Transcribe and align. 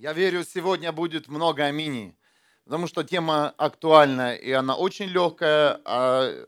Я 0.00 0.14
верю, 0.14 0.44
сегодня 0.44 0.92
будет 0.92 1.28
много 1.28 1.66
аминей, 1.66 2.16
потому 2.64 2.86
что 2.86 3.04
тема 3.04 3.50
актуальная, 3.58 4.34
и 4.34 4.50
она 4.50 4.74
очень 4.74 5.04
легкая, 5.04 5.78
а 5.84 6.46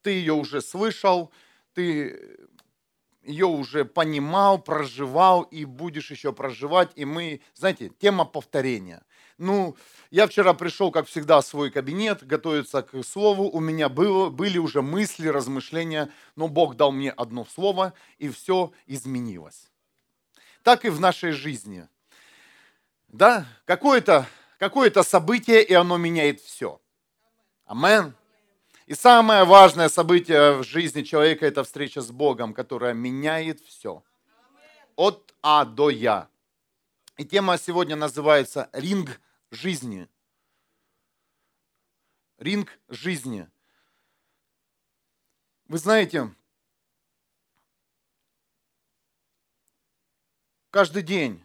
ты 0.00 0.12
ее 0.12 0.32
уже 0.32 0.62
слышал, 0.62 1.30
ты 1.74 2.18
ее 3.22 3.44
уже 3.44 3.84
понимал, 3.84 4.58
проживал 4.58 5.42
и 5.42 5.66
будешь 5.66 6.10
еще 6.10 6.32
проживать. 6.32 6.92
И 6.94 7.04
мы, 7.04 7.42
знаете, 7.52 7.90
тема 7.90 8.24
повторения. 8.24 9.02
Ну, 9.36 9.76
я 10.10 10.26
вчера 10.26 10.54
пришел, 10.54 10.90
как 10.90 11.06
всегда, 11.06 11.42
в 11.42 11.46
свой 11.46 11.70
кабинет, 11.70 12.26
готовиться 12.26 12.80
к 12.80 13.02
слову. 13.02 13.50
У 13.50 13.60
меня 13.60 13.90
было, 13.90 14.30
были 14.30 14.56
уже 14.56 14.80
мысли, 14.80 15.28
размышления, 15.28 16.10
но 16.36 16.48
Бог 16.48 16.76
дал 16.76 16.90
мне 16.90 17.10
одно 17.10 17.44
слово, 17.44 17.92
и 18.16 18.30
все 18.30 18.72
изменилось. 18.86 19.70
Так 20.62 20.86
и 20.86 20.88
в 20.88 21.00
нашей 21.00 21.32
жизни. 21.32 21.86
Да, 23.14 23.46
какое-то 23.64 24.26
какое 24.58 24.90
событие, 25.04 25.62
и 25.62 25.72
оно 25.72 25.96
меняет 25.98 26.40
все. 26.40 26.80
Амен. 27.64 28.12
И 28.86 28.94
самое 28.94 29.44
важное 29.44 29.88
событие 29.88 30.56
в 30.56 30.64
жизни 30.64 31.02
человека– 31.02 31.46
это 31.48 31.62
встреча 31.62 32.00
с 32.00 32.10
Богом, 32.10 32.52
которая 32.52 32.92
меняет 32.92 33.60
все. 33.60 34.02
От 34.96 35.32
А 35.42 35.64
до 35.64 35.90
Я. 35.90 36.28
И 37.16 37.24
тема 37.24 37.56
сегодня 37.56 37.94
называется 37.94 38.68
«Ринг 38.72 39.20
жизни». 39.52 40.08
Ринг 42.38 42.76
жизни. 42.88 43.48
Вы 45.68 45.78
знаете, 45.78 46.34
каждый 50.70 51.04
день 51.04 51.43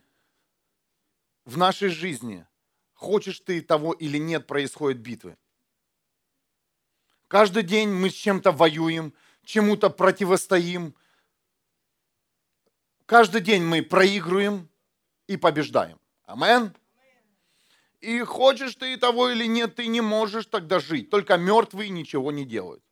в 1.50 1.58
нашей 1.58 1.90
жизни, 1.90 2.46
хочешь 2.94 3.40
ты 3.40 3.62
того 3.62 3.94
или 3.94 4.20
нет, 4.20 4.46
происходят 4.46 5.00
битвы. 5.00 5.36
Каждый 7.28 7.64
день 7.64 7.90
мы 7.90 8.12
с 8.12 8.14
чем-то 8.14 8.52
воюем, 8.52 9.14
чему-то 9.44 9.90
противостоим. 9.90 10.96
Каждый 13.08 13.42
день 13.42 13.64
мы 13.64 13.82
проигрываем 13.82 14.70
и 15.26 15.38
побеждаем. 15.38 16.00
Амен. 16.26 16.76
И 18.00 18.20
хочешь 18.22 18.76
ты 18.76 18.96
того 18.98 19.30
или 19.30 19.46
нет, 19.46 19.76
ты 19.76 19.88
не 19.88 20.02
можешь 20.02 20.46
тогда 20.46 20.80
жить. 20.80 21.10
Только 21.10 21.38
мертвые 21.38 21.90
ничего 21.90 22.32
не 22.32 22.46
делают. 22.46 22.84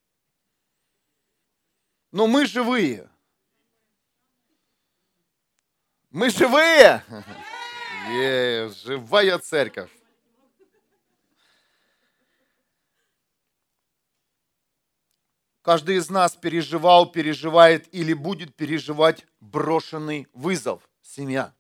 Но 2.12 2.26
мы 2.26 2.48
живые. 2.48 3.08
Мы 6.10 6.32
живые. 6.32 7.06
Е, 8.10 8.70
живая 8.70 9.38
церковь. 9.38 9.92
Каждый 15.62 15.98
из 15.98 16.10
нас 16.10 16.34
переживал, 16.38 17.12
переживает 17.12 17.94
или 17.94 18.14
будет 18.14 18.56
переживать 18.56 19.26
брошенный 19.42 20.28
вызов– 20.32 20.90
семья. 21.02 21.54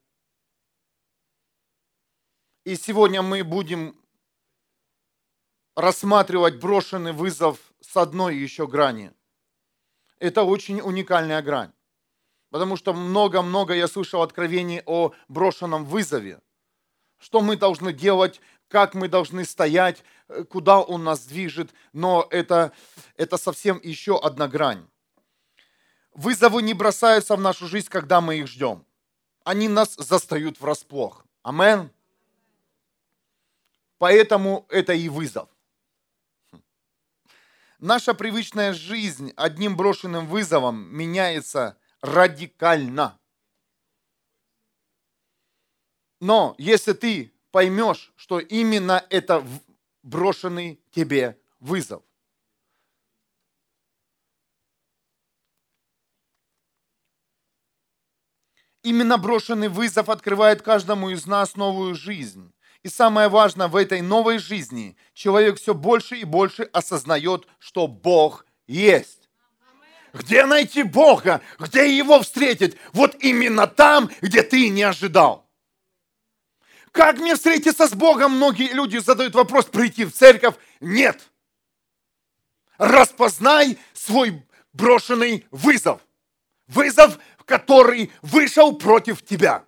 И 2.64 2.78
сегодня 2.78 3.22
мы 3.22 3.44
будем 3.44 4.00
рассматривать 5.76 6.62
брошенный 6.62 7.12
вызов 7.12 7.60
с 7.82 7.98
одной 7.98 8.38
еще 8.38 8.68
грани. 8.68 9.12
Это 10.20 10.44
очень 10.44 10.80
уникальная 10.80 11.42
грань. 11.42 11.74
Потому 12.58 12.76
что 12.76 12.92
много-много 12.92 13.76
я 13.76 13.88
слышал 13.88 14.24
откровений 14.24 14.82
о 14.88 15.14
брошенном 15.28 15.86
вызове. 15.86 16.40
Что 17.20 17.42
мы 17.42 17.56
должны 17.56 17.94
делать, 17.94 18.42
как 18.68 18.96
мы 18.96 19.08
должны 19.08 19.46
стоять, 19.46 20.04
э, 20.28 20.44
куда 20.44 20.82
Он 20.82 21.04
нас 21.04 21.28
движет, 21.28 21.72
но 21.94 22.26
это, 22.32 22.72
это 23.16 23.38
совсем 23.38 23.80
еще 23.84 24.20
одна 24.20 24.48
грань. 24.48 24.88
Вызовы 26.16 26.64
не 26.64 26.74
бросаются 26.74 27.36
в 27.36 27.42
нашу 27.42 27.68
жизнь, 27.68 27.90
когда 27.90 28.22
мы 28.22 28.40
их 28.40 28.48
ждем. 28.48 28.84
Они 29.44 29.68
нас 29.68 29.94
застают 29.94 30.60
врасплох. 30.60 31.28
Амен. 31.44 31.92
Поэтому 34.00 34.66
это 34.70 34.94
и 34.94 35.10
вызов. 35.10 35.48
Наша 37.78 38.16
привычная 38.16 38.74
жизнь 38.74 39.32
одним 39.36 39.78
брошенным 39.78 40.26
вызовом 40.26 40.88
меняется 40.92 41.78
радикально. 42.02 43.20
Но 46.20 46.56
если 46.58 46.94
ты 46.94 47.34
поймешь, 47.52 48.12
что 48.16 48.40
именно 48.40 49.06
это 49.10 49.46
брошенный 50.04 50.80
тебе 50.92 51.40
вызов. 51.60 52.04
Именно 58.84 59.18
брошенный 59.18 59.68
вызов 59.68 60.08
открывает 60.08 60.62
каждому 60.62 61.10
из 61.10 61.26
нас 61.26 61.56
новую 61.56 61.94
жизнь. 61.94 62.54
И 62.84 62.90
самое 62.90 63.28
важное 63.28 63.68
в 63.68 63.76
этой 63.76 64.02
новой 64.02 64.38
жизни, 64.38 64.96
человек 65.14 65.58
все 65.58 65.74
больше 65.74 66.16
и 66.16 66.24
больше 66.24 66.64
осознает, 66.64 67.48
что 67.60 67.88
Бог 67.88 68.46
есть. 68.66 69.27
Где 70.18 70.46
найти 70.46 70.84
Бога? 70.84 71.42
Где 71.60 71.96
его 71.96 72.22
встретить? 72.22 72.78
Вот 72.94 73.16
именно 73.20 73.68
там, 73.68 74.10
где 74.22 74.42
ты 74.42 74.70
не 74.70 74.84
ожидал. 74.84 75.48
Как 76.92 77.20
мне 77.20 77.36
встретиться 77.36 77.88
с 77.88 77.94
Богом? 77.94 78.34
Многие 78.34 78.74
люди 78.74 78.98
задают 78.98 79.36
вопрос, 79.36 79.66
прийти 79.66 80.06
в 80.06 80.12
церковь. 80.12 80.56
Нет. 80.80 81.30
Распознай 82.78 83.78
свой 83.94 84.44
брошенный 84.74 85.46
вызов. 85.52 86.02
Вызов, 86.68 87.20
который 87.46 88.12
вышел 88.22 88.76
против 88.76 89.24
тебя. 89.24 89.66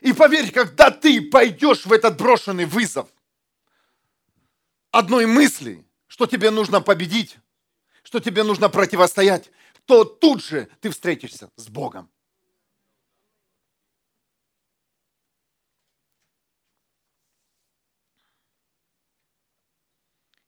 И 0.00 0.12
поверь, 0.12 0.50
когда 0.50 0.90
ты 0.90 1.22
пойдешь 1.22 1.86
в 1.86 1.92
этот 1.92 2.16
брошенный 2.16 2.66
вызов, 2.66 3.08
одной 4.90 5.26
мысли, 5.26 5.86
что 6.08 6.26
тебе 6.26 6.50
нужно 6.50 6.80
победить, 6.80 7.38
что 8.04 8.20
тебе 8.20 8.44
нужно 8.44 8.68
противостоять, 8.68 9.50
то 9.86 10.04
тут 10.04 10.42
же 10.42 10.68
ты 10.80 10.90
встретишься 10.90 11.50
с 11.56 11.68
Богом. 11.68 12.08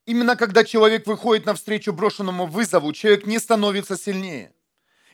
Именно 0.05 0.37
когда 0.37 0.63
человек 0.63 1.07
выходит 1.09 1.47
навстречу 1.47 1.93
брошенному 1.93 2.47
вызову, 2.47 2.93
человек 2.93 3.27
не 3.27 3.41
становится 3.41 3.97
сильнее. 3.99 4.55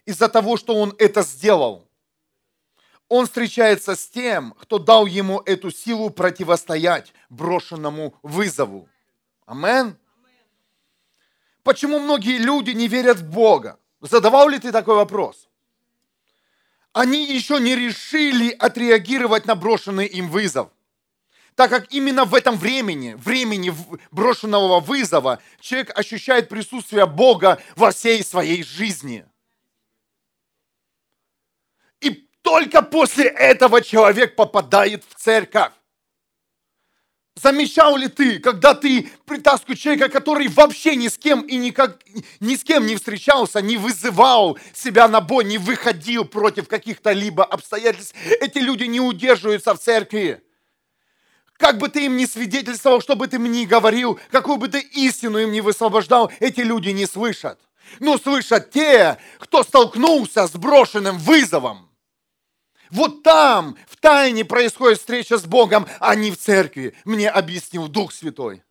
Из-за 0.05 0.29
того, 0.29 0.59
что 0.59 0.75
он 0.75 0.95
это 0.99 1.23
сделал. 1.23 1.89
Он 3.09 3.25
встречается 3.25 3.95
с 3.95 4.07
тем, 4.07 4.53
кто 4.59 4.79
дал 4.79 5.07
ему 5.07 5.41
эту 5.47 5.71
силу 5.71 6.11
противостоять 6.11 7.15
брошенному 7.31 8.15
вызову. 8.23 8.89
Амен. 9.47 9.97
Почему 11.63 11.99
многие 11.99 12.39
люди 12.39 12.71
не 12.71 12.89
верят 12.89 13.19
в 13.19 13.31
Бога? 13.31 13.79
Задавал 14.01 14.49
ли 14.49 14.59
ты 14.59 14.73
такой 14.73 14.97
вопрос? 14.97 15.49
Они 16.93 17.25
еще 17.33 17.61
не 17.61 17.75
решили 17.77 18.51
отреагировать 18.51 19.47
на 19.47 19.55
брошенный 19.55 20.07
им 20.07 20.29
вызов 20.29 20.71
так 21.55 21.71
как 21.71 21.93
именно 21.93 22.25
в 22.25 22.35
этом 22.35 22.57
времени, 22.57 23.15
времени 23.15 23.75
брошенного 24.11 24.81
вызова, 24.81 25.41
человек 25.61 25.97
ощущает 25.99 26.49
присутствие 26.49 27.07
Бога 27.07 27.61
во 27.77 27.91
всей 27.91 28.25
своей 28.25 28.63
жизни. 28.63 29.27
И 32.01 32.29
только 32.43 32.83
после 32.83 33.27
этого 33.27 33.83
человек 33.83 34.35
попадает 34.35 35.05
в 35.09 35.15
церковь. 35.15 35.73
Замечал 37.35 37.97
ли 37.97 38.09
ты, 38.09 38.39
когда 38.41 38.75
ты 38.75 39.11
притаскиваешь 39.25 39.79
человека, 39.79 40.11
который 40.11 40.49
вообще 40.49 40.97
ни 40.97 41.09
с 41.09 41.17
кем 41.17 41.41
и 41.41 41.57
никак, 41.57 41.99
ни 42.41 42.57
с 42.57 42.63
кем 42.63 42.87
не 42.87 42.95
встречался, 42.95 43.63
не 43.63 43.79
вызывал 43.79 44.59
себя 44.75 45.09
на 45.09 45.23
бой, 45.23 45.45
не 45.45 45.57
выходил 45.57 46.27
против 46.27 46.69
каких-то 46.69 47.13
либо 47.13 47.43
обстоятельств, 47.43 48.15
эти 48.41 48.59
люди 48.59 48.85
не 48.85 49.01
удерживаются 49.01 49.75
в 49.75 49.79
церкви. 49.79 50.43
Как 51.57 51.79
бы 51.79 51.89
ты 51.89 52.05
им 52.05 52.19
ни 52.19 52.27
свидетельствовал, 52.27 53.01
что 53.01 53.17
бы 53.17 53.27
ты 53.29 53.37
им 53.37 53.51
ни 53.51 53.65
говорил, 53.65 54.21
какую 54.31 54.59
бы 54.59 54.69
ты 54.69 54.81
истину 54.81 55.39
им 55.39 55.53
не 55.53 55.63
высвобождал, 55.63 56.31
эти 56.39 56.61
люди 56.61 56.91
не 56.91 57.07
слышат. 57.07 57.59
Но 57.99 58.19
слышат 58.19 58.71
те, 58.73 59.17
кто 59.39 59.63
столкнулся 59.63 60.47
с 60.47 60.53
брошенным 60.53 61.19
вызовом. 61.19 61.92
Вот 62.93 63.23
там, 63.23 63.77
в 63.89 63.97
тайне 63.97 64.45
происходит 64.45 64.99
встреча 64.99 65.39
с 65.39 65.47
Богом, 65.47 65.87
а 65.99 66.15
не 66.15 66.31
в 66.31 66.37
церкви, 66.37 66.95
мне 67.07 67.31
объяснил 67.31 67.89
Дух 67.89 68.13
Святой. 68.13 68.63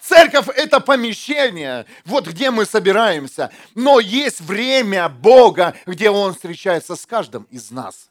Церковь– 0.00 0.48
это 0.56 0.78
помещение, 0.78 1.86
вот 2.04 2.28
где 2.28 2.52
мы 2.52 2.66
собираемся. 2.66 3.52
Но 3.74 3.98
есть 3.98 4.40
время 4.40 5.08
Бога, 5.08 5.74
где 5.86 6.10
Он 6.10 6.34
встречается 6.34 6.94
с 6.94 7.04
каждым 7.04 7.42
из 7.50 7.72
нас. 7.72 8.10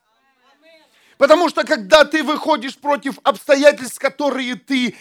Потому 1.18 1.48
что 1.48 1.63
когда 1.63 2.04
ты 2.04 2.24
выходишь 2.24 2.78
против 2.78 3.18
обстоятельств, 3.24 4.00
которые 4.00 4.56
ты 4.56 4.95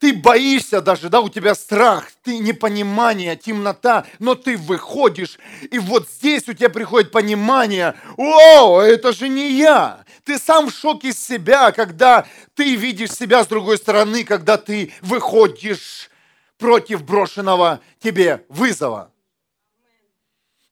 ты 0.00 0.14
боишься 0.14 0.80
даже, 0.80 1.10
да, 1.10 1.20
у 1.20 1.28
тебя 1.28 1.54
страх, 1.54 2.08
ты 2.24 2.38
непонимание, 2.38 3.36
темнота, 3.36 4.06
но 4.18 4.34
ты 4.34 4.56
выходишь, 4.56 5.38
и 5.70 5.78
вот 5.78 6.08
здесь 6.08 6.48
у 6.48 6.54
тебя 6.54 6.70
приходит 6.70 7.12
понимание, 7.12 7.94
о, 8.16 8.80
это 8.80 9.12
же 9.12 9.28
не 9.28 9.52
я. 9.52 10.04
Ты 10.24 10.38
сам 10.38 10.70
в 10.70 10.74
шоке 10.74 11.12
себя, 11.12 11.70
когда 11.70 12.26
ты 12.54 12.76
видишь 12.76 13.12
себя 13.12 13.44
с 13.44 13.46
другой 13.46 13.76
стороны, 13.76 14.24
когда 14.24 14.56
ты 14.56 14.92
выходишь 15.02 16.10
против 16.58 17.04
брошенного 17.04 17.80
тебе 18.02 18.44
вызова. 18.48 19.12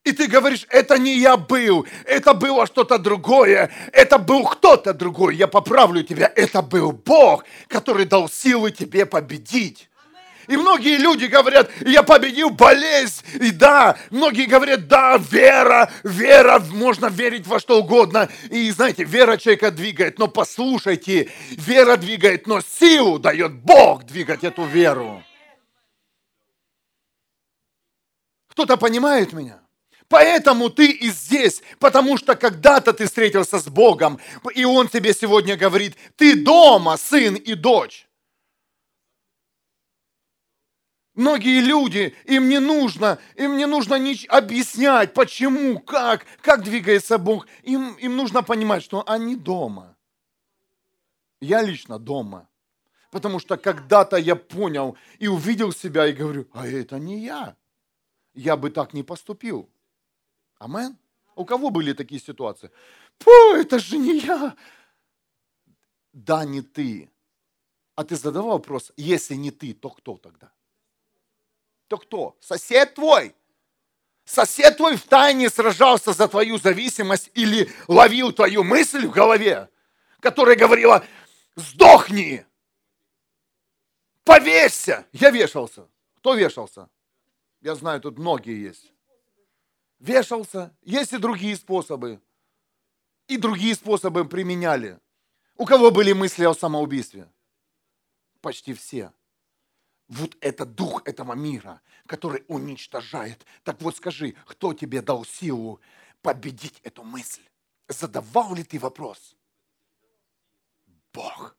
И 0.08 0.12
ты 0.12 0.26
говоришь, 0.26 0.64
это 0.70 0.96
не 0.96 1.18
я 1.18 1.36
был, 1.36 1.86
это 2.06 2.32
было 2.32 2.66
что-то 2.66 2.96
другое, 2.96 3.70
это 3.92 4.16
был 4.16 4.42
кто-то 4.44 4.94
другой. 4.94 5.36
Я 5.36 5.48
поправлю 5.48 6.02
тебя, 6.02 6.32
это 6.34 6.62
был 6.62 6.92
Бог, 6.92 7.44
который 7.66 8.06
дал 8.06 8.26
силы 8.30 8.70
тебе 8.70 9.04
победить. 9.04 9.90
И 10.46 10.56
многие 10.56 10.96
люди 10.96 11.26
говорят, 11.26 11.70
я 11.84 12.02
победил 12.02 12.48
болезнь. 12.48 13.22
И 13.34 13.50
да, 13.50 13.98
многие 14.08 14.46
говорят, 14.46 14.88
да, 14.88 15.18
вера, 15.18 15.92
вера, 16.02 16.58
можно 16.70 17.08
верить 17.08 17.46
во 17.46 17.60
что 17.60 17.78
угодно. 17.78 18.30
И 18.48 18.70
знаете, 18.70 19.04
вера 19.04 19.36
человека 19.36 19.70
двигает, 19.70 20.18
но 20.18 20.26
послушайте, 20.26 21.30
вера 21.50 21.98
двигает, 21.98 22.46
но 22.46 22.62
силу 22.62 23.18
дает 23.18 23.52
Бог 23.56 24.04
двигать 24.04 24.42
эту 24.42 24.64
веру. 24.64 25.22
Кто-то 28.48 28.78
понимает 28.78 29.34
меня? 29.34 29.67
Поэтому 30.08 30.70
ты 30.70 30.90
и 30.90 31.10
здесь, 31.10 31.62
потому 31.78 32.16
что 32.16 32.34
когда-то 32.34 32.92
ты 32.94 33.06
встретился 33.06 33.58
с 33.58 33.68
Богом, 33.68 34.18
и 34.54 34.64
Он 34.64 34.88
тебе 34.88 35.12
сегодня 35.12 35.56
говорит, 35.56 35.96
ты 36.16 36.34
дома, 36.42 36.96
сын 36.96 37.34
и 37.34 37.54
дочь. 37.54 38.08
Многие 41.14 41.60
люди, 41.60 42.14
им 42.24 42.48
не 42.48 42.60
нужно, 42.60 43.18
им 43.34 43.56
не 43.56 43.66
нужно 43.66 43.96
нич- 43.96 44.26
объяснять, 44.28 45.12
почему, 45.14 45.80
как, 45.80 46.24
как 46.42 46.62
двигается 46.62 47.18
Бог. 47.18 47.48
Им, 47.64 47.94
им 47.94 48.16
нужно 48.16 48.42
понимать, 48.42 48.84
что 48.84 49.02
они 49.04 49.34
дома. 49.34 49.96
Я 51.40 51.60
лично 51.60 51.98
дома. 51.98 52.48
Потому 53.10 53.40
что 53.40 53.56
когда-то 53.56 54.16
я 54.16 54.36
понял 54.36 54.96
и 55.18 55.26
увидел 55.26 55.72
себя 55.72 56.06
и 56.06 56.12
говорю, 56.12 56.46
а 56.52 56.68
это 56.68 56.98
не 56.98 57.18
я. 57.24 57.56
Я 58.34 58.56
бы 58.56 58.70
так 58.70 58.94
не 58.94 59.02
поступил. 59.02 59.68
Амен? 60.58 60.96
У 61.34 61.44
кого 61.44 61.70
были 61.70 61.92
такие 61.92 62.20
ситуации? 62.20 62.70
Фу, 63.20 63.30
это 63.54 63.78
же 63.78 63.96
не 63.96 64.18
я. 64.18 64.56
Да, 66.12 66.44
не 66.44 66.62
ты. 66.62 67.10
А 67.94 68.04
ты 68.04 68.16
задавал 68.16 68.50
вопрос, 68.50 68.92
если 68.96 69.34
не 69.34 69.50
ты, 69.50 69.72
то 69.72 69.90
кто 69.90 70.16
тогда? 70.16 70.52
То 71.86 71.96
кто? 71.96 72.36
Сосед 72.40 72.94
твой? 72.94 73.34
Сосед 74.24 74.76
твой 74.76 74.96
в 74.96 75.04
тайне 75.04 75.48
сражался 75.48 76.12
за 76.12 76.28
твою 76.28 76.58
зависимость 76.58 77.30
или 77.34 77.72
ловил 77.86 78.32
твою 78.32 78.62
мысль 78.62 79.06
в 79.06 79.10
голове, 79.10 79.70
которая 80.20 80.56
говорила, 80.56 81.04
сдохни, 81.56 82.44
повесься. 84.24 85.06
Я 85.12 85.30
вешался. 85.30 85.88
Кто 86.18 86.34
вешался? 86.34 86.88
Я 87.62 87.74
знаю, 87.74 88.00
тут 88.00 88.18
многие 88.18 88.60
есть 88.60 88.92
вешался. 89.98 90.74
Есть 90.82 91.12
и 91.12 91.18
другие 91.18 91.56
способы. 91.56 92.20
И 93.26 93.36
другие 93.36 93.74
способы 93.74 94.26
применяли. 94.26 94.98
У 95.56 95.66
кого 95.66 95.90
были 95.90 96.12
мысли 96.12 96.44
о 96.44 96.54
самоубийстве? 96.54 97.28
Почти 98.40 98.72
все. 98.72 99.12
Вот 100.06 100.36
это 100.40 100.64
дух 100.64 101.02
этого 101.04 101.34
мира, 101.34 101.82
который 102.06 102.44
уничтожает. 102.48 103.44
Так 103.62 103.82
вот 103.82 103.96
скажи, 103.96 104.34
кто 104.46 104.72
тебе 104.72 105.02
дал 105.02 105.24
силу 105.24 105.80
победить 106.22 106.80
эту 106.82 107.02
мысль? 107.02 107.42
Задавал 107.88 108.54
ли 108.54 108.64
ты 108.64 108.78
вопрос? 108.78 109.36
Бог. 111.12 111.56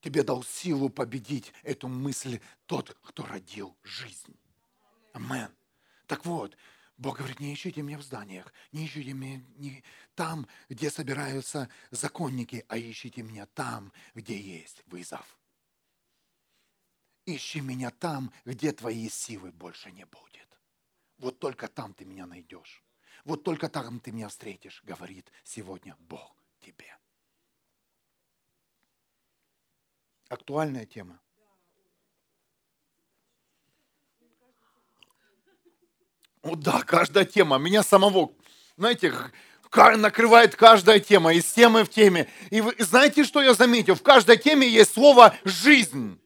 Тебе 0.00 0.22
дал 0.22 0.44
силу 0.44 0.88
победить 0.88 1.52
эту 1.62 1.88
мысль 1.88 2.40
тот, 2.66 2.96
кто 3.02 3.26
родил 3.26 3.76
жизнь. 3.82 4.38
Амен. 5.16 5.50
Так 6.06 6.26
вот, 6.26 6.56
Бог 6.98 7.16
говорит, 7.16 7.40
не 7.40 7.54
ищите 7.54 7.80
меня 7.80 7.96
в 7.96 8.02
зданиях, 8.02 8.52
не 8.70 8.84
ищите 8.84 9.14
меня 9.14 9.42
не 9.56 9.82
там, 10.14 10.46
где 10.68 10.90
собираются 10.90 11.70
законники, 11.90 12.66
а 12.68 12.78
ищите 12.78 13.22
меня 13.22 13.46
там, 13.46 13.94
где 14.14 14.38
есть 14.38 14.82
вызов. 14.86 15.38
Ищи 17.24 17.62
меня 17.62 17.90
там, 17.90 18.30
где 18.44 18.72
твоей 18.72 19.08
силы 19.08 19.52
больше 19.52 19.90
не 19.90 20.04
будет. 20.04 20.48
Вот 21.16 21.38
только 21.38 21.66
там 21.66 21.94
ты 21.94 22.04
меня 22.04 22.26
найдешь. 22.26 22.84
Вот 23.24 23.42
только 23.42 23.70
там 23.70 24.00
ты 24.00 24.12
меня 24.12 24.28
встретишь, 24.28 24.82
говорит 24.84 25.32
сегодня 25.44 25.96
Бог 25.98 26.36
тебе. 26.60 26.94
Актуальная 30.28 30.84
тема. 30.84 31.20
О 36.46 36.54
да, 36.54 36.82
каждая 36.82 37.24
тема. 37.24 37.58
Меня 37.58 37.82
самого, 37.82 38.30
знаете, 38.76 39.12
накрывает 39.74 40.54
каждая 40.54 41.00
тема, 41.00 41.34
из 41.34 41.44
темы 41.44 41.82
в 41.82 41.88
теме. 41.88 42.28
И 42.50 42.60
вы 42.60 42.72
знаете, 42.78 43.24
что 43.24 43.42
я 43.42 43.52
заметил? 43.52 43.96
В 43.96 44.02
каждой 44.02 44.36
теме 44.36 44.68
есть 44.68 44.94
слово 44.94 45.34
«жизнь». 45.44 46.20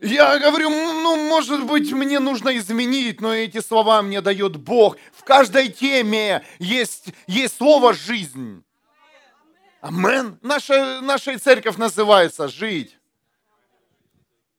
Я 0.00 0.36
говорю, 0.40 0.68
ну, 0.68 1.28
может 1.28 1.64
быть, 1.64 1.92
мне 1.92 2.18
нужно 2.18 2.56
изменить, 2.58 3.20
но 3.20 3.32
эти 3.32 3.60
слова 3.60 4.02
мне 4.02 4.20
дает 4.20 4.56
Бог. 4.56 4.96
В 5.12 5.22
каждой 5.22 5.68
теме 5.68 6.44
есть, 6.58 7.14
есть 7.28 7.56
слово 7.58 7.94
«жизнь». 7.94 8.64
Амен. 9.80 10.40
Наша, 10.42 11.00
наша 11.02 11.38
церковь 11.38 11.76
называется 11.76 12.48
«жить». 12.48 12.98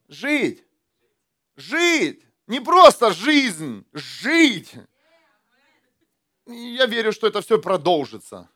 Жить. 0.07 0.63
Жить. 1.57 2.23
Не 2.47 2.59
просто 2.59 3.13
жизнь, 3.13 3.85
жить. 3.93 4.75
Я 6.45 6.85
верю, 6.85 7.13
что 7.13 7.27
это 7.27 7.41
все 7.41 7.59
продолжится. 7.61 8.49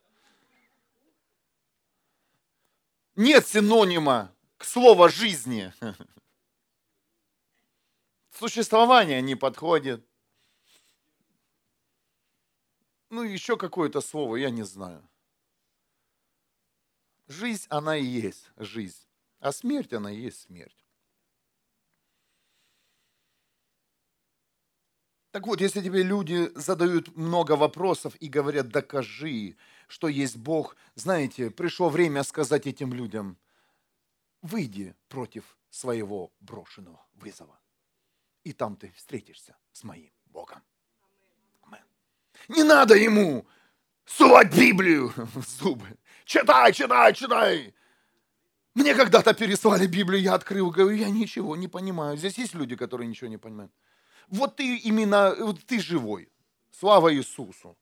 Нет 3.16 3.48
синонима 3.48 4.34
к 4.58 4.66
слову 4.66 5.08
жизни. 5.10 5.74
Существование 8.32 9.22
не 9.22 9.36
подходит. 9.36 10.06
Ну, 13.10 13.24
еще 13.24 13.58
какое-то 13.58 14.02
слово, 14.02 14.36
я 14.36 14.50
не 14.50 14.64
знаю. 14.64 15.02
Жизнь, 17.28 17.66
она 17.70 17.98
и 17.98 18.04
есть 18.04 18.52
жизнь. 18.58 19.08
А 19.40 19.52
смерть, 19.52 19.94
она 19.94 20.12
и 20.12 20.20
есть 20.20 20.42
смерть. 20.42 20.87
Так 25.38 25.46
вот, 25.46 25.62
если 25.62 25.82
тебе 25.84 26.02
люди 26.02 26.52
задают 26.56 27.16
много 27.16 27.52
вопросов 27.52 28.16
и 28.20 28.28
говорят, 28.28 28.70
докажи, 28.70 29.56
что 29.88 30.08
есть 30.08 30.36
Бог, 30.36 30.76
знаете, 30.96 31.52
пришло 31.52 31.90
время 31.90 32.24
сказать 32.24 32.66
этим 32.66 32.92
людям, 32.92 33.38
выйди 34.42 34.96
против 35.10 35.44
своего 35.70 36.32
брошенного 36.40 37.06
вызова. 37.14 37.60
И 38.46 38.52
там 38.52 38.76
ты 38.76 38.92
встретишься 38.96 39.56
с 39.74 39.84
моим 39.84 40.10
Богом. 40.26 40.64
Не 42.48 42.64
надо 42.64 42.96
ему 42.96 43.46
сувать 44.06 44.58
Библию 44.58 45.14
в 45.36 45.48
зубы. 45.48 46.00
Читай, 46.26 46.74
читай, 46.74 47.14
читай. 47.14 47.76
Мне 48.74 48.96
когда-то 48.96 49.36
переслали 49.36 49.86
Библию, 49.86 50.20
я 50.20 50.34
открыл, 50.34 50.72
говорю, 50.72 50.98
я 50.98 51.12
ничего 51.12 51.56
не 51.56 51.68
понимаю. 51.68 52.18
Здесь 52.18 52.40
есть 52.40 52.56
люди, 52.56 52.76
которые 52.76 53.08
ничего 53.08 53.30
не 53.30 53.38
понимают. 53.38 53.72
Вот 54.28 54.58
ты 54.58 54.78
именно, 54.78 55.36
вот 55.40 55.64
ты 55.66 55.80
живой. 55.80 56.30
Слава 56.72 57.14
Иисусу. 57.14 57.78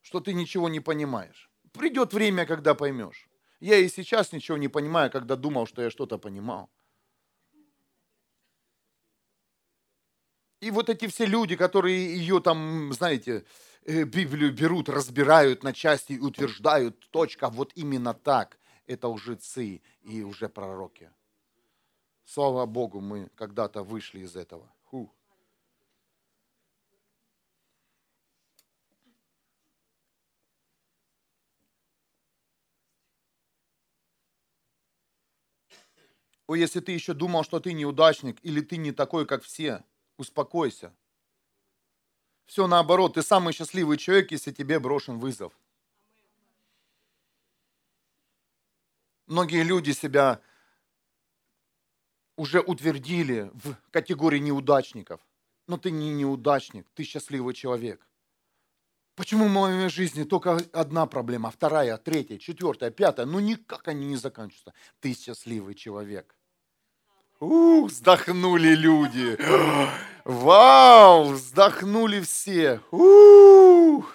Что 0.00 0.20
ты 0.20 0.32
ничего 0.32 0.68
не 0.68 0.80
понимаешь. 0.80 1.50
Придет 1.72 2.12
время, 2.12 2.46
когда 2.46 2.74
поймешь. 2.74 3.28
Я 3.60 3.78
и 3.78 3.88
сейчас 3.88 4.32
ничего 4.32 4.56
не 4.56 4.68
понимаю, 4.68 5.10
когда 5.10 5.36
думал, 5.36 5.66
что 5.66 5.82
я 5.82 5.90
что-то 5.90 6.18
понимал. 6.18 6.70
И 10.60 10.70
вот 10.70 10.88
эти 10.88 11.06
все 11.06 11.26
люди, 11.26 11.56
которые 11.56 12.16
ее 12.16 12.40
там, 12.40 12.92
знаете, 12.92 13.44
э, 13.84 14.04
Библию 14.04 14.52
берут, 14.52 14.88
разбирают 14.88 15.62
на 15.62 15.72
части 15.72 16.14
и 16.14 16.18
утверждают, 16.18 17.08
точка, 17.10 17.50
вот 17.50 17.72
именно 17.74 18.14
так. 18.14 18.58
Это 18.86 19.08
лжецы 19.08 19.82
и 20.02 20.22
уже 20.22 20.48
пророки. 20.48 21.10
Слава 22.24 22.66
Богу, 22.66 23.00
мы 23.00 23.28
когда-то 23.36 23.82
вышли 23.82 24.20
из 24.20 24.36
этого. 24.36 24.72
Фу. 24.90 25.12
О, 36.46 36.54
если 36.54 36.80
ты 36.80 36.92
еще 36.92 37.12
думал, 37.12 37.42
что 37.42 37.58
ты 37.60 37.72
неудачник 37.72 38.38
или 38.42 38.60
ты 38.60 38.76
не 38.76 38.92
такой, 38.92 39.26
как 39.26 39.42
все, 39.42 39.84
успокойся. 40.16 40.94
Все 42.46 42.68
наоборот, 42.68 43.14
ты 43.14 43.22
самый 43.22 43.52
счастливый 43.52 43.98
человек, 43.98 44.30
если 44.30 44.52
тебе 44.52 44.78
брошен 44.78 45.18
вызов. 45.18 45.52
Многие 49.26 49.64
люди 49.64 49.90
себя 49.90 50.40
уже 52.36 52.60
утвердили 52.60 53.50
в 53.54 53.74
категории 53.90 54.38
неудачников. 54.38 55.20
Но 55.66 55.78
ты 55.78 55.90
не 55.90 56.10
неудачник, 56.10 56.86
ты 56.94 57.02
счастливый 57.02 57.54
человек. 57.54 58.06
Почему 59.16 59.46
в 59.46 59.50
моей 59.50 59.88
жизни 59.88 60.24
только 60.24 60.60
одна 60.72 61.06
проблема, 61.06 61.50
вторая, 61.50 61.96
третья, 61.96 62.36
четвертая, 62.36 62.90
пятая? 62.90 63.24
Ну 63.24 63.40
никак 63.40 63.88
они 63.88 64.06
не 64.06 64.16
заканчиваются. 64.16 64.74
Ты 65.00 65.14
счастливый 65.14 65.74
человек. 65.74 66.36
Ух, 67.40 67.90
вздохнули 67.90 68.74
люди. 68.74 69.38
Вау, 70.24 71.32
вздохнули 71.32 72.20
все. 72.20 72.82
Ух. 72.90 74.12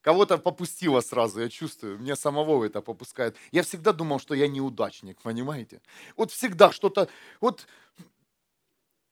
Кого-то 0.00 0.36
попустило 0.36 1.00
сразу, 1.00 1.40
я 1.40 1.48
чувствую, 1.48 1.98
меня 1.98 2.16
самого 2.16 2.64
это 2.64 2.82
попускает. 2.82 3.36
Я 3.52 3.62
всегда 3.62 3.92
думал, 3.92 4.18
что 4.18 4.34
я 4.34 4.48
неудачник, 4.48 5.22
понимаете? 5.22 5.80
Вот 6.16 6.30
всегда 6.30 6.72
что-то, 6.72 7.08
вот, 7.40 7.66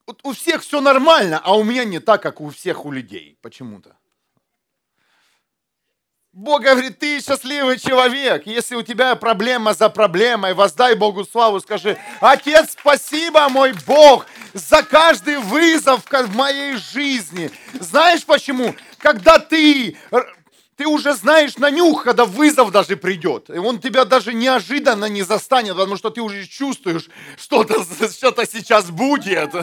вот 0.06 0.20
у 0.24 0.32
всех 0.32 0.62
все 0.62 0.80
нормально, 0.80 1.40
а 1.42 1.56
у 1.56 1.64
меня 1.64 1.84
не 1.84 2.00
так, 2.00 2.22
как 2.22 2.40
у 2.40 2.50
всех 2.50 2.84
у 2.84 2.92
людей 2.92 3.38
почему-то. 3.40 3.96
Бог 6.32 6.62
говорит, 6.62 6.98
ты 6.98 7.20
счастливый 7.20 7.78
человек. 7.78 8.46
Если 8.46 8.74
у 8.74 8.80
тебя 8.80 9.14
проблема 9.16 9.74
за 9.74 9.90
проблемой, 9.90 10.54
воздай 10.54 10.94
Богу 10.94 11.24
славу, 11.24 11.60
скажи, 11.60 11.98
Отец, 12.22 12.70
спасибо, 12.72 13.50
мой 13.50 13.74
Бог, 13.86 14.24
за 14.54 14.82
каждый 14.82 15.36
вызов 15.36 16.00
в 16.06 16.34
моей 16.34 16.76
жизни. 16.76 17.50
Знаешь 17.74 18.24
почему? 18.24 18.74
Когда 18.96 19.38
ты 19.38 19.98
ты 20.82 20.88
уже 20.88 21.14
знаешь 21.14 21.58
на 21.58 21.70
нюх, 21.70 22.02
когда 22.02 22.24
вызов 22.24 22.72
даже 22.72 22.96
придет. 22.96 23.48
И 23.50 23.56
он 23.56 23.78
тебя 23.78 24.04
даже 24.04 24.34
неожиданно 24.34 25.04
не 25.04 25.22
застанет, 25.22 25.76
потому 25.76 25.96
что 25.96 26.10
ты 26.10 26.20
уже 26.20 26.44
чувствуешь, 26.44 27.08
что-то 27.36 27.84
что 27.84 28.44
сейчас 28.44 28.90
будет. 28.90 29.54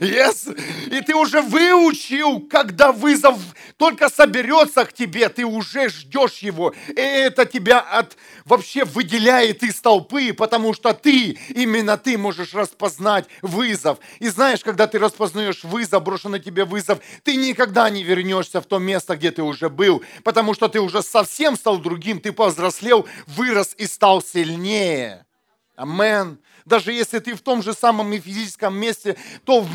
Yes. 0.00 0.54
И 0.90 1.00
ты 1.02 1.14
уже 1.14 1.40
выучил, 1.40 2.40
когда 2.40 2.92
вызов 2.92 3.38
только 3.76 4.08
соберется 4.08 4.84
к 4.84 4.92
тебе, 4.92 5.28
ты 5.28 5.44
уже 5.44 5.88
ждешь 5.88 6.38
его. 6.38 6.72
И 6.88 7.00
это 7.00 7.44
тебя 7.44 7.80
от, 7.80 8.16
вообще 8.44 8.84
выделяет 8.84 9.62
из 9.62 9.80
толпы, 9.80 10.32
потому 10.32 10.74
что 10.74 10.92
ты, 10.92 11.38
именно 11.48 11.96
ты 11.96 12.16
можешь 12.16 12.54
распознать 12.54 13.26
вызов. 13.42 13.98
И 14.20 14.28
знаешь, 14.28 14.60
когда 14.60 14.86
ты 14.86 14.98
распознаешь 14.98 15.64
вызов, 15.64 16.02
брошенный 16.02 16.40
тебе 16.40 16.64
вызов, 16.64 16.98
ты 17.22 17.36
никогда 17.36 17.90
не 17.90 18.04
вернешься 18.04 18.60
в 18.60 18.66
то 18.66 18.78
место, 18.78 19.16
где 19.16 19.30
ты 19.30 19.42
уже 19.42 19.68
был, 19.68 20.02
потому 20.22 20.53
что 20.54 20.68
ты 20.68 20.80
уже 20.80 21.02
совсем 21.02 21.56
стал 21.56 21.78
другим, 21.78 22.20
ты 22.20 22.32
повзрослел, 22.32 23.06
вырос 23.26 23.74
и 23.76 23.86
стал 23.86 24.22
сильнее. 24.22 25.26
Амен. 25.76 26.38
Даже 26.64 26.92
если 26.92 27.18
ты 27.18 27.34
в 27.34 27.40
том 27.40 27.62
же 27.62 27.74
самом 27.74 28.12
и 28.12 28.20
физическом 28.20 28.76
месте, 28.76 29.16
то 29.44 29.66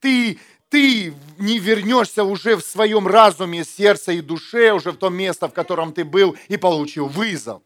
ты, 0.00 0.38
ты 0.70 1.14
не 1.38 1.58
вернешься 1.58 2.24
уже 2.24 2.56
в 2.56 2.62
своем 2.62 3.06
разуме, 3.06 3.64
сердце 3.64 4.12
и 4.12 4.20
душе, 4.20 4.72
уже 4.72 4.92
в 4.92 4.96
то 4.96 5.10
место, 5.10 5.48
в 5.48 5.52
котором 5.52 5.92
ты 5.92 6.04
был 6.04 6.36
и 6.48 6.56
получил 6.56 7.06
вызов. 7.06 7.62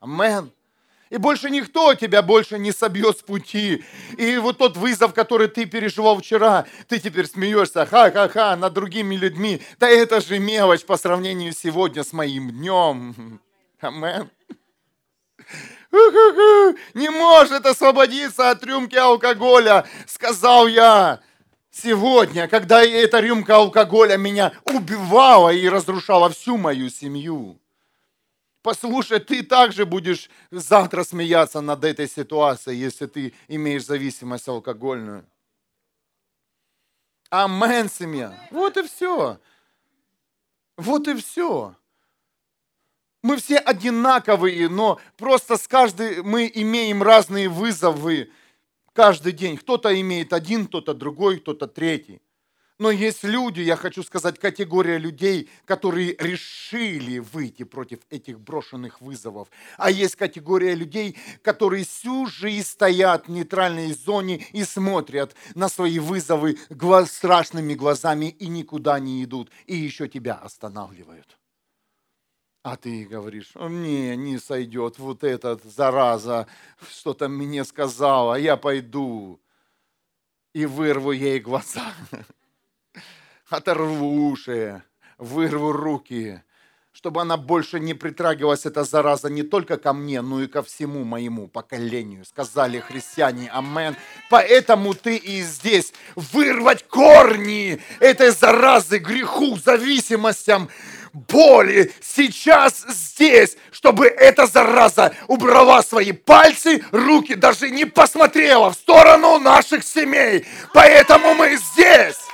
Амен. 0.00 0.52
И 1.10 1.16
больше 1.16 1.50
никто 1.50 1.94
тебя 1.94 2.22
больше 2.22 2.58
не 2.58 2.72
собьет 2.72 3.18
с 3.18 3.22
пути. 3.22 3.84
И 4.16 4.36
вот 4.36 4.58
тот 4.58 4.76
вызов, 4.76 5.14
который 5.14 5.48
ты 5.48 5.64
переживал 5.64 6.18
вчера, 6.20 6.66
ты 6.86 6.98
теперь 6.98 7.26
смеешься, 7.26 7.86
ха-ха-ха, 7.86 8.56
над 8.56 8.72
другими 8.72 9.16
людьми. 9.16 9.62
Да 9.78 9.88
это 9.88 10.20
же 10.20 10.38
мелочь 10.38 10.84
по 10.84 10.96
сравнению 10.96 11.52
сегодня 11.52 12.04
с 12.04 12.12
моим 12.12 12.50
днем. 12.50 13.40
Амен. 13.80 14.30
Не 16.94 17.10
может 17.10 17.64
освободиться 17.64 18.50
от 18.50 18.62
рюмки 18.64 18.96
алкоголя, 18.96 19.86
сказал 20.06 20.66
я 20.66 21.20
сегодня, 21.70 22.48
когда 22.48 22.84
эта 22.84 23.20
рюмка 23.20 23.56
алкоголя 23.56 24.16
меня 24.16 24.52
убивала 24.64 25.50
и 25.50 25.68
разрушала 25.68 26.28
всю 26.28 26.58
мою 26.58 26.90
семью. 26.90 27.58
Послушай, 28.62 29.20
ты 29.20 29.42
также 29.42 29.86
будешь 29.86 30.28
завтра 30.50 31.04
смеяться 31.04 31.60
над 31.60 31.84
этой 31.84 32.08
ситуацией, 32.08 32.78
если 32.78 33.06
ты 33.06 33.34
имеешь 33.46 33.84
зависимость 33.84 34.48
алкогольную. 34.48 35.24
Амен, 37.30 37.88
семья. 37.88 38.48
Вот 38.50 38.76
и 38.76 38.82
все. 38.82 39.38
Вот 40.76 41.06
и 41.08 41.14
все. 41.14 41.74
Мы 43.22 43.36
все 43.36 43.58
одинаковые, 43.58 44.68
но 44.68 45.00
просто 45.16 45.56
с 45.56 45.66
каждой 45.66 46.22
мы 46.22 46.50
имеем 46.52 47.02
разные 47.02 47.48
вызовы 47.48 48.32
каждый 48.92 49.32
день. 49.32 49.56
Кто-то 49.56 50.00
имеет 50.00 50.32
один, 50.32 50.66
кто-то 50.66 50.94
другой, 50.94 51.40
кто-то 51.40 51.66
третий. 51.66 52.20
Но 52.78 52.92
есть 52.92 53.24
люди, 53.24 53.60
я 53.60 53.74
хочу 53.74 54.04
сказать, 54.04 54.38
категория 54.38 54.98
людей, 54.98 55.50
которые 55.64 56.14
решили 56.16 57.18
выйти 57.18 57.64
против 57.64 57.98
этих 58.08 58.38
брошенных 58.38 59.00
вызовов. 59.00 59.48
А 59.76 59.90
есть 59.90 60.14
категория 60.14 60.76
людей, 60.76 61.16
которые 61.42 61.84
всю 61.84 62.26
жизнь 62.26 62.68
стоят 62.68 63.26
в 63.26 63.30
нейтральной 63.32 63.92
зоне 63.92 64.46
и 64.52 64.62
смотрят 64.62 65.34
на 65.56 65.68
свои 65.68 65.98
вызовы 65.98 66.56
страшными 67.06 67.74
глазами 67.74 68.26
и 68.26 68.46
никуда 68.46 69.00
не 69.00 69.24
идут. 69.24 69.50
И 69.66 69.74
еще 69.74 70.06
тебя 70.06 70.34
останавливают. 70.34 71.36
А 72.62 72.76
ты 72.76 73.06
говоришь, 73.06 73.52
мне 73.54 74.14
не 74.14 74.38
сойдет 74.38 74.98
вот 74.98 75.24
этот 75.24 75.64
зараза, 75.64 76.46
что-то 76.88 77.28
мне 77.28 77.64
сказала, 77.64 78.34
я 78.34 78.56
пойду 78.56 79.40
и 80.52 80.64
вырву 80.66 81.10
ей 81.10 81.40
глаза. 81.40 81.92
оторву 83.48 84.28
уши, 84.28 84.82
вырву 85.18 85.72
руки, 85.72 86.42
чтобы 86.92 87.20
она 87.20 87.36
больше 87.36 87.78
не 87.78 87.94
притрагивалась, 87.94 88.66
эта 88.66 88.82
зараза, 88.82 89.30
не 89.30 89.44
только 89.44 89.76
ко 89.76 89.92
мне, 89.92 90.20
но 90.20 90.42
и 90.42 90.48
ко 90.48 90.64
всему 90.64 91.04
моему 91.04 91.46
поколению. 91.46 92.24
Сказали 92.24 92.80
христиане, 92.80 93.50
амен. 93.52 93.94
Поэтому 94.30 94.94
ты 94.94 95.16
и 95.16 95.42
здесь 95.42 95.92
вырвать 96.16 96.88
корни 96.88 97.80
этой 98.00 98.30
заразы, 98.30 98.98
греху, 98.98 99.56
зависимостям, 99.56 100.68
боли 101.12 101.92
сейчас 102.00 102.84
здесь, 102.88 103.56
чтобы 103.70 104.06
эта 104.06 104.46
зараза 104.46 105.14
убрала 105.28 105.82
свои 105.82 106.10
пальцы, 106.10 106.82
руки, 106.90 107.34
даже 107.34 107.70
не 107.70 107.84
посмотрела 107.84 108.70
в 108.70 108.74
сторону 108.74 109.38
наших 109.38 109.84
семей. 109.84 110.46
Поэтому 110.72 111.34
мы 111.34 111.56
здесь. 111.56 112.27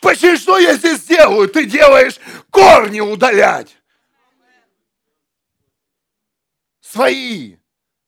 Почему 0.00 0.36
что 0.36 0.58
я 0.58 0.74
здесь 0.74 1.04
делаю? 1.04 1.48
Ты 1.48 1.66
делаешь 1.66 2.18
корни 2.50 3.00
удалять. 3.00 3.76
Свои 6.80 7.56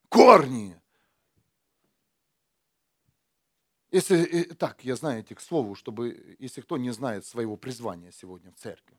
корни. 0.09 0.81
Если, 3.91 4.25
э, 4.25 4.55
так, 4.55 4.83
я 4.85 4.97
знаю 4.97 5.21
эти 5.21 5.35
к 5.35 5.41
слову, 5.41 5.75
чтобы, 5.75 6.37
если 6.39 6.63
кто 6.63 6.79
не 6.79 6.91
знает 6.91 7.27
своего 7.27 7.59
призвания 7.59 8.11
сегодня 8.11 8.51
в 8.51 8.57
церкви. 8.57 8.97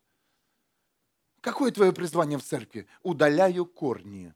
Какое 1.41 1.71
твое 1.71 1.91
призвание 1.91 2.37
в 2.37 2.43
церкви? 2.43 2.87
Удаляю 3.01 3.65
корни, 3.65 4.33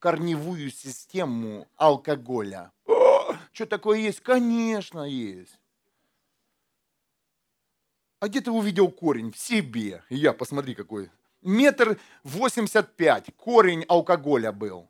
корневую 0.00 0.70
систему 0.72 1.68
алкоголя. 1.76 2.72
О, 2.86 3.36
что 3.52 3.66
такое 3.66 4.00
есть? 4.00 4.20
Конечно, 4.20 5.02
есть. 5.08 5.59
А 8.20 8.28
где 8.28 8.42
ты 8.42 8.50
увидел 8.50 8.90
корень? 8.90 9.32
В 9.32 9.38
себе. 9.38 10.04
Я, 10.10 10.32
посмотри, 10.34 10.74
какой. 10.74 11.10
Метр 11.40 11.98
восемьдесят 12.22 12.94
пять. 12.94 13.34
Корень 13.36 13.84
алкоголя 13.88 14.52
был. 14.52 14.88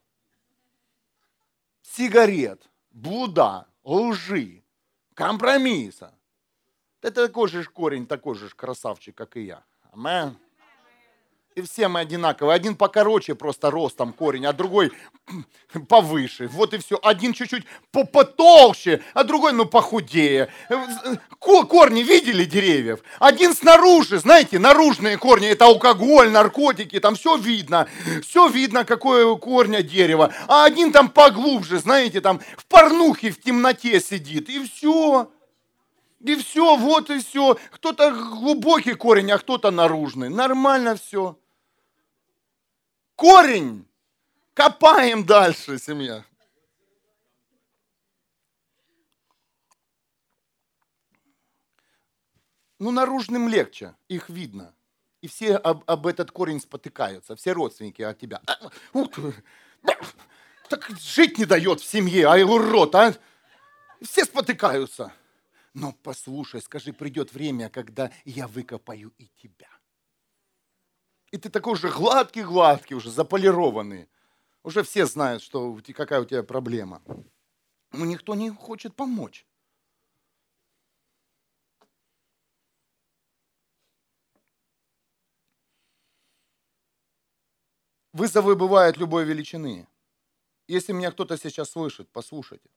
Сигарет, 1.82 2.68
блуда, 2.90 3.66
лжи, 3.84 4.62
компромисса. 5.14 6.12
Это 7.02 7.26
такой 7.28 7.48
же 7.48 7.64
корень, 7.64 8.06
такой 8.06 8.34
же 8.34 8.48
красавчик, 8.50 9.14
как 9.14 9.36
и 9.36 9.42
я. 9.42 9.64
Амен. 9.92 10.36
И 11.56 11.62
все 11.62 11.88
мы 11.88 12.00
одинаковые. 12.00 12.54
Один 12.54 12.76
покороче 12.76 13.34
просто 13.34 13.72
ростом 13.72 14.12
корень, 14.12 14.46
а 14.46 14.52
другой 14.52 14.92
повыше. 15.88 16.46
Вот 16.46 16.74
и 16.74 16.78
все. 16.78 16.98
Один 17.02 17.32
чуть-чуть 17.32 17.64
потолще, 17.90 19.02
а 19.14 19.24
другой 19.24 19.52
ну 19.52 19.66
похудее. 19.66 20.48
Корни 21.40 22.02
видели 22.02 22.44
деревьев? 22.44 23.00
Один 23.18 23.54
снаружи, 23.54 24.18
знаете, 24.20 24.60
наружные 24.60 25.18
корни, 25.18 25.48
это 25.48 25.64
алкоголь, 25.66 26.30
наркотики, 26.30 27.00
там 27.00 27.16
все 27.16 27.36
видно. 27.36 27.88
Все 28.22 28.46
видно, 28.46 28.84
какое 28.84 29.34
корня 29.34 29.82
дерева. 29.82 30.32
А 30.46 30.64
один 30.64 30.92
там 30.92 31.08
поглубже, 31.08 31.78
знаете, 31.78 32.20
там 32.20 32.40
в 32.56 32.66
порнухе 32.66 33.32
в 33.32 33.40
темноте 33.40 34.00
сидит. 34.00 34.48
И 34.48 34.64
все. 34.64 35.28
И 36.20 36.34
все, 36.36 36.76
вот 36.76 37.10
и 37.10 37.18
все. 37.18 37.58
Кто-то 37.70 38.10
глубокий 38.12 38.94
корень, 38.94 39.32
а 39.32 39.38
кто-то 39.38 39.70
наружный. 39.70 40.28
Нормально 40.28 40.96
все. 40.96 41.38
Корень. 43.16 43.86
Копаем 44.54 45.24
дальше, 45.24 45.78
семья. 45.78 46.24
Ну, 52.78 52.90
наружным 52.90 53.48
легче, 53.48 53.94
их 54.08 54.30
видно. 54.30 54.74
И 55.20 55.28
все 55.28 55.56
об, 55.56 55.84
об 55.86 56.06
этот 56.06 56.30
корень 56.30 56.60
спотыкаются, 56.60 57.36
все 57.36 57.52
родственники 57.52 58.00
от 58.00 58.18
тебя. 58.18 58.40
Так 60.68 60.88
жить 60.98 61.36
не 61.36 61.44
дает 61.44 61.80
в 61.80 61.84
семье, 61.84 62.26
а 62.26 62.36
урод, 62.36 62.94
а? 62.94 63.14
Все 64.00 64.24
спотыкаются. 64.24 65.12
Но 65.74 65.92
послушай, 66.02 66.60
скажи, 66.60 66.92
придет 66.92 67.32
время, 67.32 67.68
когда 67.68 68.10
я 68.24 68.48
выкопаю 68.48 69.12
и 69.18 69.28
тебя. 69.36 69.68
И 71.30 71.36
ты 71.36 71.48
такой 71.48 71.76
же 71.76 71.90
гладкий-гладкий, 71.90 72.96
уже 72.96 73.10
заполированный. 73.10 74.08
Уже 74.64 74.82
все 74.82 75.06
знают, 75.06 75.42
что 75.42 75.78
какая 75.94 76.20
у 76.20 76.24
тебя 76.24 76.42
проблема. 76.42 77.02
Но 77.92 78.04
никто 78.04 78.34
не 78.34 78.50
хочет 78.50 78.96
помочь. 78.96 79.46
Вызовы 88.12 88.56
бывают 88.56 88.96
любой 88.96 89.24
величины. 89.24 89.86
Если 90.66 90.92
меня 90.92 91.12
кто-то 91.12 91.36
сейчас 91.36 91.70
слышит, 91.70 92.10
послушайте. 92.10 92.68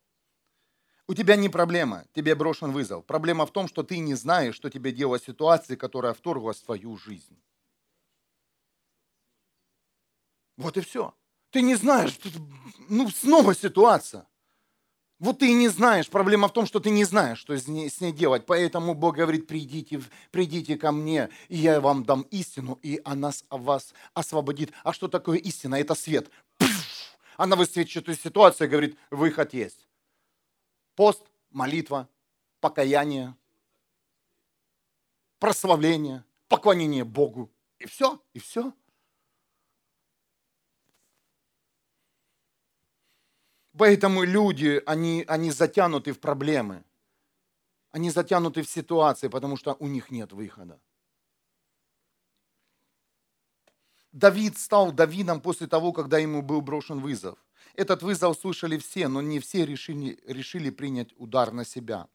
У 1.07 1.13
тебя 1.13 1.35
не 1.35 1.49
проблема, 1.49 2.05
тебе 2.13 2.33
брошен 2.33 2.71
вызов. 2.71 3.05
Проблема 3.05 3.45
в 3.45 3.51
том, 3.51 3.67
что 3.67 3.83
ты 3.83 3.97
не 3.97 4.13
знаешь, 4.13 4.55
что 4.55 4.69
тебе 4.69 4.91
делать 4.91 5.23
в 5.23 5.25
ситуации, 5.25 5.75
которая 5.75 6.13
вторглась 6.13 6.57
в 6.57 6.65
твою 6.65 6.97
жизнь. 6.97 7.37
Вот 10.55 10.77
и 10.77 10.81
все. 10.81 11.13
Ты 11.49 11.61
не 11.61 11.75
знаешь, 11.75 12.17
ну 12.89 13.09
снова 13.09 13.53
ситуация. 13.53 14.25
Вот 15.19 15.39
ты 15.39 15.51
и 15.51 15.53
не 15.53 15.69
знаешь. 15.69 16.09
Проблема 16.09 16.47
в 16.47 16.53
том, 16.53 16.65
что 16.65 16.79
ты 16.79 16.89
не 16.89 17.05
знаешь, 17.05 17.37
что 17.37 17.55
с 17.55 17.67
ней, 17.67 17.89
с 17.89 18.01
ней 18.01 18.11
делать. 18.11 18.45
Поэтому 18.45 18.93
Бог 18.93 19.15
говорит, 19.15 19.47
придите, 19.47 20.01
придите 20.31 20.77
ко 20.77 20.91
мне, 20.91 21.29
и 21.47 21.57
я 21.57 21.79
вам 21.79 22.03
дам 22.03 22.23
истину, 22.31 22.79
и 22.81 22.99
она 23.05 23.31
вас 23.49 23.93
освободит. 24.13 24.73
А 24.83 24.91
что 24.91 25.07
такое 25.07 25.37
истина? 25.37 25.75
Это 25.75 25.95
свет. 25.95 26.29
Она 27.37 27.55
высвечивает 27.55 28.19
ситуацию 28.19 28.67
и 28.67 28.71
говорит, 28.71 28.97
выход 29.11 29.53
есть. 29.53 29.87
Пост, 30.95 31.23
молитва, 31.49 32.07
покаяние, 32.59 33.35
прославление, 35.39 36.23
поклонение 36.47 37.03
Богу. 37.03 37.51
И 37.79 37.85
все, 37.85 38.21
и 38.33 38.39
все. 38.39 38.73
Поэтому 43.77 44.23
люди, 44.23 44.81
они, 44.85 45.25
они 45.27 45.51
затянуты 45.51 46.13
в 46.13 46.19
проблемы. 46.19 46.83
Они 47.91 48.09
затянуты 48.09 48.61
в 48.61 48.69
ситуации, 48.69 49.27
потому 49.27 49.57
что 49.57 49.75
у 49.79 49.87
них 49.87 50.11
нет 50.11 50.31
выхода. 50.31 50.79
Давид 54.11 54.57
стал 54.57 54.91
Давидом 54.91 55.41
после 55.41 55.67
того, 55.67 55.91
когда 55.91 56.19
ему 56.19 56.43
был 56.43 56.61
брошен 56.61 56.99
вызов. 56.99 57.37
Этот 57.75 58.03
вызов 58.03 58.37
слышали 58.37 58.77
все, 58.77 59.07
но 59.07 59.21
не 59.21 59.39
все 59.39 59.65
решили, 59.65 60.19
решили 60.27 60.69
принять 60.69 61.09
удар 61.17 61.51
на 61.51 61.65
себя. 61.65 62.07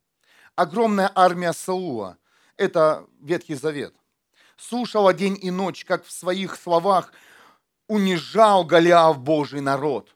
Огромная 0.54 1.10
армия 1.14 1.52
Саула– 1.52 2.16
это 2.56 3.06
Ветхий 3.20 3.54
Завет. 3.54 3.94
Слушала 4.56 5.12
день 5.12 5.38
и 5.40 5.50
ночь, 5.50 5.84
как 5.84 6.04
в 6.04 6.12
своих 6.12 6.56
словах 6.56 7.12
унижал 7.88 8.64
Голиаф 8.64 9.18
Божий 9.20 9.60
народ. 9.60 10.14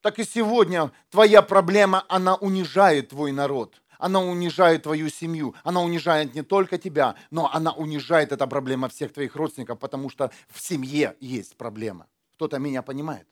Так 0.00 0.18
и 0.18 0.24
сегодня 0.24 0.92
твоя 1.10 1.42
проблема, 1.42 2.04
она 2.08 2.36
унижает 2.36 3.10
твой 3.10 3.32
народ. 3.32 3.82
Она 3.98 4.20
унижает 4.20 4.82
твою 4.82 5.08
семью. 5.08 5.54
Она 5.64 5.80
унижает 5.80 6.34
не 6.34 6.42
только 6.42 6.78
тебя, 6.78 7.16
но 7.30 7.50
она 7.52 7.72
унижает 7.72 8.32
эта 8.32 8.46
проблема 8.46 8.88
всех 8.88 9.12
твоих 9.12 9.34
родственников, 9.34 9.78
потому 9.78 10.10
что 10.10 10.30
в 10.48 10.60
семье 10.60 11.16
есть 11.20 11.56
проблема. 11.56 12.06
Кто-то 12.36 12.58
меня 12.58 12.82
понимает? 12.82 13.26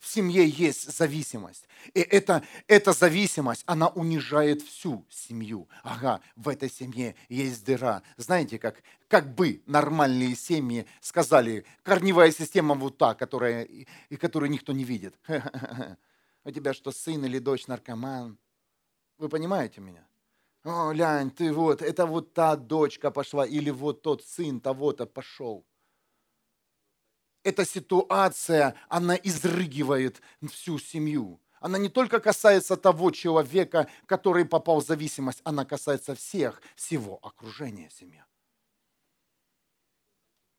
В 0.00 0.06
семье 0.06 0.48
есть 0.48 0.96
зависимость. 0.96 1.68
И 1.92 2.00
эта, 2.00 2.42
эта 2.66 2.92
зависимость, 2.92 3.62
она 3.66 3.88
унижает 3.88 4.62
всю 4.62 5.04
семью. 5.10 5.68
Ага, 5.82 6.22
в 6.36 6.48
этой 6.48 6.70
семье 6.70 7.14
есть 7.28 7.64
дыра. 7.64 8.02
Знаете, 8.16 8.58
как, 8.58 8.82
как 9.08 9.34
бы 9.34 9.62
нормальные 9.66 10.34
семьи 10.36 10.86
сказали, 11.02 11.66
корневая 11.82 12.32
система 12.32 12.74
вот 12.74 12.96
та, 12.96 13.14
которая, 13.14 13.64
и 13.64 14.16
которую 14.16 14.50
никто 14.50 14.72
не 14.72 14.84
видит. 14.84 15.14
У 16.44 16.50
тебя 16.50 16.72
что, 16.72 16.90
сын 16.90 17.22
или 17.26 17.38
дочь 17.38 17.66
наркоман? 17.66 18.38
Вы 19.18 19.28
понимаете 19.28 19.82
меня? 19.82 20.06
О, 20.64 20.92
Лянь, 20.92 21.30
ты 21.30 21.52
вот, 21.52 21.82
это 21.82 22.06
вот 22.06 22.32
та 22.32 22.56
дочка 22.56 23.10
пошла, 23.10 23.46
или 23.46 23.68
вот 23.68 24.00
тот 24.00 24.24
сын 24.24 24.60
того-то 24.60 25.04
пошел 25.04 25.66
эта 27.42 27.64
ситуация, 27.64 28.74
она 28.88 29.14
изрыгивает 29.16 30.20
всю 30.50 30.78
семью. 30.78 31.40
Она 31.60 31.78
не 31.78 31.88
только 31.88 32.20
касается 32.20 32.76
того 32.76 33.10
человека, 33.10 33.88
который 34.06 34.44
попал 34.44 34.80
в 34.80 34.86
зависимость, 34.86 35.40
она 35.44 35.64
касается 35.64 36.14
всех, 36.14 36.62
всего 36.74 37.18
окружения 37.22 37.90
семьи. 37.90 38.22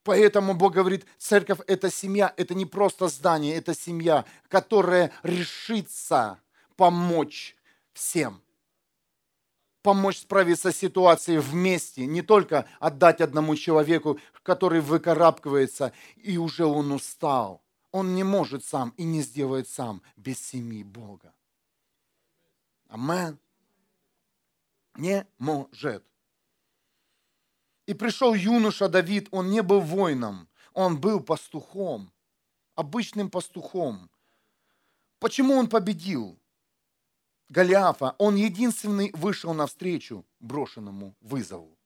Поэтому 0.03 0.55
Бог 0.55 0.73
говорит, 0.73 1.05
церковь– 1.17 1.59
это 1.67 1.91
семья, 1.91 2.33
это 2.37 2.55
не 2.55 2.65
просто 2.65 3.07
здание, 3.07 3.55
это 3.55 3.75
семья, 3.75 4.25
которая 4.47 5.11
решится 5.23 6.39
помочь 6.75 7.55
всем– 7.93 8.41
помочь 9.81 10.19
справиться 10.19 10.71
с 10.71 10.77
ситуацией 10.77 11.39
вместе, 11.39 12.05
не 12.05 12.21
только 12.21 12.67
отдать 12.79 13.21
одному 13.21 13.55
человеку, 13.55 14.19
который 14.43 14.81
выкарабкивается, 14.81 15.93
и 16.15 16.37
уже 16.37 16.65
он 16.65 16.91
устал. 16.91 17.61
Он 17.91 18.15
не 18.15 18.23
может 18.23 18.63
сам 18.63 18.93
и 18.97 19.03
не 19.03 19.21
сделает 19.21 19.67
сам 19.67 20.01
без 20.15 20.39
семьи 20.39 20.83
Бога. 20.83 21.33
Амен. 22.87 23.37
Не 24.95 25.25
может. 25.37 26.05
И 27.85 27.93
пришел 27.93 28.33
юноша 28.33 28.87
Давид, 28.87 29.27
он 29.31 29.49
не 29.49 29.61
был 29.61 29.81
воином, 29.81 30.47
он 30.73 30.99
был 30.99 31.19
пастухом, 31.19 32.11
обычным 32.75 33.29
пастухом. 33.29 34.09
Почему 35.19 35.55
он 35.55 35.67
победил? 35.67 36.40
Голиафа, 37.51 38.15
он 38.17 38.35
единственный 38.35 39.11
вышел 39.13 39.53
навстречу 39.53 40.25
брошенному 40.39 41.17
вызову. 41.19 41.77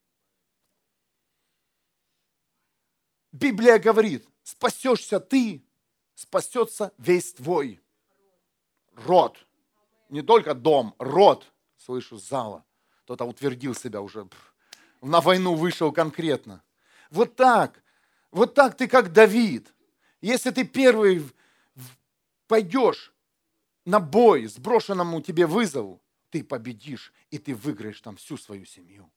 Библия 3.32 3.80
говорит, 3.80 4.28
спасешься 4.44 5.20
ты, 5.20 5.66
спасется 6.14 6.94
весь 7.00 7.34
твой 7.34 7.82
род. 8.94 9.44
Не 10.10 10.22
только 10.22 10.54
дом, 10.54 10.94
род. 11.00 11.52
Слышу 11.78 12.18
зала. 12.18 12.64
Кто-то 13.02 13.26
утвердил 13.26 13.74
себя 13.74 14.02
уже. 14.02 14.30
На 15.02 15.20
войну 15.20 15.56
вышел 15.56 15.92
конкретно. 15.92 16.62
Вот 17.10 17.36
так. 17.36 17.84
Вот 18.30 18.54
так 18.54 18.78
ты 18.78 18.88
как 18.88 19.12
Давид. 19.12 19.74
Если 20.22 20.52
ты 20.52 20.64
первый 20.64 21.28
пойдешь 22.48 23.15
на 23.86 24.00
бой, 24.00 24.48
сброшенному 24.48 25.22
тебе 25.22 25.46
вызову, 25.46 26.02
ты 26.30 26.44
победишь, 26.44 27.14
и 27.30 27.38
ты 27.38 27.56
выиграешь 27.56 28.02
там 28.02 28.18
всю 28.18 28.38
свою 28.38 28.66
семью. 28.66 29.10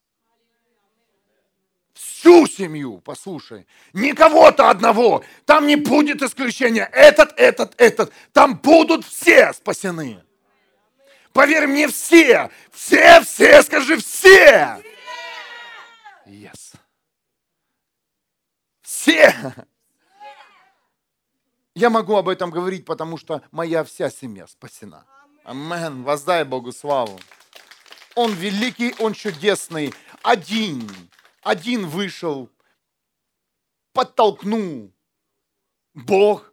Всю 1.95 2.47
семью, 2.47 3.01
послушай. 3.01 3.67
Не 3.93 4.13
кого-то 4.13 4.71
одного. 4.71 5.25
Там 5.45 5.67
не 5.67 5.75
будет 5.75 6.23
исключения. 6.23 6.89
Этот, 6.93 7.33
этот, 7.37 7.75
этот. 7.77 8.13
Там 8.33 8.57
будут 8.57 9.05
все 9.05 9.53
спасены. 9.53 10.23
Поверь 11.33 11.67
мне, 11.67 11.89
все. 11.89 12.51
Все, 12.71 13.21
все, 13.23 13.63
скажи, 13.65 13.97
все. 13.97 14.81
Yes. 16.25 16.75
Все! 18.83 19.35
Я 21.79 21.91
могу 21.91 22.17
об 22.17 22.29
этом 22.29 22.51
говорить, 22.51 22.85
потому 22.85 23.17
что 23.17 23.41
моя 23.53 23.85
вся 23.85 24.11
семья 24.11 24.49
спасена. 24.49 25.05
Амен. 25.45 26.03
Воздай 26.03 26.43
Богу 26.43 26.73
славу. 26.73 27.21
Он 28.17 28.33
великий, 28.33 28.97
он 28.99 29.12
чудесный. 29.12 29.95
Один, 30.25 30.91
один 31.41 31.87
вышел, 31.87 32.51
подтолкнул. 33.93 34.93
Бог 35.95 36.53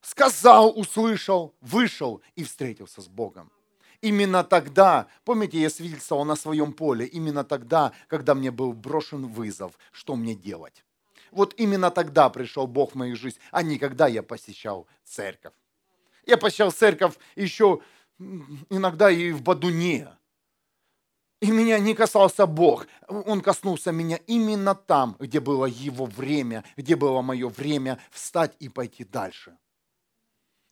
сказал, 0.00 0.72
услышал, 0.74 1.54
вышел 1.60 2.22
и 2.34 2.42
встретился 2.42 3.02
с 3.02 3.08
Богом. 3.08 3.52
Именно 4.00 4.42
тогда, 4.42 5.06
помните, 5.26 5.60
я 5.60 5.68
свидетельствовал 5.68 6.24
на 6.24 6.34
своем 6.34 6.72
поле, 6.72 7.04
именно 7.04 7.44
тогда, 7.44 7.92
когда 8.08 8.34
мне 8.34 8.50
был 8.50 8.72
брошен 8.72 9.26
вызов, 9.26 9.78
что 9.92 10.16
мне 10.16 10.34
делать. 10.34 10.85
Вот 11.30 11.54
именно 11.56 11.90
тогда 11.90 12.30
пришел 12.30 12.66
Бог 12.66 12.92
в 12.92 12.94
мою 12.94 13.16
жизнь, 13.16 13.38
а 13.50 13.62
не 13.62 13.78
когда 13.78 14.06
я 14.06 14.22
посещал 14.22 14.86
церковь. 15.04 15.54
Я 16.26 16.36
посещал 16.36 16.70
церковь 16.70 17.14
еще 17.36 17.80
иногда 18.70 19.10
и 19.10 19.30
в 19.32 19.42
Бадуне. 19.42 20.08
И 21.40 21.50
меня 21.50 21.78
не 21.78 21.94
касался 21.94 22.46
Бог. 22.46 22.86
Он 23.08 23.40
коснулся 23.40 23.92
меня 23.92 24.16
именно 24.26 24.74
там, 24.74 25.16
где 25.18 25.38
было 25.38 25.66
Его 25.66 26.06
время, 26.06 26.64
где 26.76 26.96
было 26.96 27.20
мое 27.20 27.48
время 27.48 28.00
встать 28.10 28.56
и 28.58 28.68
пойти 28.68 29.04
дальше. 29.04 29.56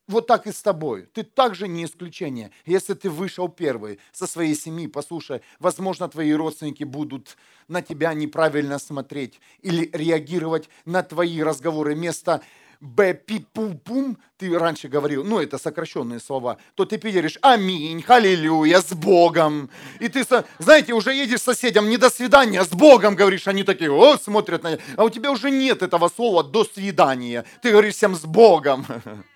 Вот 0.06 0.26
так 0.26 0.46
и 0.46 0.52
с 0.52 0.60
тобой. 0.60 1.08
Ты 1.14 1.22
также 1.22 1.66
не 1.66 1.84
исключение. 1.84 2.50
Если 2.66 2.92
ты 2.92 3.08
вышел 3.08 3.48
первый 3.48 3.98
со 4.12 4.26
своей 4.26 4.54
семьи, 4.54 4.86
послушай, 4.86 5.40
возможно, 5.58 6.08
твои 6.08 6.32
родственники 6.32 6.84
будут 6.84 7.36
на 7.68 7.80
тебя 7.80 8.12
неправильно 8.12 8.78
смотреть 8.78 9.40
или 9.62 9.88
реагировать 9.92 10.68
на 10.84 11.02
твои 11.02 11.42
разговоры. 11.42 11.94
Вместо 11.94 12.42
Б, 12.80 13.14
пи, 13.14 13.46
пу, 13.52 13.74
пум, 13.82 14.18
ты 14.36 14.58
раньше 14.58 14.88
говорил, 14.88 15.24
ну, 15.24 15.40
это 15.40 15.56
сокращенные 15.56 16.20
слова, 16.20 16.58
то 16.74 16.84
ты 16.84 16.98
говоришь 16.98 17.38
аминь, 17.40 18.02
халилюя, 18.02 18.82
с 18.82 18.92
Богом. 18.92 19.70
И 20.00 20.08
ты, 20.08 20.22
знаете, 20.58 20.92
уже 20.92 21.14
едешь 21.14 21.40
с 21.40 21.44
соседям, 21.44 21.88
не 21.88 21.96
до 21.96 22.10
свидания, 22.10 22.62
с 22.62 22.68
Богом 22.68 23.14
говоришь, 23.14 23.48
они 23.48 23.62
такие, 23.62 23.90
о, 23.90 24.18
смотрят 24.18 24.62
на 24.64 24.78
А 24.96 25.04
у 25.04 25.08
тебя 25.08 25.30
уже 25.30 25.50
нет 25.50 25.82
этого 25.82 26.08
слова 26.08 26.44
до 26.44 26.64
свидания. 26.64 27.46
Ты 27.62 27.70
говоришь 27.70 27.94
всем 27.94 28.14
с 28.14 28.26
Богом. 28.26 28.84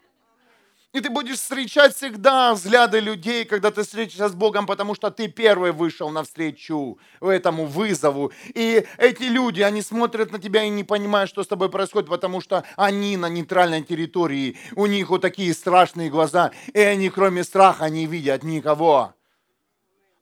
И 0.94 1.01
ты 1.01 1.11
будешь 1.11 1.37
встречать 1.37 1.94
всегда 1.94 2.55
взгляды 2.55 3.01
людей, 3.01 3.44
когда 3.44 3.70
ты 3.70 3.83
встретишься 3.83 4.31
с 4.31 4.35
Богом, 4.35 4.64
потому 4.64 4.94
что 4.94 5.11
ты 5.11 5.29
первый 5.29 5.72
вышел 5.72 6.09
навстречу 6.09 6.98
этому 7.20 7.66
вызову. 7.66 8.33
И 8.55 8.87
эти 8.96 9.24
люди, 9.24 9.61
они 9.61 9.83
смотрят 9.83 10.33
на 10.33 10.38
тебя 10.38 10.62
и 10.62 10.70
не 10.70 10.85
понимают, 10.85 11.29
что 11.29 11.42
с 11.42 11.46
тобой 11.46 11.68
происходит, 11.68 12.09
потому 12.09 12.40
что 12.40 12.64
они 12.77 13.18
на 13.18 13.29
нейтральной 13.29 13.83
территории. 13.83 14.57
У 14.77 14.87
них 14.87 15.11
вот 15.11 15.20
такие 15.20 15.53
страшные 15.53 16.09
глаза, 16.09 16.53
и 16.72 16.81
они 16.81 17.11
кроме 17.11 17.44
страха 17.44 17.90
не 17.90 18.07
видят 18.07 18.42
никого. 18.42 19.12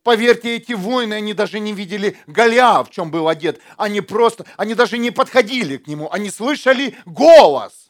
Поверьте, 0.02 0.56
эти 0.56 0.72
воины, 0.72 1.14
они 1.14 1.32
даже 1.32 1.60
не 1.60 1.72
видели 1.72 2.16
Голиаф, 2.26 2.88
в 2.88 2.92
чем 2.92 3.12
был 3.12 3.28
одет. 3.28 3.60
Они 3.76 4.00
просто, 4.00 4.44
они 4.56 4.74
даже 4.74 4.98
не 4.98 5.12
подходили 5.12 5.76
к 5.76 5.86
нему, 5.86 6.10
они 6.10 6.30
слышали 6.30 6.96
голос. 7.06 7.85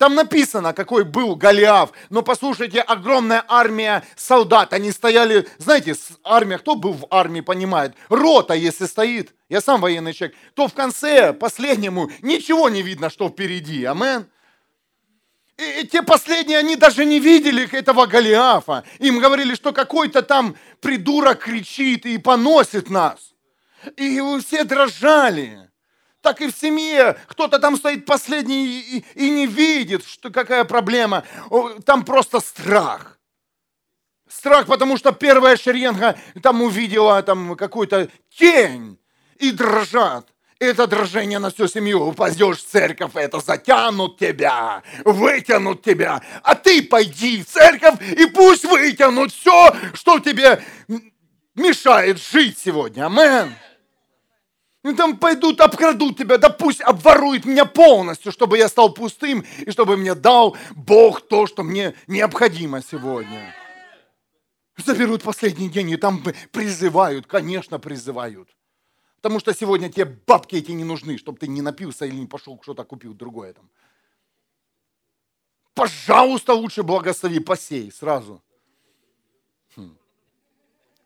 Там 0.00 0.14
написано, 0.14 0.72
какой 0.72 1.04
был 1.04 1.36
Голиаф. 1.36 1.92
Но 2.08 2.22
послушайте, 2.22 2.80
огромная 2.80 3.44
армия 3.46 4.02
солдат. 4.16 4.72
Они 4.72 4.92
стояли, 4.92 5.46
знаете, 5.58 5.94
армия, 6.24 6.56
кто 6.56 6.74
был 6.74 6.94
в 6.94 7.06
армии, 7.10 7.42
понимает. 7.42 7.94
Рота, 8.08 8.54
если 8.54 8.86
стоит, 8.86 9.34
я 9.50 9.60
сам 9.60 9.82
военный 9.82 10.14
человек, 10.14 10.38
то 10.54 10.68
в 10.68 10.72
конце, 10.72 11.34
последнему, 11.34 12.10
ничего 12.22 12.70
не 12.70 12.80
видно, 12.80 13.10
что 13.10 13.28
впереди. 13.28 13.84
Амен. 13.84 14.26
И, 15.58 15.86
те 15.86 16.00
последние, 16.00 16.56
они 16.56 16.76
даже 16.76 17.04
не 17.04 17.20
видели 17.20 17.68
этого 17.70 18.06
Голиафа. 18.06 18.84
Им 19.00 19.18
говорили, 19.18 19.54
что 19.54 19.74
какой-то 19.74 20.22
там 20.22 20.56
придурок 20.80 21.40
кричит 21.40 22.06
и 22.06 22.16
поносит 22.16 22.88
нас. 22.88 23.34
И 23.98 24.18
все 24.40 24.64
дрожали 24.64 25.69
так 26.22 26.40
и 26.40 26.50
в 26.50 26.56
семье. 26.56 27.16
Кто-то 27.28 27.58
там 27.58 27.76
стоит 27.76 28.06
последний 28.06 28.80
и, 28.80 29.04
и 29.14 29.30
не 29.30 29.46
видит, 29.46 30.04
что 30.06 30.30
какая 30.30 30.64
проблема. 30.64 31.24
Там 31.84 32.04
просто 32.04 32.40
страх. 32.40 33.18
Страх, 34.28 34.66
потому 34.66 34.96
что 34.96 35.12
первая 35.12 35.56
шеренга 35.56 36.16
там 36.42 36.62
увидела 36.62 37.22
там 37.22 37.56
какую-то 37.56 38.08
тень 38.30 38.98
и 39.38 39.50
дрожат. 39.50 40.28
Это 40.60 40.86
дрожение 40.86 41.38
на 41.38 41.50
всю 41.50 41.66
семью. 41.66 42.02
Упадешь 42.02 42.58
в 42.58 42.68
церковь, 42.68 43.12
это 43.14 43.40
затянут 43.40 44.18
тебя, 44.18 44.82
вытянут 45.04 45.82
тебя. 45.82 46.20
А 46.42 46.54
ты 46.54 46.82
пойди 46.82 47.42
в 47.42 47.46
церковь 47.46 47.94
и 48.12 48.26
пусть 48.26 48.64
вытянут 48.66 49.32
все, 49.32 49.74
что 49.94 50.18
тебе 50.20 50.62
мешает 51.54 52.20
жить 52.20 52.58
сегодня. 52.58 53.06
Амен. 53.06 53.54
И 54.82 54.94
там 54.94 55.18
пойдут, 55.18 55.60
обкрадут 55.60 56.16
тебя, 56.16 56.38
да 56.38 56.48
пусть 56.48 56.80
обворуют 56.80 57.44
меня 57.44 57.66
полностью, 57.66 58.32
чтобы 58.32 58.56
я 58.56 58.68
стал 58.68 58.94
пустым, 58.94 59.44
и 59.58 59.70
чтобы 59.70 59.98
мне 59.98 60.14
дал 60.14 60.56
Бог 60.74 61.20
то, 61.20 61.46
что 61.46 61.62
мне 61.62 61.94
необходимо 62.06 62.82
сегодня. 62.82 63.54
Заберут 64.78 65.22
последний 65.22 65.68
день, 65.68 65.90
и 65.90 65.96
там 65.96 66.24
призывают, 66.50 67.26
конечно, 67.26 67.78
призывают. 67.78 68.48
Потому 69.16 69.38
что 69.38 69.52
сегодня 69.52 69.92
тебе 69.92 70.06
бабки 70.06 70.56
эти 70.56 70.70
не 70.70 70.84
нужны, 70.84 71.18
чтобы 71.18 71.38
ты 71.38 71.46
не 71.46 71.60
напился 71.60 72.06
или 72.06 72.16
не 72.16 72.26
пошел 72.26 72.58
что-то 72.62 72.84
купил 72.84 73.12
другое 73.12 73.52
там. 73.52 73.68
Пожалуйста, 75.74 76.54
лучше 76.54 76.82
благослови, 76.82 77.38
посей 77.38 77.92
сразу. 77.92 78.42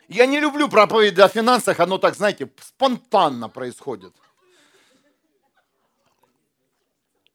Я 0.08 0.26
не 0.26 0.40
люблю 0.40 0.68
проповеди 0.68 1.20
о 1.20 1.28
финансах, 1.28 1.80
оно 1.80 1.98
так, 1.98 2.14
знаете, 2.14 2.50
спонтанно 2.60 3.48
происходит. 3.48 4.12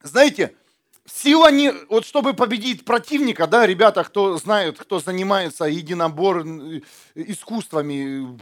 Знаете, 0.02 0.56
сила 1.06 1.52
не... 1.52 1.72
Вот 1.90 2.06
чтобы 2.06 2.34
победить 2.34 2.86
противника, 2.86 3.48
да, 3.48 3.66
ребята, 3.66 4.04
кто 4.04 4.38
знают, 4.38 4.78
кто 4.80 5.00
занимается 5.00 5.66
единобор 5.66 6.46
искусствами, 7.16 8.40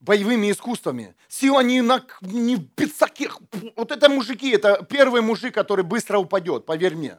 боевыми 0.00 0.50
искусствами. 0.50 1.16
Сила 1.28 1.60
не, 1.60 1.80
на, 1.80 2.04
не 2.20 2.56
в 2.56 2.68
пиццаке. 2.68 3.30
Вот 3.74 3.90
это 3.90 4.08
мужики, 4.08 4.50
это 4.50 4.86
первый 4.88 5.22
мужик, 5.22 5.54
который 5.54 5.84
быстро 5.84 6.18
упадет, 6.18 6.66
поверь 6.66 6.94
мне. 6.94 7.18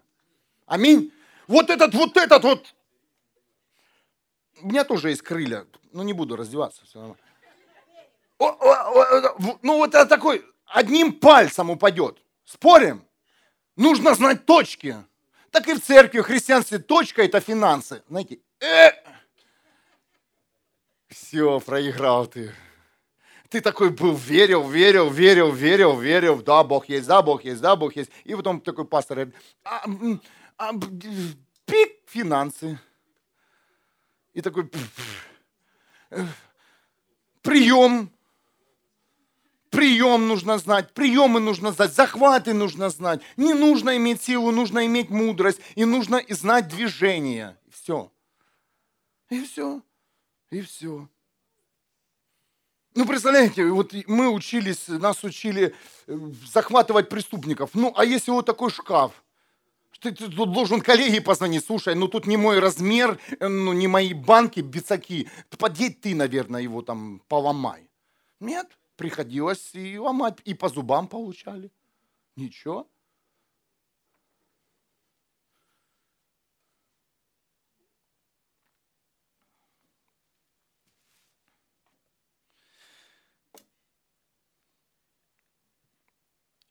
Аминь. 0.66 1.12
Вот 1.48 1.70
этот, 1.70 1.94
вот 1.96 2.16
этот 2.16 2.44
вот 2.44 2.76
у 4.62 4.68
меня 4.68 4.84
тоже 4.84 5.10
есть 5.10 5.22
крылья, 5.22 5.66
но 5.92 6.04
не 6.04 6.14
буду 6.14 6.36
раздеваться, 6.36 6.86
все 6.86 7.00
нормально. 7.00 7.24
О, 8.38 8.48
о, 8.48 9.02
о, 9.02 9.58
ну 9.62 9.78
вот 9.78 9.94
это 9.94 10.06
такой, 10.06 10.46
одним 10.66 11.14
пальцем 11.14 11.70
упадет. 11.70 12.18
Спорим? 12.46 13.06
Нужно 13.76 14.16
знать 14.16 14.46
точки. 14.46 14.96
Так 15.52 15.68
и 15.68 15.74
в 15.74 15.82
церкви, 15.82 16.20
в 16.20 16.24
христианстве 16.26 16.80
точка 16.80 17.24
это 17.24 17.40
финансы. 17.40 18.04
Знаете, 18.08 18.40
э, 18.60 18.92
все, 21.10 21.60
проиграл 21.60 22.28
ты. 22.28 22.54
Ты 23.50 23.62
такой 23.62 23.90
был, 23.90 24.16
верил, 24.16 24.70
верил, 24.70 25.10
верил, 25.10 25.52
верил, 25.52 26.00
верил, 26.00 26.42
да, 26.42 26.64
Бог 26.64 26.88
есть, 26.88 27.08
да, 27.08 27.22
Бог 27.24 27.44
есть, 27.44 27.62
да, 27.62 27.76
Бог 27.76 27.96
есть. 27.96 28.12
И 28.24 28.36
потом 28.36 28.62
такой 28.62 28.86
пастор 28.86 29.18
говорит, 29.18 29.36
а, 29.64 29.86
а, 30.58 30.72
пик 31.66 31.98
финансы. 32.06 32.80
И 34.34 34.42
такой 34.42 34.70
прием, 37.42 38.12
прием 39.70 40.28
нужно 40.28 40.58
знать, 40.58 40.94
приемы 40.94 41.40
нужно 41.40 41.72
знать, 41.72 41.94
захваты 41.94 42.54
нужно 42.54 42.90
знать. 42.90 43.22
Не 43.38 43.54
нужно 43.54 43.98
иметь 43.98 44.22
силу, 44.22 44.52
нужно 44.52 44.86
иметь 44.86 45.10
мудрость, 45.10 45.60
и 45.76 45.86
нужно 45.86 46.22
знать 46.30 46.68
движение. 46.68 47.58
Все. 47.72 48.12
И 49.30 49.44
все. 49.44 49.82
И 50.52 50.62
все. 50.62 51.08
Ну, 52.96 53.06
представляете, 53.06 53.66
вот 53.68 53.94
мы 54.08 54.30
учились, 54.30 54.88
нас 54.88 55.24
учили 55.24 55.76
э, 56.08 56.18
захватывать 56.52 57.08
преступников. 57.08 57.70
Ну, 57.74 57.94
а 57.96 58.04
если 58.04 58.32
вот 58.32 58.46
такой 58.46 58.72
шкаф– 58.72 59.12
ты, 60.00 60.12
ты 60.12 60.30
тут 60.30 60.52
должен 60.52 60.82
коллеге 60.82 61.22
позвонить, 61.22 61.66
слушай, 61.66 61.96
ну 61.96 62.08
тут 62.08 62.28
не 62.28 62.38
мой 62.38 62.60
размер, 62.60 63.20
э, 63.40 63.48
ну 63.48 63.74
не 63.74 63.88
мои 63.88 64.14
банки, 64.14 64.62
бицаки. 64.62 65.28
Подеть 65.58 66.02
ты, 66.02 66.16
наверное, 66.16 66.62
его 66.62 66.82
там 66.82 67.22
поломай. 67.28 67.90
Нет, 68.40 68.68
приходилось 68.96 69.72
и 69.74 69.98
ломать, 69.98 70.38
и 70.46 70.54
по 70.54 70.70
зубам 70.70 71.08
получали. 71.08 71.72
Ничего. 72.36 72.88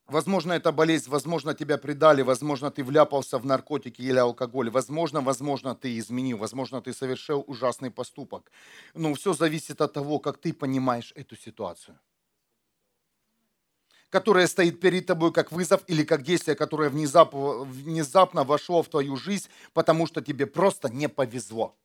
Возможно, 0.08 0.54
это 0.54 0.72
болезнь, 0.72 1.10
возможно, 1.10 1.54
тебя 1.54 1.76
предали, 1.76 2.22
возможно, 2.22 2.70
ты 2.70 2.82
вляпался 2.82 3.38
в 3.38 3.44
наркотики 3.44 4.00
или 4.00 4.16
алкоголь, 4.16 4.70
возможно, 4.70 5.20
возможно, 5.20 5.74
ты 5.74 5.98
изменил, 5.98 6.38
возможно, 6.38 6.80
ты 6.80 6.94
совершил 6.94 7.44
ужасный 7.46 7.90
поступок. 7.90 8.50
Но 8.94 9.12
все 9.14 9.34
зависит 9.34 9.82
от 9.82 9.92
того, 9.92 10.18
как 10.18 10.38
ты 10.38 10.54
понимаешь 10.54 11.12
эту 11.14 11.36
ситуацию 11.36 11.98
которая 14.10 14.46
стоит 14.46 14.80
перед 14.80 15.04
тобой 15.04 15.32
как 15.32 15.52
вызов 15.52 15.82
или 15.86 16.02
как 16.02 16.22
действие, 16.22 16.56
которое 16.56 16.88
внезапно, 16.88 17.64
внезапно 17.64 18.42
вошло 18.42 18.82
в 18.82 18.88
твою 18.88 19.16
жизнь, 19.16 19.48
потому 19.74 20.06
что 20.06 20.22
тебе 20.22 20.46
просто 20.46 20.88
не 20.88 21.10
повезло. 21.10 21.76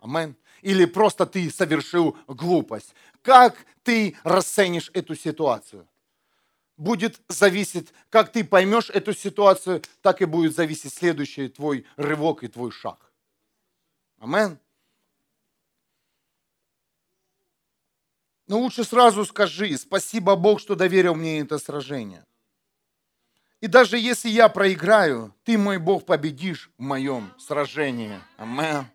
Амен. 0.00 0.34
Или 0.62 0.86
просто 0.86 1.26
ты 1.26 1.50
совершил 1.50 2.16
глупость. 2.26 2.94
Как 3.20 3.66
ты 3.82 4.16
расценишь 4.24 4.90
эту 4.94 5.14
ситуацию? 5.14 5.86
Будет 6.82 7.20
зависеть, 7.28 7.92
как 8.10 8.32
ты 8.32 8.42
поймешь 8.42 8.90
эту 8.90 9.14
ситуацию, 9.14 9.82
так 10.00 10.20
и 10.20 10.24
будет 10.24 10.56
зависеть 10.56 10.92
следующий 10.92 11.48
твой 11.48 11.86
рывок 11.94 12.42
и 12.42 12.48
твой 12.48 12.72
шаг. 12.72 13.12
Амен. 14.18 14.58
Но 18.48 18.58
лучше 18.58 18.82
сразу 18.82 19.24
скажи, 19.24 19.78
спасибо 19.78 20.34
Бог, 20.34 20.58
что 20.58 20.74
доверил 20.74 21.14
мне 21.14 21.38
это 21.38 21.58
сражение. 21.58 22.26
И 23.60 23.68
даже 23.68 23.96
если 23.96 24.28
я 24.28 24.48
проиграю, 24.48 25.32
ты, 25.44 25.56
мой 25.56 25.78
Бог, 25.78 26.04
победишь 26.04 26.68
в 26.78 26.82
моем 26.82 27.32
сражении. 27.38 28.18
Амен. 28.38 28.86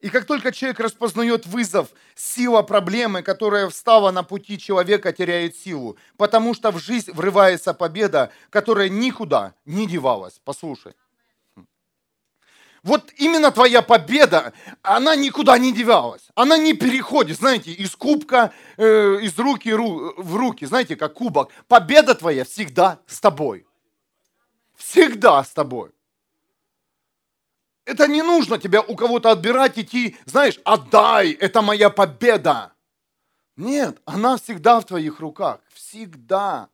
И 0.00 0.10
как 0.10 0.26
только 0.26 0.52
человек 0.52 0.80
распознает 0.80 1.46
вызов, 1.46 1.88
сила 2.14 2.62
проблемы, 2.62 3.22
которая 3.22 3.68
встала 3.68 4.10
на 4.10 4.22
пути 4.22 4.58
человека, 4.58 5.12
теряет 5.12 5.56
силу. 5.56 5.96
Потому 6.16 6.54
что 6.54 6.70
в 6.70 6.78
жизнь 6.78 7.12
врывается 7.12 7.74
победа, 7.74 8.30
которая 8.50 8.88
никуда 8.88 9.54
не 9.64 9.86
девалась. 9.86 10.40
Послушай. 10.44 10.94
Вот 12.86 13.10
именно 13.16 13.50
твоя 13.50 13.82
победа, 13.82 14.52
она 14.82 15.16
никуда 15.16 15.58
не 15.58 15.72
девалась. 15.72 16.28
Она 16.36 16.56
не 16.56 16.72
переходит, 16.72 17.36
знаете, 17.36 17.72
из 17.72 17.96
кубка, 17.96 18.52
э, 18.76 19.18
из 19.22 19.36
руки 19.38 19.72
в 19.72 20.36
руки, 20.36 20.66
знаете, 20.66 20.94
как 20.94 21.14
кубок. 21.14 21.50
Победа 21.66 22.14
твоя 22.14 22.44
всегда 22.44 23.00
с 23.08 23.18
тобой. 23.18 23.66
Всегда 24.76 25.42
с 25.42 25.50
тобой. 25.50 25.95
Это 27.86 28.06
не 28.08 28.22
нужно 28.22 28.58
тебя 28.58 28.82
у 28.82 28.94
кого-то 28.94 29.30
отбирать, 29.30 29.78
идти, 29.78 30.16
знаешь, 30.26 30.60
отдай, 30.64 31.30
это 31.30 31.62
моя 31.62 31.88
победа. 31.88 32.72
Нет, 33.56 34.02
она 34.04 34.36
всегда 34.36 34.80
в 34.80 34.84
твоих 34.84 35.20
руках. 35.20 35.60
Всегда. 35.72 36.68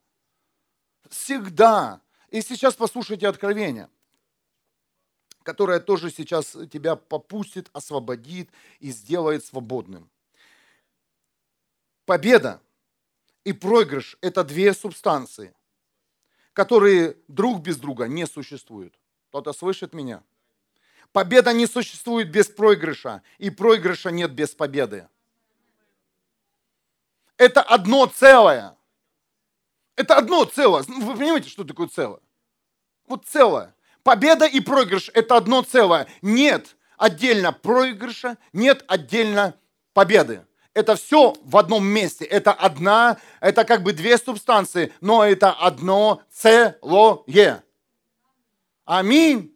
Всегда. 1.08 2.00
И 2.30 2.40
сейчас 2.40 2.74
послушайте 2.74 3.28
откровение 3.28 3.88
которая 5.42 5.80
тоже 5.80 6.10
сейчас 6.10 6.56
тебя 6.70 6.96
попустит, 6.96 7.68
освободит 7.72 8.50
и 8.80 8.90
сделает 8.90 9.44
свободным. 9.44 10.08
Победа 12.04 12.60
и 13.44 13.52
проигрыш– 13.52 14.16
это 14.20 14.44
две 14.44 14.72
субстанции, 14.72 15.54
которые 16.52 17.16
друг 17.28 17.60
без 17.60 17.76
друга 17.76 18.06
не 18.06 18.26
существуют. 18.26 18.98
Кто-то 19.28 19.52
слышит 19.52 19.94
меня? 19.94 20.22
Победа 21.12 21.52
не 21.52 21.66
существует 21.66 22.30
без 22.30 22.46
проигрыша, 22.46 23.22
и 23.38 23.50
проигрыша 23.50 24.10
нет 24.10 24.32
без 24.32 24.50
победы. 24.50 25.08
Это 27.36 27.60
одно 27.60 28.06
целое. 28.06 28.76
Это 29.94 30.16
одно 30.16 30.44
целое. 30.44 30.82
Вы 30.86 31.16
понимаете, 31.16 31.50
что 31.50 31.64
такое 31.64 31.88
целое? 31.88 32.20
Вот 33.06 33.26
целое. 33.26 33.74
Победа 34.02 34.46
и 34.46 34.60
проигрыш– 34.60 35.10
это 35.14 35.36
одно 35.36 35.62
целое. 35.62 36.08
Нет 36.22 36.76
отдельно 36.96 37.52
проигрыша, 37.52 38.38
нет 38.52 38.84
отдельно 38.86 39.54
победы. 39.92 40.46
Это 40.72 40.96
все 40.96 41.34
в 41.44 41.56
одном 41.58 41.84
месте. 41.84 42.24
Это 42.24 42.52
одна, 42.52 43.18
это 43.40 43.64
как 43.64 43.82
бы 43.82 43.92
две 43.92 44.16
субстанции, 44.16 44.92
но 45.00 45.24
это 45.24 45.52
одно 45.52 46.22
целое. 46.30 47.64
Аминь. 48.84 49.51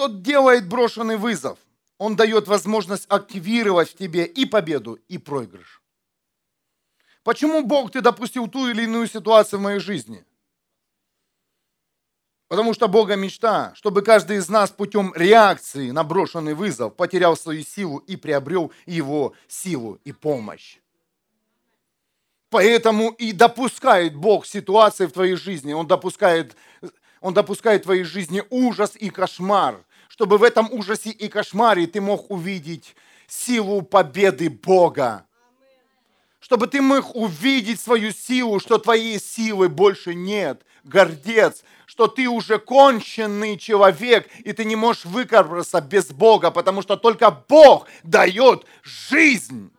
Что 0.00 0.08
делает 0.08 0.66
брошенный 0.66 1.18
вызов? 1.18 1.58
Он 1.98 2.16
дает 2.16 2.48
возможность 2.48 3.04
активировать 3.10 3.90
в 3.90 3.96
тебе 3.98 4.24
и 4.24 4.46
победу, 4.46 4.98
и 5.08 5.18
проигрыш. 5.18 5.82
Почему 7.22 7.62
Бог 7.62 7.90
ты 7.90 8.00
допустил 8.00 8.48
ту 8.48 8.70
или 8.70 8.84
иную 8.84 9.06
ситуацию 9.08 9.60
в 9.60 9.62
моей 9.62 9.78
жизни? 9.78 10.24
Потому 12.48 12.72
что 12.72 12.88
Бога 12.88 13.14
мечта, 13.14 13.74
чтобы 13.74 14.00
каждый 14.00 14.38
из 14.38 14.48
нас 14.48 14.70
путем 14.70 15.12
реакции 15.14 15.90
на 15.90 16.02
брошенный 16.02 16.54
вызов 16.54 16.96
потерял 16.96 17.36
свою 17.36 17.62
силу 17.62 17.98
и 17.98 18.16
приобрел 18.16 18.72
его 18.86 19.34
силу 19.48 20.00
и 20.04 20.12
помощь. 20.12 20.78
Поэтому 22.48 23.10
и 23.10 23.32
допускает 23.32 24.16
Бог 24.16 24.46
ситуации 24.46 25.04
в 25.04 25.12
твоей 25.12 25.36
жизни. 25.36 25.74
Он 25.74 25.86
допускает, 25.86 26.56
он 27.20 27.34
допускает 27.34 27.82
в 27.82 27.84
твоей 27.84 28.04
жизни 28.04 28.42
ужас 28.48 28.96
и 28.96 29.10
кошмар, 29.10 29.84
чтобы 30.20 30.36
в 30.36 30.42
этом 30.42 30.70
ужасе 30.70 31.08
и 31.08 31.28
кошмаре 31.28 31.86
ты 31.86 31.98
мог 32.02 32.30
увидеть 32.30 32.94
силу 33.26 33.80
победы 33.80 34.50
Бога 34.50 35.24
чтобы 36.40 36.66
ты 36.66 36.82
мог 36.82 37.14
увидеть 37.14 37.80
свою 37.80 38.12
силу, 38.12 38.60
что 38.60 38.78
твоей 38.78 39.20
силы 39.20 39.68
больше 39.68 40.14
нет, 40.14 40.62
гордец, 40.84 41.62
что 41.86 42.06
ты 42.06 42.28
уже 42.28 42.58
конченный 42.58 43.56
человек, 43.56 44.28
и 44.38 44.52
ты 44.52 44.64
не 44.64 44.74
можешь 44.74 45.04
выкарабкаться 45.04 45.80
без 45.80 46.06
Бога, 46.06 46.50
потому 46.50 46.82
что 46.82 46.96
только 46.96 47.30
Бог 47.30 47.86
дает 48.02 48.66
жизнь. 48.82 49.70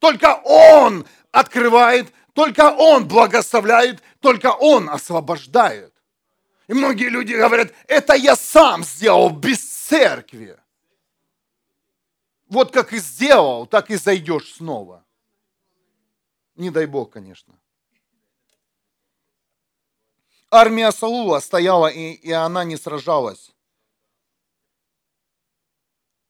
Только 0.00 0.40
Он 0.44 1.06
открывает, 1.30 2.12
только 2.34 2.72
Он 2.72 3.08
благословляет, 3.08 4.02
только 4.20 4.52
Он 4.52 4.90
освобождает. 4.90 5.94
И 6.68 6.74
многие 6.74 7.08
люди 7.08 7.32
говорят, 7.32 7.72
это 7.86 8.14
я 8.14 8.36
сам 8.36 8.84
сделал 8.84 9.30
без 9.30 9.58
церкви. 9.58 10.58
Вот 12.46 12.72
как 12.72 12.92
и 12.92 12.98
сделал, 12.98 13.66
так 13.66 13.90
и 13.90 13.96
зайдешь 13.96 14.54
снова. 14.54 15.04
Не 16.56 16.70
дай 16.70 16.86
бог, 16.86 17.10
конечно. 17.10 17.58
Армия 20.50 20.92
Саула 20.92 21.40
стояла, 21.40 21.88
и, 21.88 22.12
и 22.12 22.32
она 22.32 22.64
не 22.64 22.76
сражалась. 22.76 23.54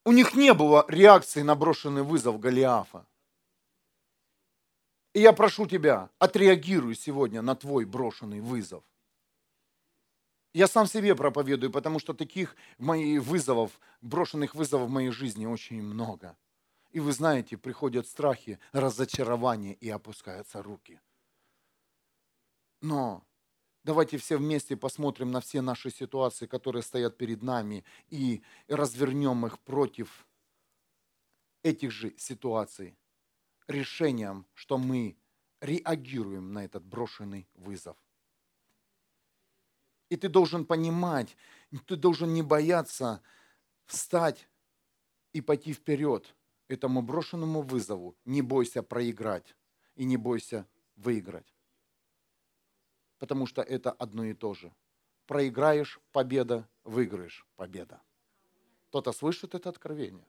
У 0.04 0.12
них 0.12 0.34
не 0.34 0.54
было 0.54 0.84
реакции 0.88 1.42
на 1.42 1.54
брошенный 1.54 2.02
вызов 2.02 2.38
Голиафа. 2.38 3.06
И 5.14 5.20
я 5.20 5.32
прошу 5.32 5.66
тебя, 5.66 6.10
отреагируй 6.18 6.94
сегодня 6.94 7.42
на 7.42 7.56
твой 7.56 7.84
брошенный 7.84 8.40
вызов. 8.40 8.84
Я 10.58 10.66
сам 10.66 10.86
себе 10.86 11.14
проповедую, 11.14 11.70
потому 11.70 12.00
что 12.00 12.14
таких 12.14 12.56
моих 12.78 13.22
вызовов, 13.22 13.70
брошенных 14.00 14.54
вызовов 14.54 14.88
в 14.88 14.92
моей 14.92 15.10
жизни 15.10 15.46
очень 15.46 15.82
много– 15.82 16.36
и 16.90 17.00
вы 17.00 17.12
знаете, 17.12 17.56
приходят 17.56 18.06
страхи, 18.06 18.58
разочарование 18.72 19.74
и 19.74 19.90
опускаются 19.90 20.62
руки. 20.62 21.00
Но 22.80 23.26
давайте 23.84 24.16
все 24.16 24.38
вместе 24.38 24.76
посмотрим 24.76 25.30
на 25.30 25.40
все 25.40 25.60
наши 25.60 25.90
ситуации, 25.90 26.46
которые 26.46 26.82
стоят 26.82 27.16
перед 27.18 27.42
нами, 27.42 27.84
и 28.08 28.42
развернем 28.68 29.46
их 29.46 29.58
против 29.60 30.26
этих 31.62 31.90
же 31.90 32.14
ситуаций 32.16 32.96
решением, 33.66 34.46
что 34.54 34.78
мы 34.78 35.18
реагируем 35.60 36.52
на 36.52 36.64
этот 36.64 36.84
брошенный 36.84 37.48
вызов. 37.54 37.96
И 40.08 40.16
ты 40.16 40.28
должен 40.28 40.64
понимать, 40.64 41.36
ты 41.86 41.96
должен 41.96 42.32
не 42.32 42.42
бояться 42.42 43.22
встать 43.86 44.48
и 45.32 45.40
пойти 45.40 45.72
вперед– 45.72 46.34
этому 46.68 47.02
брошенному 47.02 47.62
вызову 47.62 48.16
не 48.24 48.42
бойся 48.42 48.82
проиграть 48.82 49.56
и 49.96 50.04
не 50.04 50.16
бойся 50.16 50.66
выиграть. 50.96 51.54
Потому 53.18 53.46
что 53.46 53.62
это 53.62 53.90
одно 53.90 54.24
и 54.24 54.34
то 54.34 54.54
же. 54.54 54.72
Проиграешь– 55.26 56.00
победа, 56.12 56.68
выиграешь– 56.84 57.46
победа. 57.56 58.00
Кто-то 58.88 59.12
слышит 59.12 59.54
это 59.54 59.68
откровение? 59.68 60.28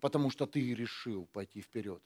Потому 0.00 0.30
что 0.30 0.46
ты 0.46 0.74
решил 0.74 1.26
пойти 1.26 1.60
вперед. 1.60 2.02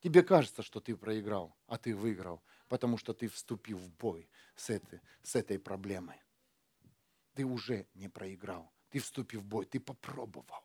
Тебе 0.00 0.22
кажется, 0.22 0.62
что 0.62 0.80
ты 0.80 0.96
проиграл, 0.96 1.56
а 1.66 1.78
ты 1.78 1.94
выиграл, 1.94 2.42
потому 2.68 2.98
что 2.98 3.14
ты 3.14 3.28
вступил 3.28 3.78
в 3.78 3.90
бой 3.90 4.28
с 4.54 4.70
этой, 4.70 5.00
с 5.22 5.36
этой 5.36 5.58
проблемой. 5.58 6.20
Ты 7.34 7.44
уже 7.44 7.86
не 7.94 8.08
проиграл, 8.08 8.72
ты 8.90 8.98
вступил 8.98 9.40
в 9.40 9.44
бой, 9.44 9.66
ты 9.66 9.80
попробовал. 9.80 10.64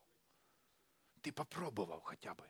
Ты 1.22 1.32
попробовал 1.32 2.00
хотя 2.00 2.34
бы. 2.34 2.44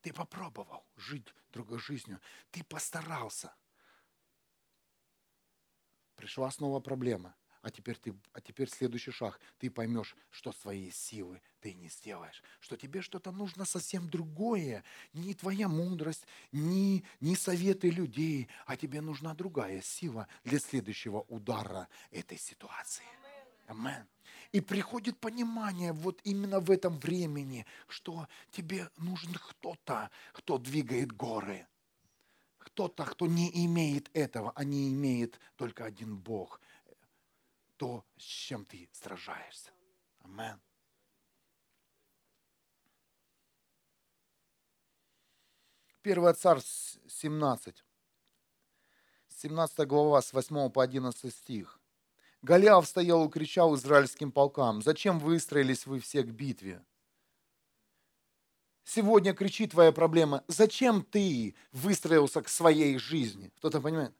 Ты 0.00 0.12
попробовал 0.12 0.84
жить 0.96 1.32
другой 1.50 1.78
жизнью. 1.78 2.20
Ты 2.50 2.64
постарался. 2.64 3.54
Пришла 6.16 6.50
снова 6.50 6.80
проблема. 6.80 7.36
А 7.62 7.70
теперь, 7.70 7.96
ты, 7.96 8.14
а 8.32 8.40
теперь 8.40 8.70
следующий 8.70 9.10
шаг. 9.10 9.38
Ты 9.58 9.70
поймешь, 9.70 10.16
что 10.30 10.52
своей 10.52 10.90
силы 10.90 11.42
ты 11.60 11.74
не 11.74 11.88
сделаешь. 11.88 12.42
Что 12.60 12.76
тебе 12.76 13.02
что-то 13.02 13.32
нужно 13.32 13.66
совсем 13.66 14.08
другое. 14.08 14.82
Не 15.12 15.34
твоя 15.34 15.68
мудрость, 15.68 16.26
не, 16.52 17.04
не 17.20 17.36
советы 17.36 17.90
людей, 17.90 18.48
а 18.64 18.76
тебе 18.76 19.02
нужна 19.02 19.34
другая 19.34 19.82
сила 19.82 20.26
для 20.44 20.58
следующего 20.58 21.20
удара 21.28 21.88
этой 22.10 22.38
ситуации. 22.38 23.04
Амен. 23.66 24.06
И 24.52 24.60
приходит 24.60 25.18
понимание 25.18 25.92
вот 25.92 26.20
именно 26.24 26.60
в 26.60 26.70
этом 26.70 26.98
времени, 26.98 27.66
что 27.86 28.26
тебе 28.50 28.90
нужен 28.96 29.34
кто-то, 29.34 30.10
кто 30.32 30.58
двигает 30.58 31.12
горы. 31.12 31.66
Кто-то, 32.58 33.04
кто 33.04 33.26
не 33.26 33.50
имеет 33.66 34.10
этого, 34.12 34.52
а 34.54 34.64
не 34.64 34.88
имеет 34.90 35.38
только 35.56 35.84
один 35.84 36.16
Бог. 36.16 36.60
То, 37.80 38.04
с 38.18 38.22
чем 38.22 38.66
ты 38.66 38.90
сражаешься. 38.92 39.70
Амен. 40.18 40.60
Первый 46.02 46.34
царь 46.34 46.60
17. 46.60 47.82
17 49.30 49.88
глава 49.88 50.20
с 50.20 50.34
8 50.34 50.68
по 50.68 50.82
11 50.82 51.34
стих. 51.34 51.80
Голиаф 52.42 52.86
стоял 52.86 53.26
и 53.26 53.32
кричал 53.32 53.74
израильским 53.76 54.30
полкам, 54.30 54.82
«Зачем 54.82 55.18
выстроились 55.18 55.86
вы 55.86 56.00
все 56.00 56.22
к 56.22 56.26
битве?» 56.26 56.84
Сегодня 58.84 59.32
кричит 59.32 59.70
твоя 59.70 59.92
проблема, 59.92 60.44
зачем 60.48 61.02
ты 61.02 61.54
выстроился 61.72 62.42
к 62.42 62.50
своей 62.50 62.98
жизни? 62.98 63.50
Кто-то 63.56 63.80
понимает? 63.80 64.14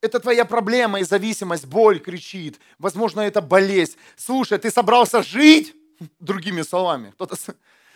Это 0.00 0.20
твоя 0.20 0.44
проблема 0.44 1.00
и 1.00 1.04
зависимость, 1.04 1.66
боль 1.66 1.98
кричит. 1.98 2.60
Возможно, 2.78 3.20
это 3.20 3.40
болезнь. 3.40 3.96
Слушай, 4.16 4.58
ты 4.58 4.70
собрался 4.70 5.22
жить? 5.22 5.74
Другими 6.20 6.62
словами. 6.62 7.10
Кто-то... 7.10 7.36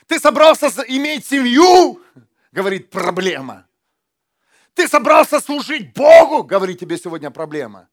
Ты 0.09 0.19
собрался 0.19 0.67
иметь 0.89 1.25
семью? 1.25 2.03
Говорит 2.51 2.91
проблема. 2.91 3.67
Ты 4.75 4.89
собрался 4.89 5.41
служить 5.41 5.93
Богу? 5.95 6.43
Говорит 6.43 6.81
тебе 6.81 6.99
сегодня 6.99 7.31
проблема. 7.31 7.89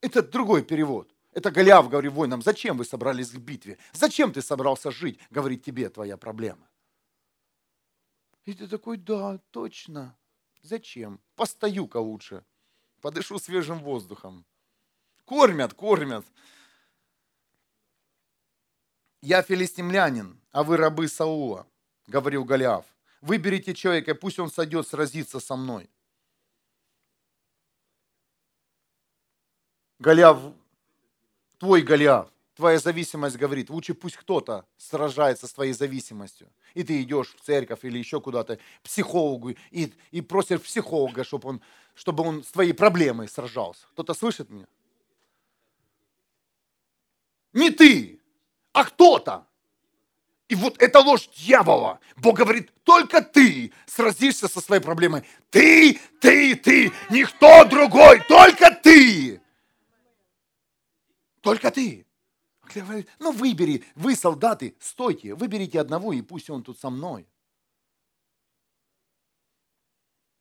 Это 0.00 0.22
другой 0.22 0.62
перевод. 0.62 1.08
Это 1.32 1.50
Голиаф 1.50 1.88
говорит 1.88 2.12
воинам, 2.12 2.42
зачем 2.42 2.76
вы 2.76 2.84
собрались 2.84 3.30
к 3.30 3.38
битве? 3.38 3.78
Зачем 3.92 4.32
ты 4.32 4.42
собрался 4.42 4.90
жить? 4.90 5.18
Говорит 5.30 5.64
тебе 5.64 5.88
твоя 5.88 6.16
проблема. 6.16 6.68
И 8.44 8.52
ты 8.52 8.66
такой, 8.66 8.96
да, 8.96 9.38
точно. 9.50 10.16
Зачем? 10.62 11.20
Постою-ка 11.36 11.98
лучше. 11.98 12.44
Подышу 13.02 13.40
свежим 13.40 13.80
воздухом. 13.80 14.46
Кормят, 15.24 15.74
кормят. 15.74 16.24
Я 19.20 19.42
филистимлянин, 19.42 20.40
а 20.52 20.62
вы 20.62 20.76
рабы 20.76 21.08
Саула, 21.08 21.66
говорил 22.06 22.44
Голиаф. 22.44 22.86
Выберите 23.20 23.74
человека, 23.74 24.14
пусть 24.14 24.38
он 24.38 24.50
сойдет 24.50 24.86
сразиться 24.86 25.40
со 25.40 25.56
мной. 25.56 25.90
Голиаф, 29.98 30.40
твой 31.58 31.82
Голиаф, 31.82 32.30
твоя 32.54 32.78
зависимость 32.78 33.36
говорит, 33.36 33.70
лучше 33.70 33.94
пусть 33.94 34.16
кто-то 34.16 34.66
сражается 34.76 35.46
с 35.46 35.52
твоей 35.52 35.72
зависимостью. 35.72 36.48
И 36.74 36.82
ты 36.82 37.02
идешь 37.02 37.34
в 37.34 37.44
церковь 37.44 37.84
или 37.84 37.98
еще 37.98 38.20
куда-то, 38.20 38.58
психологу, 38.82 39.50
и, 39.70 39.92
и 40.10 40.20
просишь 40.20 40.60
психолога, 40.60 41.24
чтобы 41.24 41.48
он, 41.48 41.60
чтобы 41.94 42.24
он 42.24 42.44
с 42.44 42.48
твоей 42.48 42.72
проблемой 42.72 43.28
сражался. 43.28 43.86
Кто-то 43.92 44.14
слышит 44.14 44.50
меня? 44.50 44.66
Не 47.52 47.70
ты, 47.70 48.20
а 48.72 48.84
кто-то. 48.84 49.46
И 50.48 50.54
вот 50.54 50.80
это 50.82 51.00
ложь 51.00 51.28
дьявола. 51.34 51.98
Бог 52.16 52.36
говорит, 52.36 52.70
только 52.84 53.22
ты 53.22 53.72
сразишься 53.86 54.48
со 54.48 54.60
своей 54.60 54.82
проблемой. 54.82 55.22
Ты, 55.50 55.98
ты, 56.20 56.54
ты, 56.56 56.92
никто 57.08 57.64
другой, 57.64 58.20
только 58.28 58.70
ты. 58.70 59.40
Только 61.40 61.70
ты. 61.70 62.06
Говорит, 62.74 63.08
ну 63.18 63.32
выбери, 63.32 63.84
вы 63.94 64.16
солдаты, 64.16 64.76
стойте, 64.80 65.34
выберите 65.34 65.80
одного, 65.80 66.12
и 66.12 66.22
пусть 66.22 66.50
он 66.50 66.62
тут 66.62 66.78
со 66.78 66.90
мной. 66.90 67.26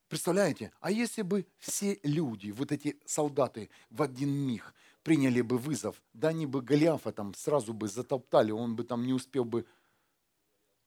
Представляете, 0.08 0.74
а 0.82 0.91
если 0.91 1.22
бы 1.22 1.48
все 1.58 2.00
люди, 2.04 2.52
вот 2.52 2.72
эти 2.72 3.00
солдаты 3.06 3.70
в 3.89 4.02
один 4.02 4.30
миг 4.30 4.74
приняли 5.04 5.41
бы 5.41 5.58
вызов, 5.58 6.02
да 6.13 6.30
они 6.30 6.46
бы 6.46 6.62
Голиафа 6.62 7.13
там 7.13 7.34
сразу 7.34 7.74
бы 7.74 7.88
затоптали, 7.88 8.52
он 8.52 8.76
бы 8.76 8.84
там 8.84 9.06
не 9.06 9.13
успел 9.13 9.46
бы 9.46 9.65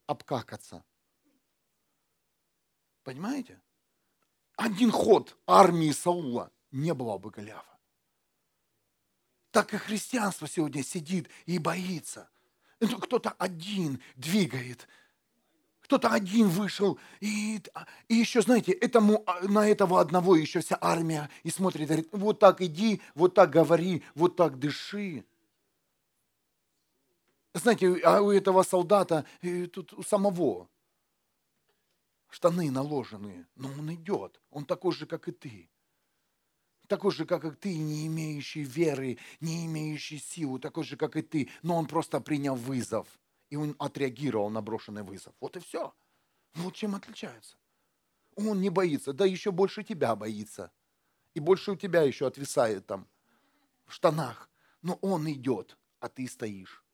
обкакаться. 0.07 0.85
Понимаете? 3.03 3.61
Один 4.57 4.91
ход 4.91 5.39
армии 5.47 5.91
Саула 5.91 6.53
не 6.71 6.93
было 6.93 7.17
бы 7.17 7.31
Голиафа 7.31 7.74
так 9.55 9.73
и 9.73 9.77
христианство 9.77 10.49
сегодня 10.49 10.83
сидит 10.83 11.31
и 11.47 11.59
боится. 11.59 12.29
Ну, 12.81 12.99
кто-то 12.99 13.31
один 13.39 14.03
двигает, 14.17 14.89
кто-то 15.81 16.09
один 16.09 16.49
вышел, 16.49 16.99
и, 17.21 17.63
и 18.09 18.15
еще, 18.15 18.43
знаете, 18.43 18.73
этому, 18.73 19.23
а, 19.27 19.47
на 19.47 19.69
этого 19.69 20.01
одного 20.01 20.35
еще 20.35 20.61
вся 20.61 20.77
армия 20.81 21.31
и 21.45 21.51
смотрит, 21.51 21.87
говорит, 21.87 22.09
вот 22.11 22.41
так 22.41 22.63
иди, 22.63 23.01
вот 23.15 23.35
так 23.35 23.51
говори, 23.51 24.03
вот 24.17 24.35
так 24.35 24.59
дыши. 24.59 25.25
Знаете, 27.53 27.95
а 28.03 28.23
у 28.23 28.33
этого 28.33 28.65
солдата, 28.65 29.25
э, 29.41 29.69
тут 29.69 29.93
у 29.93 30.03
самого 30.03 30.69
штаны 32.29 32.73
наложенные, 32.73 33.47
но 33.55 33.69
он 33.69 33.95
идет, 33.95 34.41
он 34.51 34.67
такой 34.67 34.93
же, 34.93 35.07
как 35.07 35.29
и 35.29 35.33
ты 35.33 35.71
такой 36.95 37.11
же, 37.11 37.27
как 37.27 37.45
и 37.45 37.51
ты, 37.51 37.77
не 37.77 38.07
имеющий 38.07 38.63
веры, 38.63 39.19
не 39.41 39.67
имеющий 39.67 40.19
силу, 40.19 40.61
такой 40.61 40.85
же, 40.85 40.97
как 40.97 41.17
и 41.17 41.23
ты, 41.23 41.51
но 41.63 41.77
он 41.77 41.89
просто 41.89 42.21
принял 42.21 42.55
вызов, 42.55 43.09
и 43.51 43.57
он 43.57 43.75
отреагировал 43.81 44.49
на 44.49 44.63
брошенный 44.63 45.03
вызов. 45.03 45.35
Вот 45.41 45.57
и 45.57 45.61
все. 45.61 45.93
Вот 46.55 46.75
чем 46.75 46.95
отличается. 46.95 47.57
Он 48.37 48.61
не 48.61 48.71
боится, 48.71 49.13
да 49.13 49.25
еще 49.27 49.51
больше 49.51 49.83
тебя 49.83 50.15
боится. 50.15 50.71
И 51.35 51.41
больше 51.41 51.73
у 51.73 51.77
тебя 51.77 52.03
еще 52.03 52.29
отвисает 52.29 52.87
там 52.87 53.09
в 53.87 53.93
штанах. 53.93 54.49
Но 54.81 54.95
он 55.03 55.29
идет, 55.29 55.77
а 55.99 56.09
ты 56.09 56.29
стоишь. 56.29 56.85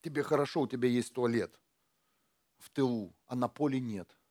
Тебе 0.00 0.24
хорошо, 0.24 0.62
у 0.62 0.66
тебя 0.66 0.88
есть 0.88 1.12
туалет 1.12 1.60
в 2.58 2.68
тылу, 2.70 3.14
а 3.26 3.36
на 3.36 3.46
поле 3.46 3.78
нет– 3.78 4.18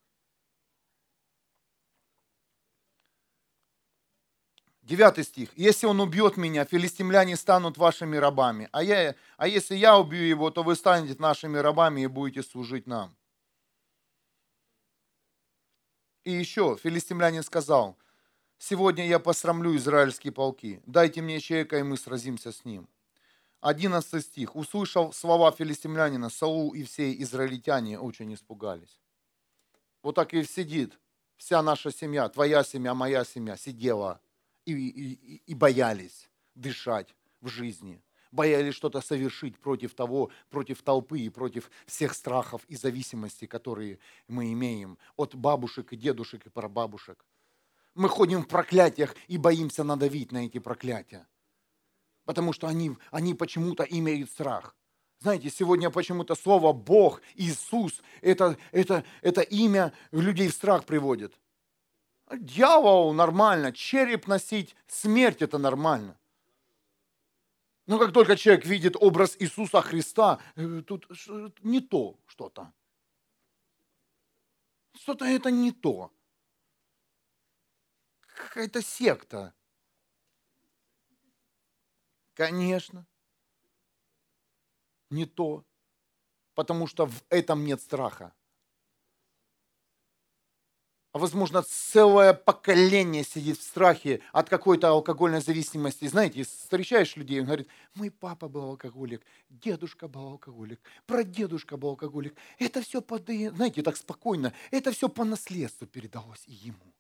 Девятый 4.92 5.24
стих. 5.24 5.52
«Если 5.56 5.88
он 5.88 6.02
убьет 6.02 6.36
меня, 6.36 6.66
филистимляне 6.66 7.38
станут 7.38 7.78
вашими 7.78 8.18
рабами, 8.18 8.68
а, 8.74 8.84
я, 8.84 9.16
а 9.38 9.48
если 9.48 9.74
я 9.74 9.98
убью 9.98 10.22
его, 10.22 10.52
то 10.52 10.64
вы 10.64 10.76
станете 10.76 11.16
нашими 11.18 11.58
рабами 11.60 12.02
и 12.02 12.08
будете 12.08 12.44
служить 12.44 12.88
нам». 12.88 13.16
И 16.26 16.32
еще 16.34 16.76
филистимлянин 16.76 17.42
сказал, 17.42 17.98
«Сегодня 18.58 19.08
я 19.08 19.20
посрамлю 19.20 19.78
израильские 19.78 20.34
полки, 20.34 20.82
дайте 20.86 21.22
мне 21.22 21.40
человека, 21.40 21.78
и 21.78 21.84
мы 21.84 21.96
сразимся 21.96 22.52
с 22.52 22.66
ним». 22.66 22.90
Одиннадцатый 23.62 24.20
стих. 24.20 24.58
Услышав 24.58 25.16
слова 25.16 25.52
филистимлянина, 25.54 26.30
Саул 26.30 26.74
и 26.74 26.84
все 26.84 27.14
израильтяне 27.14 27.98
очень 27.98 28.34
испугались. 28.34 29.00
Вот 30.04 30.16
так 30.16 30.34
и 30.34 30.44
сидит 30.44 31.00
вся 31.38 31.62
наша 31.62 31.94
семья, 31.94 32.28
твоя 32.28 32.62
семья, 32.66 32.94
моя 32.94 33.24
семья, 33.24 33.56
сидела– 33.56 34.20
и, 34.66 34.74
и, 34.74 35.42
и 35.46 35.54
боялись 35.54 36.30
дышать 36.56 37.16
в 37.42 37.48
жизни, 37.48 38.02
боялись 38.32 38.76
что-то 38.76 39.02
совершить 39.02 39.58
против 39.58 39.94
того, 39.94 40.32
против 40.50 40.82
толпы 40.82 41.20
и 41.20 41.30
против 41.30 41.70
всех 41.86 42.14
страхов 42.14 42.64
и 42.68 42.76
зависимостей, 42.76 43.48
которые 43.48 44.00
мы 44.28 44.52
имеем 44.54 44.98
от 45.18 45.36
бабушек 45.36 45.94
и 45.94 45.98
дедушек 45.98 46.46
и 46.46 46.50
прабабушек. 46.50 47.26
Мы 47.94 48.08
ходим 48.08 48.44
в 48.44 48.48
проклятиях 48.48 49.16
и 49.28 49.38
боимся 49.38 49.84
надавить 49.84 50.32
на 50.32 50.46
эти 50.46 50.60
проклятия, 50.60 51.28
потому 52.26 52.54
что 52.54 52.68
они, 52.68 52.96
они 53.12 53.34
почему-то 53.34 53.84
имеют 53.84 54.30
страх. 54.30 54.76
Знаете, 55.20 55.50
сегодня 55.52 55.92
почему-то 55.92 56.34
слово 56.34 56.74
Бог, 56.74 57.22
Иисус, 57.36 58.02
это, 58.22 58.58
это, 58.72 59.04
это 59.22 59.42
имя 59.42 59.94
людей 60.12 60.48
в 60.48 60.54
страх 60.54 60.86
приводит. 60.86 61.38
Дьявол 62.38 63.14
нормально, 63.14 63.74
череп 63.74 64.28
носить, 64.28 64.76
смерть 64.88 65.42
это 65.42 65.58
нормально. 65.58 66.18
Но 67.88 68.00
как 68.00 68.14
только 68.14 68.38
человек 68.38 68.66
видит 68.66 68.96
образ 68.96 69.36
Иисуса 69.40 69.82
Христа, 69.82 70.40
э, 70.56 70.82
тут 70.88 71.08
не 71.62 71.82
то 71.82 72.18
что-то. 72.28 72.72
Что-то 74.94 75.26
это 75.26 75.52
не 75.52 75.72
то. 75.72 76.12
Какая-то 78.22 78.82
секта. 78.82 79.54
Конечно. 82.34 83.06
Не 85.10 85.26
то. 85.26 85.66
Потому 86.54 86.88
что 86.88 87.08
в 87.08 87.24
этом 87.30 87.66
нет 87.66 87.82
страха 87.82 88.34
возможно 91.14 91.62
целое 91.64 92.34
поколение 92.34 93.24
сидит 93.24 93.58
в 93.58 93.64
страхе 93.64 94.22
от 94.32 94.50
какой-то 94.50 94.90
алкогольной 94.90 95.42
зависимости. 95.42 96.08
Знаете, 96.08 96.44
встречаешь 96.44 97.16
людей, 97.16 97.40
он 97.40 97.46
говорит, 97.46 97.68
мой 97.96 98.12
папа 98.12 98.48
был 98.48 98.64
алкоголик, 98.64 99.22
дедушка 99.50 100.08
был 100.08 100.28
алкоголик, 100.30 100.80
прадедушка 101.06 101.78
был 101.78 101.90
алкоголик. 101.90 102.36
Это 102.60 102.82
все, 102.82 103.02
по, 103.02 103.18
знаете, 103.18 103.82
так 103.82 103.98
спокойно, 103.98 104.54
это 104.72 104.92
все 104.92 105.10
по 105.10 105.26
наследству 105.26 105.88
передалось 105.88 106.44
и 106.48 106.54
ему. 106.54 106.94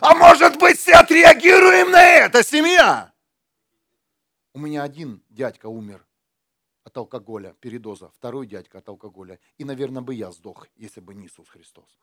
А 0.00 0.14
может 0.14 0.58
быть, 0.58 0.78
все 0.78 0.94
отреагируем 0.94 1.90
на 1.90 2.02
это, 2.02 2.42
семья? 2.42 3.12
У 4.54 4.58
меня 4.58 4.84
один 4.84 5.22
дядька 5.28 5.66
умер 5.66 6.06
от 6.84 6.96
алкоголя, 6.96 7.52
передоза, 7.60 8.10
второй 8.16 8.46
дядька 8.46 8.78
от 8.78 8.88
алкоголя. 8.88 9.38
И, 9.58 9.64
наверное, 9.64 10.02
бы 10.02 10.14
я 10.14 10.30
сдох, 10.30 10.68
если 10.76 11.00
бы 11.00 11.14
не 11.14 11.26
Иисус 11.26 11.48
Христос. 11.48 11.98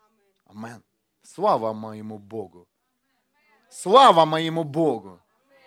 Аминь. 0.45 0.84
Слава 1.24 1.74
моему 1.74 2.19
Богу. 2.19 2.67
Слава 3.69 4.26
моему 4.26 4.63
Богу. 4.63 5.19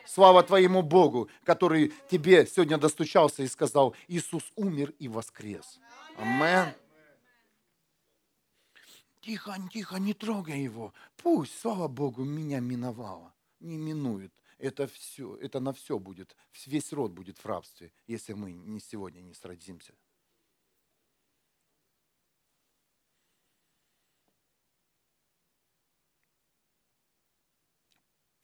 Слава 0.07 0.43
твоему 0.45 0.83
Богу, 0.83 1.29
который 1.43 1.93
тебе 2.09 2.47
сегодня 2.47 2.79
достучался 2.79 3.43
и 3.43 3.49
сказал, 3.49 3.97
Иисус 4.07 4.53
умер 4.55 4.95
и 5.01 5.09
воскрес. 5.09 5.81
Амен. 6.17 6.73
Тихо, 9.21 9.57
тихо, 9.73 9.97
не 9.97 10.15
трогай 10.15 10.61
его. 10.61 10.95
Пусть, 11.17 11.59
слава 11.59 11.89
Богу, 11.89 12.23
меня 12.23 12.61
миновало. 12.61 13.35
Не 13.59 13.77
минует. 13.77 14.33
Это 14.59 14.87
все, 14.87 15.37
это 15.37 15.61
на 15.61 15.73
все 15.73 15.99
будет, 15.99 16.35
весь 16.65 16.93
род 16.93 17.13
будет 17.13 17.39
в 17.39 17.47
рабстве, 17.47 17.93
если 18.07 18.33
мы 18.33 18.53
не 18.53 18.81
сегодня 18.81 19.21
не 19.21 19.35
сродимся. 19.35 19.93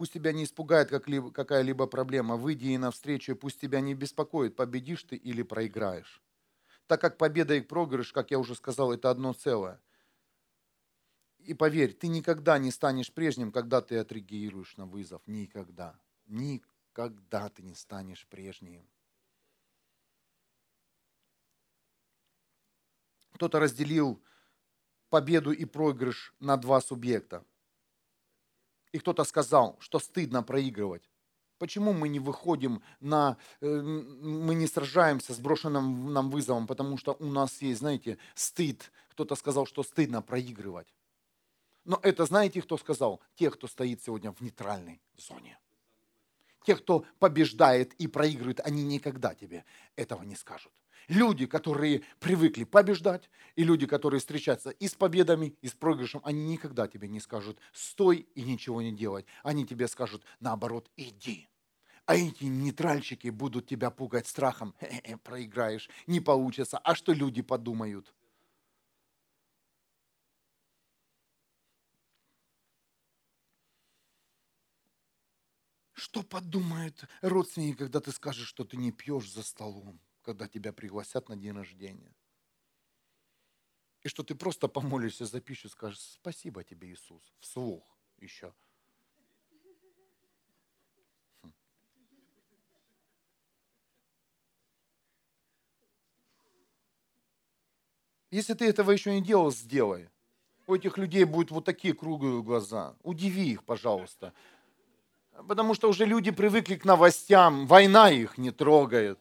Пусть 0.03 0.15
тебя 0.15 0.33
не 0.33 0.43
испугает 0.43 0.91
какая-либо 0.91 1.87
проблема. 1.87 2.37
Выйди 2.37 2.65
ей 2.65 2.77
навстречу, 2.77 3.31
и 3.31 3.35
пусть 3.37 3.61
тебя 3.61 3.81
не 3.81 3.95
беспокоит, 3.95 4.57
победишь 4.57 5.05
ты 5.05 5.15
или 5.15 5.45
проиграешь. 5.45 6.21
Так 6.89 7.01
как 7.01 7.19
победа 7.19 7.55
и 7.55 7.61
проигрыш, 7.61 8.13
как 8.13 8.33
я 8.33 8.41
уже 8.41 8.57
сказал, 8.57 8.93
это 8.93 9.11
одно 9.11 9.33
целое. 9.33 9.81
И 11.39 11.55
поверь, 11.55 11.93
ты 11.93 12.09
никогда 12.09 12.59
не 12.59 12.73
станешь 12.73 13.13
прежним, 13.13 13.53
когда 13.53 13.81
ты 13.81 13.97
отреагируешь 13.97 14.77
на 14.77 14.87
вызов. 14.87 15.23
Никогда. 15.27 15.97
Никогда 16.27 17.49
ты 17.51 17.63
не 17.63 17.77
станешь 17.77 18.27
прежним. 18.27 18.85
Кто-то 23.35 23.61
разделил 23.61 24.21
победу 25.11 25.53
и 25.53 25.65
проигрыш 25.65 26.35
на 26.41 26.57
два 26.57 26.81
субъекта. 26.81 27.45
И 28.93 28.99
кто-то 28.99 29.25
сказал, 29.25 29.77
что 29.81 29.99
стыдно 29.99 30.43
проигрывать. 30.43 31.03
Почему 31.59 31.93
мы 31.93 32.09
не 32.09 32.19
выходим 32.19 32.83
на, 33.01 33.37
э, 33.61 33.67
мы 33.67 34.55
не 34.55 34.67
сражаемся 34.67 35.33
с 35.33 35.39
брошенным 35.39 36.13
нам 36.13 36.31
вызовом, 36.31 36.67
потому 36.67 36.99
что 36.99 37.17
у 37.21 37.27
нас 37.27 37.63
есть, 37.63 37.79
знаете, 37.79 38.19
стыд. 38.35 38.91
Кто-то 39.11 39.37
сказал, 39.37 39.67
что 39.67 39.83
стыдно 39.83 40.23
проигрывать. 40.23 40.93
Но 41.85 41.99
это 42.03 42.27
знаете, 42.27 42.63
кто 42.63 42.77
сказал? 42.79 43.21
Те, 43.37 43.51
кто 43.51 43.67
стоит 43.67 44.03
сегодня 44.03 44.33
в 44.33 44.41
нейтральной 44.41 45.01
зоне. 45.17 45.59
Те, 46.65 46.77
кто 46.77 47.05
побеждает 47.19 47.93
и 47.95 48.07
проигрывает, 48.07 48.61
они 48.61 48.85
никогда 48.85 49.35
тебе 49.35 49.65
этого 49.97 50.23
не 50.23 50.37
скажут. 50.37 50.73
Люди, 51.09 51.47
которые 51.47 52.03
привыкли 52.21 52.65
побеждать, 52.65 53.29
и 53.57 53.65
люди, 53.65 53.87
которые 53.87 54.21
встречаются 54.21 54.71
и 54.71 54.89
с 54.89 54.95
победами, 54.95 55.57
и 55.61 55.69
с 55.69 55.73
проигрышем, 55.73 56.21
они 56.25 56.45
никогда 56.45 56.89
тебе 56.89 57.09
не 57.09 57.21
скажут 57.21 57.59
«стой 57.73 58.27
и 58.35 58.43
ничего 58.43 58.83
не 58.83 58.93
делать». 58.93 59.27
Они 59.43 59.67
тебе 59.67 59.89
скажут 59.89 60.25
наоборот 60.41 60.91
«иди». 60.97 61.49
А 62.07 62.17
эти 62.17 62.45
нейтральщики 62.45 63.29
будут 63.29 63.69
тебя 63.69 63.91
пугать 63.91 64.27
страхом. 64.27 64.75
Хе 64.81 65.03
-хе, 65.05 65.17
проиграешь, 65.19 65.89
не 66.07 66.21
получится. 66.21 66.79
А 66.79 66.95
что 66.95 67.13
люди 67.13 67.43
подумают? 67.43 68.13
Что 75.93 76.23
подумают 76.23 77.05
родственники, 77.23 77.79
когда 77.79 78.01
ты 78.01 78.11
скажешь, 78.13 78.49
что 78.49 78.65
ты 78.65 78.77
не 78.77 78.91
пьешь 78.93 79.31
за 79.31 79.43
столом? 79.43 80.01
Когда 80.23 80.49
тебя 80.49 80.73
пригласят 80.73 81.29
на 81.29 81.37
день 81.37 81.53
рождения. 81.53 82.15
И 84.03 84.09
что 84.09 84.23
ты 84.23 84.35
просто 84.35 84.69
помолишься 84.69 85.27
за 85.27 85.41
пищу, 85.41 85.69
скажешь, 85.69 86.01
спасибо 86.01 86.65
тебе, 86.65 86.91
Иисус, 86.91 87.23
вслух 87.39 87.85
еще. 88.19 88.53
Хм. 91.43 91.53
Если 98.31 98.55
ты 98.55 98.67
этого 98.67 98.91
еще 98.91 99.13
не 99.13 99.23
делал, 99.23 99.53
сделай. 99.53 100.09
У 100.67 100.75
этих 100.75 100.99
людей 100.99 101.25
будут 101.25 101.51
вот 101.51 101.65
такие 101.65 101.95
круглые 101.95 102.43
глаза. 102.43 102.97
Удиви 103.03 103.53
их, 103.53 103.65
пожалуйста. 103.65 104.33
Потому 105.47 105.75
что 105.75 105.89
уже 105.89 106.05
люди 106.07 106.31
привыкли 106.31 106.77
к 106.77 106.85
новостям. 106.85 107.67
Война 107.67 108.11
их 108.11 108.39
не 108.39 108.51
трогает. 108.51 109.19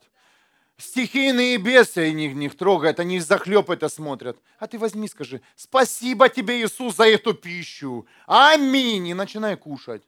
Стихийные 0.82 1.58
бесы 1.58 2.10
них, 2.10 2.34
них 2.34 2.56
трогают, 2.56 2.98
они 2.98 3.20
захлеб 3.20 3.70
это 3.70 3.88
смотрят. 3.88 4.36
А 4.58 4.66
ты 4.66 4.78
возьми, 4.80 5.06
скажи, 5.06 5.40
спасибо 5.54 6.28
тебе, 6.28 6.60
Иисус, 6.60 6.96
за 6.96 7.04
эту 7.04 7.34
пищу. 7.34 8.04
Аминь. 8.26 9.06
И 9.06 9.14
начинай 9.14 9.56
кушать. 9.56 10.02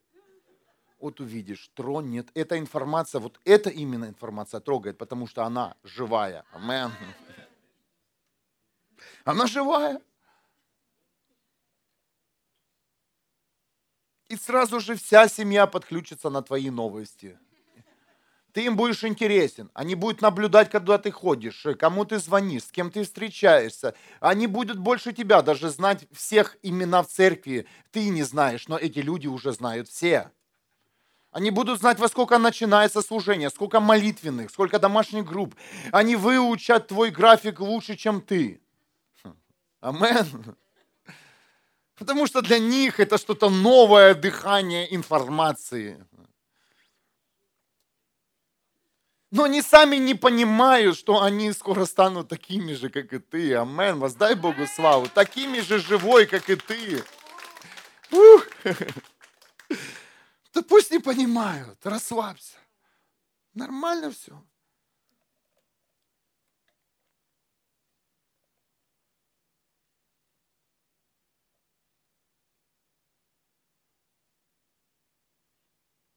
Вот 0.99 1.21
увидишь, 1.21 1.71
тронет. 1.75 2.29
Эта 2.35 2.59
информация, 2.59 3.21
вот 3.21 3.39
эта 3.45 3.71
именно 3.71 4.07
информация 4.07 4.59
трогает, 4.59 4.99
потому 4.99 5.29
что 5.29 5.45
она 5.45 5.77
живая. 5.85 6.45
Амен. 6.53 6.91
Она 9.25 9.47
живая. 9.47 10.01
И 14.29 14.35
сразу 14.35 14.81
же 14.81 14.97
вся 14.97 15.29
семья 15.29 15.69
подключится 15.69 16.31
на 16.31 16.43
твои 16.43 16.69
новости. 16.69 17.39
Ты 18.55 18.67
им 18.67 18.77
будешь 18.77 19.03
интересен. 19.03 19.69
Они 19.75 19.97
будут 19.97 20.23
наблюдать, 20.23 20.71
когда 20.71 20.97
ты 20.97 21.11
ходишь, 21.11 21.67
э, 21.67 21.75
кому 21.75 22.05
ты 22.05 22.21
звонишь, 22.21 22.63
с 22.63 22.71
кем 22.71 22.93
ты 22.93 23.03
встречаешься. 23.03 23.95
Они 24.21 24.47
будут 24.47 24.79
больше 24.79 25.13
тебя 25.13 25.43
даже 25.43 25.71
знать 25.71 26.07
всех 26.13 26.57
имена 26.63 27.03
в 27.03 27.09
церкви. 27.09 27.67
Ты 27.91 28.09
не 28.11 28.23
знаешь, 28.23 28.69
но 28.69 28.79
эти 28.79 29.01
люди 29.01 29.27
уже 29.27 29.51
знают 29.53 29.89
все. 29.89 30.31
Они 31.33 31.51
будут 31.51 31.81
знать, 31.81 31.99
во 31.99 32.07
сколько 32.07 32.39
начинается 32.39 33.03
служение, 33.03 33.51
сколько 33.51 33.81
молитвенных, 33.81 34.53
сколько 34.53 34.79
домашних 34.79 35.25
групп. 35.25 35.57
Они 35.91 36.15
выучат 36.15 36.87
твой 36.87 37.11
график 37.11 37.59
лучше, 37.59 37.97
чем 37.97 38.21
ты. 38.21 38.61
Амен. 39.81 40.57
Потому 41.97 42.29
что 42.29 42.41
для 42.41 42.61
них 42.61 43.01
это 43.01 43.19
что-то 43.19 43.51
новое 43.51 44.15
дыхание 44.15 44.95
информации. 44.95 46.07
Но 49.35 49.43
они 49.43 49.63
сами 49.63 49.97
не 49.97 50.15
понимают, 50.15 50.97
что 50.97 51.21
они 51.21 51.53
скоро 51.53 51.87
станут 51.87 52.29
такими 52.29 52.73
же, 52.73 52.89
как 52.89 53.13
и 53.13 53.19
ты. 53.19 53.57
Амен. 53.57 53.99
Воздай 53.99 54.37
Богу 54.37 54.65
славу. 54.69 55.09
Такими 55.09 55.59
же 55.59 55.81
живой, 55.81 56.27
как 56.27 56.49
и 56.49 56.55
ты. 56.55 57.03
Ух. 58.13 58.47
Да 60.55 60.63
пусть 60.63 60.93
не 60.93 61.01
понимают. 61.01 61.77
Расслабься. 61.83 62.59
Нормально 63.55 64.13
все. 64.13 64.41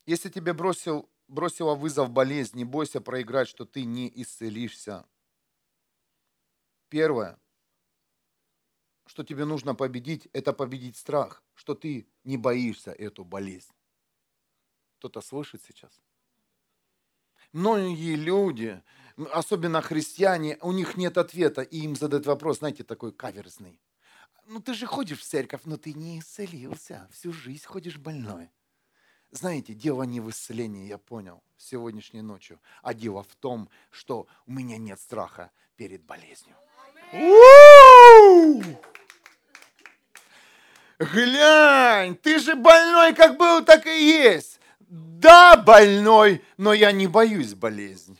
Если 0.05 0.30
тебе 0.30 0.53
бросил 0.53 1.09
бросила 1.28 1.75
вызов 1.75 2.09
болезнь, 2.09 2.57
не 2.57 2.65
бойся 2.65 3.01
проиграть, 3.01 3.47
что 3.47 3.65
ты 3.65 3.84
не 3.84 4.11
исцелишься. 4.21 5.05
Первое, 6.89 7.39
что 9.05 9.23
тебе 9.23 9.45
нужно 9.45 9.75
победить, 9.75 10.28
это 10.34 10.53
победить 10.53 10.97
страх, 10.97 11.43
что 11.53 11.75
ты 11.75 12.07
не 12.23 12.38
боишься 12.38 12.91
эту 12.91 13.25
болезнь. 13.25 13.71
Кто-то 14.97 15.21
слышит 15.21 15.61
сейчас? 15.63 15.91
Многие 17.53 18.15
люди, 18.15 18.82
особенно 19.32 19.82
христиане, 19.82 20.57
у 20.61 20.71
них 20.71 20.97
нет 20.97 21.17
ответа, 21.17 21.61
и 21.61 21.80
им 21.80 21.95
задают 21.95 22.25
вопрос, 22.25 22.59
знаете, 22.59 22.84
такой 22.84 23.13
каверзный. 23.13 23.80
ну 24.45 24.61
ты 24.61 24.73
же 24.73 24.86
ходишь 24.86 25.19
в 25.19 25.25
церковь, 25.25 25.61
но 25.65 25.78
ты 25.78 25.93
не 25.93 26.19
исцелился. 26.19 27.07
Всю 27.11 27.32
жизнь 27.32 27.65
ходишь 27.65 27.97
больной. 27.97 28.49
Знаете, 29.32 29.73
дело 29.73 30.03
не 30.03 30.19
в 30.19 30.30
исцелении, 30.30 30.88
я 30.88 30.97
понял, 30.97 31.43
сегодняшней 31.57 32.21
ночью, 32.21 32.59
а 32.82 32.93
дело 32.93 33.23
в 33.23 33.36
том, 33.36 33.69
что 33.91 34.28
у 34.45 34.51
меня 34.51 34.78
нет 34.78 34.99
страха 34.99 35.51
перед 35.75 36.03
болезнью. 36.03 36.55
Глянь, 40.99 42.15
ты 42.15 42.39
же 42.39 42.55
больной, 42.55 43.13
как 43.13 43.38
был, 43.38 43.63
так 43.63 43.86
и 43.86 44.07
есть. 44.07 44.59
Да, 44.80 45.57
больной, 45.57 46.41
но 46.57 46.73
я 46.73 46.91
не 46.91 47.07
боюсь 47.07 47.53
болезни. 47.53 48.17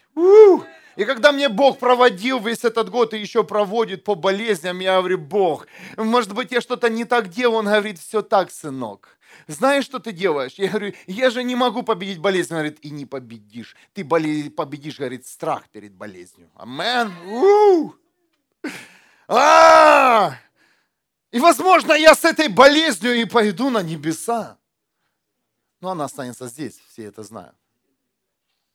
И 0.96 1.06
когда 1.06 1.32
мне 1.32 1.48
Бог 1.48 1.78
проводил 1.78 2.40
весь 2.40 2.64
этот 2.66 2.90
год 2.90 3.14
и 3.14 3.20
еще 3.20 3.44
проводит 3.44 4.04
по 4.04 4.16
болезням, 4.16 4.80
я 4.80 4.98
говорю, 4.98 5.20
Бог, 5.20 5.68
может 5.96 6.34
быть, 6.34 6.52
я 6.52 6.60
что-то 6.60 6.90
не 6.90 7.06
так 7.06 7.30
делал? 7.30 7.58
Он 7.58 7.66
говорит, 7.66 8.00
все 8.00 8.22
так, 8.22 8.52
сынок. 8.52 9.17
Знаешь, 9.48 9.86
что 9.86 10.00
ты 10.00 10.12
делаешь? 10.12 10.56
Я 10.56 10.70
говорю, 10.70 10.94
я 11.06 11.30
же 11.30 11.44
не 11.44 11.56
могу 11.56 11.84
победить 11.84 12.20
болезнь. 12.20 12.54
Он 12.54 12.60
говорит, 12.60 12.80
и 12.82 12.90
не 12.90 13.06
победишь. 13.06 13.76
Ты 13.94 14.04
победишь, 14.04 14.98
говорит, 15.00 15.26
страх 15.26 15.70
перед 15.70 15.94
болезнью. 15.94 16.50
Амен. 16.56 17.14
А! 19.28 20.38
И, 21.32 21.40
возможно, 21.40 21.94
я 21.94 22.16
с 22.16 22.24
этой 22.24 22.48
болезнью 22.48 23.14
и 23.14 23.26
пойду 23.26 23.70
на 23.70 23.84
небеса. 23.84 24.58
Но 25.82 25.92
она 25.92 26.06
останется 26.06 26.48
здесь, 26.48 26.82
все 26.90 27.04
это 27.04 27.24
знают. 27.24 27.56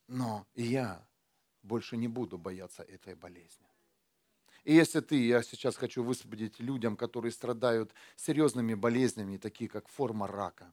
Но 0.06 0.46
я 0.54 1.02
больше 1.62 1.96
не 1.96 2.08
буду 2.08 2.38
бояться 2.38 2.82
этой 2.82 3.14
болезни. 3.14 3.66
И 4.64 4.74
если 4.74 5.00
ты, 5.00 5.26
я 5.26 5.42
сейчас 5.42 5.76
хочу 5.76 6.02
высвободить 6.02 6.60
людям, 6.60 6.96
которые 6.96 7.32
страдают 7.32 7.92
серьезными 8.16 8.74
болезнями, 8.74 9.36
такие 9.36 9.68
как 9.68 9.88
форма 9.88 10.26
рака, 10.26 10.72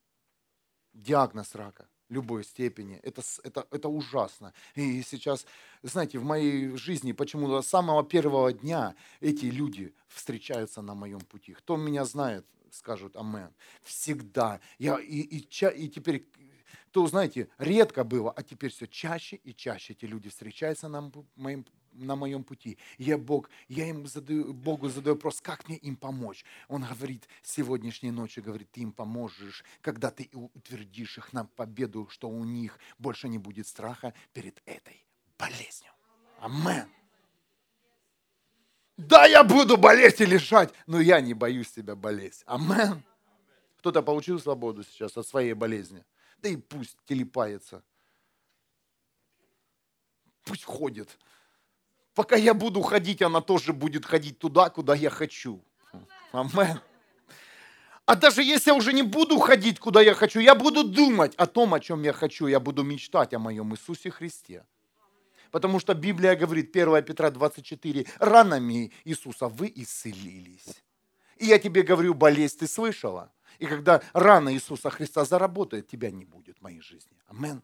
диагноз 0.93 1.55
рака 1.55 1.87
любой 2.09 2.43
степени, 2.43 2.99
это, 3.03 3.21
это, 3.43 3.67
это 3.71 3.87
ужасно. 3.87 4.53
И 4.75 5.01
сейчас, 5.03 5.45
знаете, 5.83 6.17
в 6.17 6.23
моей 6.23 6.75
жизни 6.75 7.11
почему-то 7.11 7.61
с 7.61 7.67
самого 7.67 8.03
первого 8.03 8.51
дня 8.51 8.95
эти 9.21 9.45
люди 9.45 9.93
встречаются 10.07 10.81
на 10.81 10.95
моем 10.95 11.21
пути. 11.21 11.53
Кто 11.53 11.77
меня 11.77 12.05
знает, 12.05 12.45
скажут 12.71 13.15
амен. 13.15 13.53
Всегда. 13.83 14.59
Я, 14.79 14.99
и, 14.99 15.21
и, 15.21 15.37
и 15.37 15.89
теперь 15.89 16.27
то, 16.91 17.05
знаете, 17.07 17.49
редко 17.59 18.03
было, 18.03 18.31
а 18.31 18.41
теперь 18.41 18.71
все 18.71 18.87
чаще 18.87 19.35
и 19.37 19.53
чаще 19.53 19.93
эти 19.93 20.05
люди 20.05 20.29
встречаются 20.29 20.87
на 20.87 21.11
моем, 21.35 21.65
на 21.93 22.15
моем 22.15 22.43
пути. 22.43 22.77
Я 22.97 23.17
Бог, 23.17 23.49
я 23.67 23.89
им 23.89 24.07
задаю, 24.07 24.53
Богу 24.53 24.89
задаю 24.89 25.15
вопрос, 25.15 25.41
как 25.41 25.67
мне 25.67 25.77
им 25.77 25.95
помочь? 25.95 26.45
Он 26.67 26.83
говорит, 26.83 27.27
сегодняшней 27.41 28.11
ночью, 28.11 28.43
говорит, 28.43 28.71
ты 28.71 28.81
им 28.81 28.91
поможешь, 28.91 29.63
когда 29.81 30.11
ты 30.11 30.29
утвердишь 30.33 31.17
их 31.17 31.33
на 31.33 31.45
победу, 31.45 32.07
что 32.11 32.29
у 32.29 32.43
них 32.43 32.79
больше 32.97 33.27
не 33.29 33.37
будет 33.37 33.67
страха 33.67 34.13
перед 34.33 34.61
этой 34.65 35.05
болезнью. 35.37 35.91
Амен. 36.39 36.89
Да, 38.97 39.25
я 39.25 39.43
буду 39.43 39.77
болеть 39.77 40.19
и 40.19 40.25
лежать, 40.25 40.73
но 40.85 40.99
я 40.99 41.21
не 41.21 41.33
боюсь 41.33 41.71
себя 41.71 41.95
болеть. 41.95 42.43
Амен. 42.45 43.03
Кто-то 43.77 44.01
получил 44.01 44.39
свободу 44.39 44.83
сейчас 44.83 45.15
от 45.17 45.25
своей 45.25 45.53
болезни 45.53 46.03
да 46.41 46.49
и 46.49 46.57
пусть 46.57 46.97
телепается. 47.05 47.83
Пусть 50.43 50.63
ходит. 50.63 51.17
Пока 52.19 52.35
я 52.35 52.53
буду 52.53 52.81
ходить, 52.81 53.21
она 53.21 53.39
тоже 53.39 53.71
будет 53.71 54.05
ходить 54.05 54.39
туда, 54.39 54.69
куда 54.69 54.93
я 54.93 55.09
хочу. 55.09 55.61
Амен. 56.33 56.81
А 58.05 58.15
даже 58.17 58.43
если 58.43 58.71
я 58.71 58.75
уже 58.75 58.91
не 58.91 59.03
буду 59.03 59.39
ходить, 59.39 59.79
куда 59.79 60.01
я 60.01 60.13
хочу, 60.13 60.41
я 60.41 60.53
буду 60.53 60.83
думать 60.83 61.33
о 61.37 61.45
том, 61.45 61.73
о 61.73 61.79
чем 61.79 62.03
я 62.03 62.11
хочу. 62.11 62.47
Я 62.47 62.59
буду 62.59 62.83
мечтать 62.83 63.33
о 63.33 63.39
моем 63.39 63.73
Иисусе 63.73 64.11
Христе. 64.11 64.65
Потому 65.49 65.79
что 65.79 65.93
Библия 65.93 66.35
говорит, 66.35 66.75
1 66.75 67.03
Петра 67.05 67.29
24, 67.31 68.05
ранами 68.19 68.91
Иисуса 69.05 69.47
вы 69.47 69.71
исцелились. 69.73 70.83
И 71.37 71.45
я 71.45 71.57
тебе 71.57 71.83
говорю, 71.83 72.13
болезнь 72.13 72.57
ты 72.59 72.67
слышала? 72.67 73.31
И 73.59 73.65
когда 73.65 74.01
рана 74.11 74.53
Иисуса 74.53 74.89
Христа 74.89 75.23
заработает, 75.23 75.87
тебя 75.87 76.11
не 76.11 76.25
будет 76.25 76.57
в 76.57 76.61
моей 76.63 76.81
жизни. 76.81 77.15
Амен. 77.29 77.61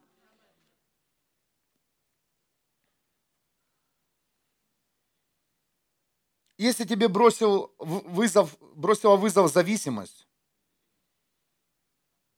Если 6.57 6.85
тебе 6.85 7.07
бросил 7.07 7.73
вызов, 7.79 8.57
бросила 8.75 9.17
вызов 9.17 9.51
зависимость, 9.51 10.27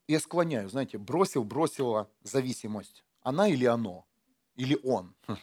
я 0.08 0.20
склоняю, 0.20 0.70
знаете, 0.70 0.98
бросил, 0.98 1.44
бросила 1.44 2.10
зависимость. 2.24 3.04
Она 3.22 3.50
или 3.50 3.66
оно? 3.66 4.06
Или 4.56 4.80
он? 4.84 5.16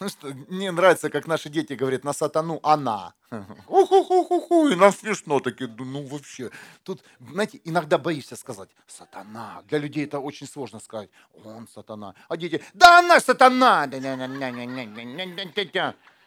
Ну 0.00 0.08
что, 0.08 0.28
мне 0.28 0.70
нравится, 0.70 1.10
как 1.10 1.26
наши 1.26 1.48
дети 1.48 1.72
говорят 1.72 2.04
на 2.04 2.12
сатану 2.12 2.60
она. 2.62 3.14
Уху-ху-ху-ху, 3.66 4.68
и 4.68 4.76
нам 4.76 4.92
смешно 4.92 5.40
такие, 5.40 5.68
ну 5.76 6.06
вообще. 6.06 6.52
Тут, 6.84 7.02
знаете, 7.18 7.60
иногда 7.64 7.98
боишься 7.98 8.36
сказать 8.36 8.68
сатана. 8.86 9.64
Для 9.66 9.78
людей 9.78 10.04
это 10.04 10.20
очень 10.20 10.46
сложно 10.46 10.78
сказать. 10.78 11.10
Он 11.44 11.66
сатана. 11.66 12.14
А 12.28 12.36
дети, 12.36 12.62
да 12.74 13.00
она 13.00 13.18
сатана. 13.18 13.88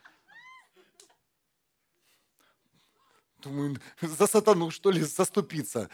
Думаю, 3.41 3.77
за 4.01 4.27
сатану 4.27 4.71
что 4.71 4.91
ли 4.91 5.01
заступиться? 5.01 5.89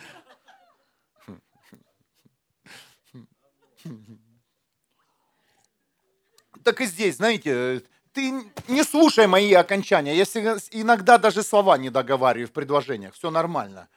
так 6.64 6.82
и 6.82 6.86
здесь, 6.86 7.16
знаете, 7.16 7.82
ты 8.12 8.32
не 8.68 8.84
слушай 8.84 9.26
мои 9.26 9.54
окончания. 9.54 10.14
Я 10.14 10.24
иногда 10.72 11.18
даже 11.18 11.42
слова 11.42 11.78
не 11.78 11.90
договариваю 11.90 12.48
в 12.48 12.52
предложениях. 12.52 13.14
Все 13.14 13.32
нормально. 13.32 13.88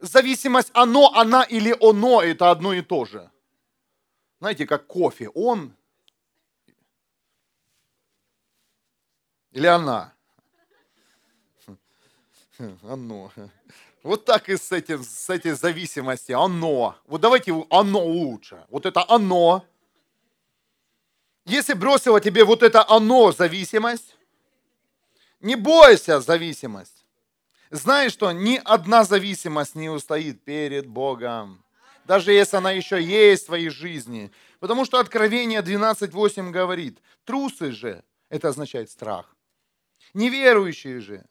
Зависимость 0.00 0.70
оно, 0.74 1.12
она 1.14 1.44
или 1.44 1.76
оно– 1.80 2.20
это 2.22 2.50
одно 2.50 2.72
и 2.72 2.82
то 2.82 3.04
же. 3.04 3.30
Знаете, 4.40 4.66
как 4.66 4.86
кофе. 4.88 5.28
Он 5.28 5.72
или 9.52 9.66
она. 9.66 10.12
Оно. 12.82 13.32
Вот 14.02 14.24
так 14.24 14.48
и 14.48 14.56
с, 14.56 14.72
этим, 14.72 15.02
с 15.02 15.28
этой 15.30 15.52
зависимостью. 15.52 16.40
Оно. 16.40 16.96
Вот 17.06 17.20
давайте 17.20 17.52
оно 17.70 18.04
лучше. 18.04 18.64
Вот 18.68 18.86
это 18.86 19.04
оно– 19.08 19.64
если 21.48 21.72
бросило 21.72 22.20
тебе 22.20 22.44
вот 22.44 22.62
это 22.62 22.86
оно, 22.86 23.32
зависимость, 23.32 24.16
не 25.40 25.56
бойся 25.56 26.20
зависимость. 26.20 27.06
Знай, 27.70 28.10
что 28.10 28.30
ни 28.32 28.60
одна 28.62 29.02
зависимость 29.04 29.74
не 29.74 29.88
устоит 29.88 30.44
перед 30.44 30.86
Богом. 30.86 31.64
Даже 32.04 32.32
если 32.32 32.58
она 32.58 32.72
еще 32.72 33.02
есть 33.02 33.44
в 33.44 33.46
твоей 33.46 33.70
жизни. 33.70 34.30
Потому 34.60 34.84
что 34.84 34.98
Откровение 34.98 35.62
12.8 35.62 36.50
говорит, 36.50 36.98
трусы 37.24 37.72
же, 37.72 38.04
это 38.28 38.48
означает 38.48 38.90
страх. 38.90 39.34
Неверующие 40.12 41.00
же, 41.00 41.24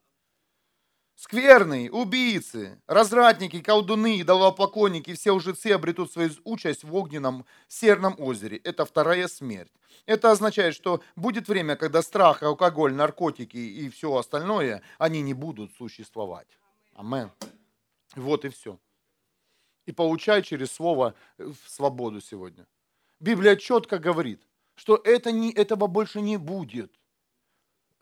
Скверные, 1.18 1.91
убийцы, 1.91 2.80
развратники, 2.86 3.59
колдуны, 3.59 4.22
идолопоклонники, 4.22 5.15
все 5.15 5.32
лжецы 5.32 5.72
обретут 5.72 6.11
свою 6.11 6.30
участь 6.43 6.84
в 6.84 6.93
огненном 6.93 7.43
серном 7.68 8.13
озере. 8.20 8.57
Это 8.57 8.86
вторая 8.86 9.28
смерть. 9.28 9.72
Это 10.05 10.30
означает, 10.30 10.76
что 10.76 11.01
будет 11.15 11.47
время, 11.47 11.76
когда 11.76 12.03
страх, 12.03 12.43
алкоголь, 12.43 12.93
наркотики 12.93 13.57
и 13.57 13.89
все 13.89 14.15
остальное, 14.15 14.84
они 14.99 15.24
не 15.24 15.34
будут 15.34 15.76
существовать. 15.76 16.47
Амен. 16.93 17.32
Вот 18.15 18.45
и 18.45 18.49
все. 18.49 18.80
И 19.88 19.91
получай 19.91 20.43
через 20.43 20.72
слово 20.72 21.15
э, 21.39 21.51
свободу 21.65 22.22
сегодня. 22.22 22.68
Библия 23.20 23.55
четко 23.55 23.97
говорит, 23.97 24.43
что 24.76 25.01
это 25.03 25.32
не, 25.32 25.51
этого 25.51 25.88
больше 25.88 26.22
не 26.22 26.38
будет 26.38 26.93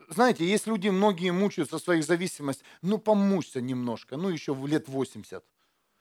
знаете, 0.08 0.44
есть 0.44 0.66
люди, 0.66 0.88
многие 0.88 1.32
мучаются 1.32 1.78
своих 1.78 2.04
зависимость, 2.04 2.62
ну 2.82 2.98
помучься 2.98 3.60
немножко, 3.60 4.16
ну 4.16 4.28
еще 4.28 4.54
в 4.54 4.66
лет 4.66 4.88
80. 4.88 5.44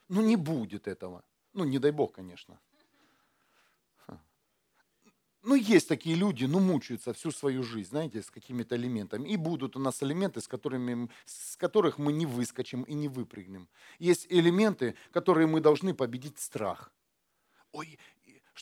Ну 0.09 0.21
не 0.21 0.35
будет 0.35 0.87
этого. 0.87 1.23
Ну 1.53 1.63
не 1.63 1.79
дай 1.79 1.91
бог, 1.91 2.13
конечно. 2.13 2.59
Ну, 5.47 5.53
есть 5.53 5.87
такие 5.87 6.15
люди, 6.15 6.45
ну, 6.45 6.59
мучаются 6.59 7.13
всю 7.13 7.29
свою 7.29 7.61
жизнь, 7.61 7.89
знаете, 7.89 8.23
с 8.23 8.31
какими-то 8.31 8.75
элементами. 8.75 9.29
И 9.29 9.37
будут 9.37 9.75
у 9.75 9.79
нас 9.79 10.01
элементы, 10.01 10.41
с, 10.41 10.47
которыми, 10.47 11.07
с 11.25 11.55
которых 11.55 11.99
мы 11.99 12.13
не 12.13 12.25
выскочим 12.25 12.81
и 12.81 12.95
не 12.95 13.07
выпрыгнем. 13.07 13.69
Есть 13.99 14.25
элементы, 14.31 14.95
которые 15.11 15.45
мы 15.45 15.61
должны 15.61 15.93
победить 15.93 16.39
страх. 16.39 16.91
Ой, 17.71 17.99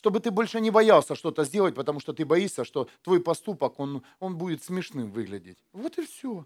чтобы 0.04 0.20
ты 0.20 0.30
больше 0.30 0.60
не 0.60 0.70
боялся 0.70 1.14
что-то 1.14 1.44
сделать, 1.44 1.74
потому 1.74 1.98
что 1.98 2.12
ты 2.12 2.26
боишься, 2.26 2.66
что 2.66 2.88
твой 3.02 3.20
поступок, 3.20 3.80
он, 3.80 4.02
он 4.20 4.36
будет 4.36 4.62
смешным 4.62 5.10
выглядеть. 5.10 5.56
Вот 5.72 5.96
и 5.96 6.04
все. 6.04 6.44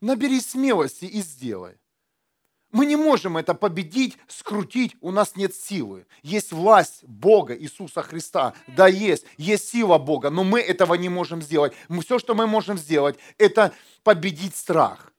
набери 0.00 0.40
смелости 0.40 1.04
и 1.04 1.20
сделай. 1.20 1.74
Мы 2.70 2.86
не 2.86 2.94
можем 2.94 3.36
это 3.36 3.54
победить, 3.54 4.18
скрутить, 4.28 4.94
у 5.00 5.10
нас 5.10 5.34
нет 5.34 5.52
силы. 5.52 6.06
Есть 6.22 6.52
власть 6.52 7.02
Бога, 7.02 7.58
Иисуса 7.58 8.02
Христа. 8.02 8.54
Да, 8.68 8.86
есть, 8.86 9.24
есть 9.36 9.68
сила 9.68 9.98
Бога, 9.98 10.30
но 10.30 10.44
мы 10.44 10.60
этого 10.60 10.94
не 10.94 11.08
можем 11.08 11.42
сделать. 11.42 11.72
Мы, 11.88 12.02
все, 12.02 12.20
что 12.20 12.36
мы 12.36 12.46
можем 12.46 12.78
сделать, 12.78 13.18
это 13.38 13.72
победить 14.04 14.54
страх. 14.54 15.12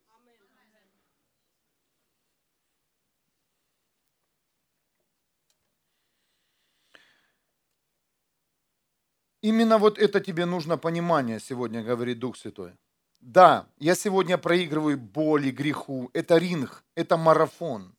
Именно 9.42 9.78
вот 9.78 9.98
это 9.98 10.20
тебе 10.20 10.46
нужно 10.46 10.78
понимание 10.78 11.40
сегодня, 11.40 11.84
говорит 11.84 12.20
Дух 12.20 12.36
Святой. 12.36 12.74
Да, 13.22 13.68
я 13.78 13.96
сегодня 13.96 14.38
проигрываю 14.38 14.98
боли, 14.98 15.52
греху. 15.52 16.10
Это 16.14 16.38
ринг, 16.38 16.84
это 16.96 17.18
марафон. 17.18 17.96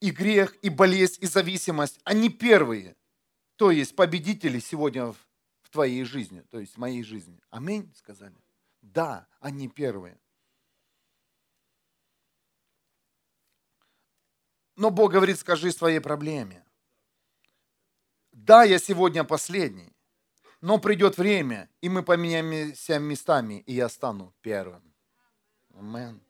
И 0.00 0.10
грех, 0.10 0.56
и 0.62 0.68
болезнь, 0.68 1.18
и 1.20 1.26
зависимость, 1.26 2.00
они 2.04 2.28
первые. 2.28 2.96
То 3.56 3.70
есть 3.70 3.94
победители 3.94 4.58
сегодня 4.58 5.06
в 5.06 5.70
твоей 5.70 6.04
жизни, 6.04 6.40
то 6.50 6.58
есть 6.58 6.74
в 6.74 6.78
моей 6.78 7.02
жизни. 7.02 7.40
Аминь, 7.50 7.92
сказали. 7.96 8.36
Да, 8.80 9.26
они 9.40 9.68
первые. 9.68 10.18
Но 14.76 14.90
Бог 14.90 15.12
говорит, 15.12 15.38
скажи 15.38 15.70
своей 15.70 16.00
проблеме. 16.00 16.64
Да, 18.44 18.64
я 18.64 18.80
сегодня 18.80 19.22
последний, 19.22 19.92
но 20.60 20.78
придет 20.78 21.16
время, 21.16 21.68
и 21.80 21.88
мы 21.88 22.02
поменяемся 22.02 22.98
местами, 22.98 23.62
и 23.66 23.74
я 23.74 23.88
стану 23.88 24.34
первым. 24.40 24.82
Амен. 25.78 26.20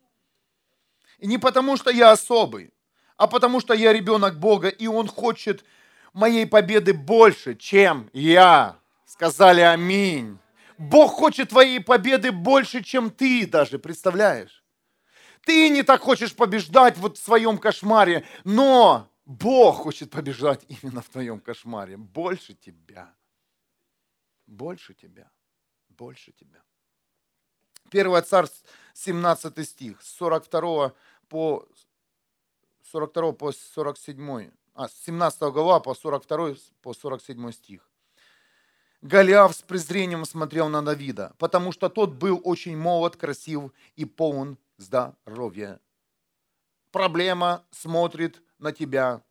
И 1.16 1.26
не 1.26 1.38
потому, 1.38 1.78
что 1.78 1.88
я 1.90 2.10
особый, 2.10 2.70
а 3.16 3.26
потому, 3.26 3.60
что 3.60 3.72
я 3.72 3.94
ребенок 3.94 4.38
Бога, 4.38 4.68
и 4.68 4.86
Он 4.86 5.08
хочет 5.08 5.64
моей 6.12 6.46
победы 6.46 6.92
больше, 6.92 7.54
чем 7.54 8.10
я. 8.12 8.76
Сказали 9.06 9.62
аминь. 9.62 10.38
Бог 10.76 11.12
хочет 11.12 11.48
твоей 11.48 11.80
победы 11.80 12.30
больше, 12.30 12.84
чем 12.84 13.10
ты 13.10 13.46
даже, 13.46 13.78
представляешь? 13.78 14.62
Ты 15.46 15.70
не 15.70 15.82
так 15.82 16.02
хочешь 16.02 16.34
побеждать 16.34 16.98
вот 16.98 17.16
в 17.16 17.24
своем 17.24 17.56
кошмаре, 17.56 18.26
но 18.44 19.08
Бог 19.32 19.76
хочет 19.76 20.10
побеждать 20.10 20.66
именно 20.68 21.00
в 21.00 21.08
твоем 21.08 21.40
кошмаре, 21.40 21.96
больше 21.96 22.54
тебя. 22.54 23.14
Больше 24.46 24.92
тебя. 24.92 25.30
Больше 25.88 26.32
тебя. 26.32 26.62
1 27.90 28.22
Царств, 28.24 28.62
17 28.94 29.66
стих, 29.66 30.02
с 30.02 30.16
42 30.16 30.92
по 31.28 31.66
42 32.82 33.32
по 33.32 33.52
47, 33.52 34.50
а, 34.74 34.88
17 34.88 35.50
глава 35.50 35.80
по 35.80 35.94
42 35.94 36.56
по 36.82 36.92
47 36.92 37.52
стих. 37.52 37.88
Голиаф 39.00 39.54
с 39.54 39.62
презрением 39.62 40.26
смотрел 40.26 40.68
на 40.68 40.82
Давида, 40.82 41.32
потому 41.38 41.72
что 41.72 41.88
тот 41.88 42.12
был 42.12 42.40
очень 42.44 42.76
молод, 42.76 43.16
красив 43.16 43.72
и 43.96 44.04
полон 44.04 44.58
здоровья. 44.76 45.80
Проблема 46.90 47.64
смотрит 47.70 48.42
на 48.62 48.72
тебя 48.72 49.22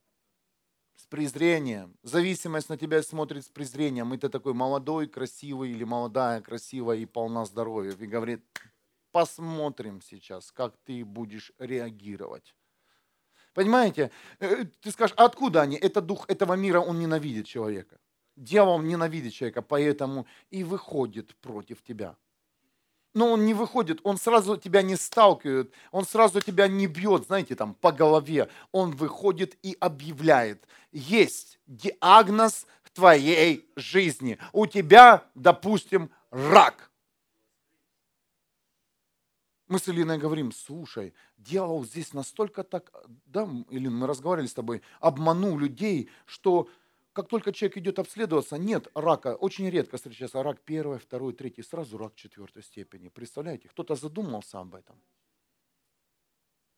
с 0.96 1.06
презрением. 1.08 1.98
Зависимость 2.04 2.70
на 2.70 2.78
тебя 2.78 3.02
смотрит 3.02 3.46
с 3.46 3.50
презрением. 3.50 4.14
И 4.14 4.18
ты 4.18 4.30
такой 4.30 4.54
молодой, 4.54 5.08
красивый 5.08 5.72
или 5.72 5.84
молодая, 5.84 6.42
красивая 6.42 6.98
и 6.98 7.06
полна 7.06 7.46
здоровья. 7.46 7.94
И 7.94 8.06
говорит, 8.06 8.44
посмотрим 9.12 10.02
сейчас, 10.02 10.52
как 10.52 10.76
ты 10.86 11.04
будешь 11.04 11.52
реагировать. 11.58 12.56
Понимаете? 13.54 14.12
Э, 14.40 14.66
ты 14.82 14.92
скажешь, 14.92 15.16
а 15.18 15.26
откуда 15.26 15.62
они? 15.62 15.78
Это 15.78 16.02
дух 16.02 16.26
этого 16.30 16.54
мира, 16.54 16.80
он 16.80 17.00
ненавидит 17.00 17.48
человека. 17.48 18.00
Дьявол 18.36 18.82
ненавидит 18.82 19.34
человека, 19.34 19.62
поэтому 19.62 20.26
и 20.50 20.64
выходит 20.64 21.36
против 21.38 21.82
тебя 21.84 22.16
но 23.14 23.32
он 23.32 23.46
не 23.46 23.54
выходит, 23.54 24.00
он 24.04 24.18
сразу 24.18 24.58
тебя 24.58 24.82
не 24.82 24.96
сталкивает, 24.96 25.74
он 25.92 26.06
сразу 26.06 26.42
тебя 26.42 26.68
не 26.68 26.88
бьет, 26.88 27.26
знаете, 27.26 27.56
там, 27.56 27.74
по 27.74 27.92
голове. 27.92 28.50
Он 28.72 28.92
выходит 28.92 29.58
и 29.64 29.76
объявляет, 29.80 30.68
есть 30.92 31.60
диагноз 31.68 32.66
в 32.84 32.92
твоей 32.92 33.70
жизни. 33.76 34.38
У 34.54 34.66
тебя, 34.66 35.26
допустим, 35.36 36.10
рак. 36.30 36.90
Мы 39.68 39.80
с 39.80 39.88
Илиной 39.88 40.18
говорим, 40.18 40.52
слушай, 40.52 41.14
дьявол 41.38 41.86
здесь 41.86 42.12
настолько 42.12 42.64
так, 42.64 42.92
да, 43.26 43.48
или 43.70 43.88
мы 43.88 44.06
разговаривали 44.06 44.48
с 44.48 44.54
тобой, 44.54 44.82
обманул 45.00 45.58
людей, 45.58 46.10
что 46.26 46.68
как 47.14 47.28
только 47.28 47.52
человек 47.52 47.78
идет 47.78 48.00
обследоваться, 48.00 48.58
нет 48.58 48.88
рака, 48.96 49.36
очень 49.36 49.70
редко 49.70 49.98
встречается 49.98 50.42
рак 50.44 50.62
первой, 50.62 50.98
второй, 50.98 51.34
третий, 51.34 51.64
сразу 51.64 51.98
рак 51.98 52.16
четвертой 52.16 52.64
степени. 52.64 53.10
Представляете, 53.10 53.68
кто-то 53.68 53.96
задумался 53.96 54.60
об 54.60 54.76
этом. 54.76 55.02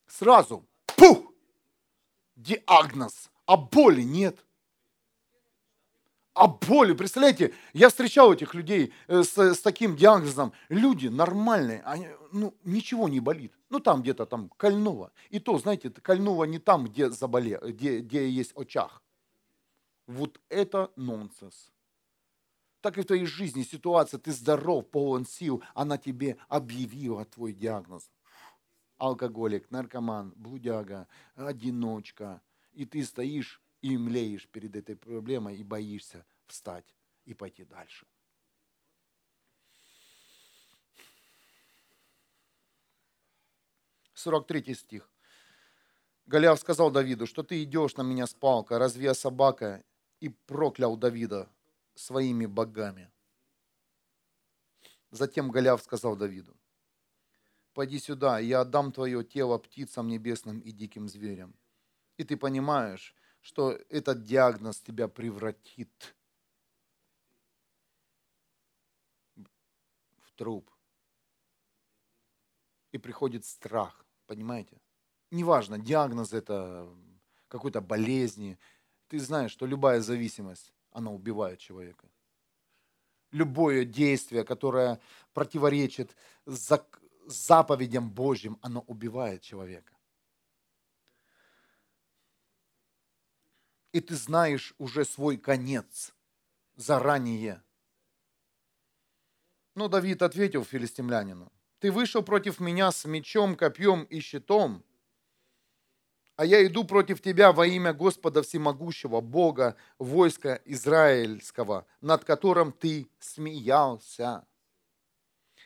Сразу, 0.08 0.68
пух, 0.86 1.34
диагноз, 2.36 3.30
а 3.46 3.58
боли 3.58 4.02
нет. 4.02 4.44
А 6.34 6.48
боли, 6.48 6.94
представляете, 6.94 7.54
я 7.74 7.90
встречал 7.90 8.34
этих 8.34 8.56
людей 8.56 8.92
э, 9.08 9.22
с, 9.22 9.38
с 9.38 9.62
таким 9.62 9.96
диагнозом. 9.96 10.52
Люди 10.68 11.08
нормальные, 11.08 11.84
они, 11.84 12.08
ну, 12.32 12.58
ничего 12.64 13.08
не 13.08 13.20
болит. 13.20 13.54
Ну, 13.70 13.80
там 13.80 14.02
где-то 14.02 14.26
там 14.26 14.50
кольнуло. 14.58 15.12
И 15.30 15.40
то, 15.40 15.60
знаете, 15.60 15.92
кольнуло 15.92 16.46
не 16.46 16.58
там, 16.58 16.86
где, 16.86 17.12
заболе, 17.12 17.60
где, 17.62 18.00
где 18.00 18.28
есть 18.28 18.54
очаг 18.58 19.03
вот 20.08 20.40
это 20.50 20.92
нонсенс. 20.96 21.72
Так 22.82 22.98
и 22.98 23.02
в 23.02 23.06
твоей 23.06 23.26
жизни 23.26 23.64
ситуация, 23.64 24.20
ты 24.20 24.32
здоров, 24.34 24.90
полон 24.90 25.26
сил, 25.26 25.64
она 25.74 25.98
тебе 25.98 26.38
объявила 26.50 27.24
твой 27.24 27.54
диагноз. 27.54 28.12
Алкоголик, 28.98 29.72
наркоман, 29.72 30.34
блудяга, 30.36 31.08
одиночка. 31.36 32.42
И 32.74 32.86
ты 32.86 33.04
стоишь 33.06 33.62
и 33.82 33.98
млеешь 33.98 34.48
перед 34.50 34.76
этой 34.76 34.96
проблемой 34.96 35.58
и 35.58 35.64
боишься 35.64 36.26
встать 36.46 36.94
и 37.26 37.34
пойти 37.34 37.64
дальше. 37.64 38.06
Сорок 44.14 44.48
третий 44.48 44.76
стих. 44.76 45.10
Голиаф 46.26 46.60
сказал 46.60 46.92
Давиду, 46.92 47.28
что 47.28 47.44
ты 47.44 47.64
идешь 47.64 47.96
на 47.96 48.04
меня 48.04 48.26
с 48.28 48.34
палкой, 48.34 48.78
разве 48.78 49.06
я 49.06 49.14
собака, 49.14 49.84
и 50.24 50.30
проклял 50.30 50.96
Давида 50.96 51.50
своими 51.96 52.46
богами. 52.46 53.12
Затем 55.12 55.52
Голиаф 55.52 55.84
сказал 55.84 56.16
Давиду, 56.16 56.56
«Пойди 57.74 58.00
сюда, 58.00 58.40
я 58.40 58.62
отдам 58.62 58.94
твое 58.94 59.26
тело 59.26 59.58
птицам 59.58 60.08
небесным 60.08 60.62
и 60.62 60.72
диким 60.72 61.10
зверям». 61.10 61.54
И 62.16 62.24
ты 62.24 62.38
понимаешь, 62.38 63.14
что 63.42 63.72
этот 63.90 64.24
диагноз 64.24 64.80
тебя 64.80 65.10
превратит 65.10 66.16
в 69.36 70.32
труп. 70.38 70.72
И 72.94 72.98
приходит 72.98 73.44
страх, 73.44 74.06
понимаете? 74.26 74.80
Неважно, 75.32 75.78
диагноз 75.78 76.32
это 76.32 76.88
какой-то 77.50 77.82
болезни, 77.82 78.58
ты 79.08 79.20
знаешь, 79.20 79.52
что 79.52 79.66
любая 79.66 80.02
зависимость, 80.02 80.74
она 80.92 81.12
убивает 81.12 81.60
человека. 81.60 82.08
Любое 83.32 83.86
действие, 83.86 84.44
которое 84.44 85.00
противоречит 85.34 86.16
заповедям 87.26 88.10
Божьим, 88.12 88.58
оно 88.62 88.82
убивает 88.82 89.42
человека. 89.42 89.94
И 93.92 94.02
ты 94.02 94.16
знаешь 94.16 94.74
уже 94.78 95.06
свой 95.06 95.38
конец 95.38 96.14
заранее. 96.76 97.64
Но 99.76 99.88
Давид 99.88 100.22
ответил 100.22 100.64
филистимлянину, 100.64 101.52
ты 101.80 101.92
вышел 101.92 102.24
против 102.24 102.60
меня 102.60 102.92
с 102.92 103.06
мечом, 103.06 103.56
копьем 103.56 104.04
и 104.04 104.20
щитом, 104.20 104.84
а 106.36 106.46
я 106.46 106.66
иду 106.66 106.84
против 106.84 107.22
тебя 107.22 107.52
во 107.52 107.66
имя 107.68 107.94
Господа 107.94 108.42
Всемогущего, 108.42 109.22
Бога, 109.22 109.76
войска 110.00 110.60
Израильского, 110.66 111.86
над 112.02 112.26
которым 112.26 112.72
ты 112.72 113.08
смеялся. 113.20 114.46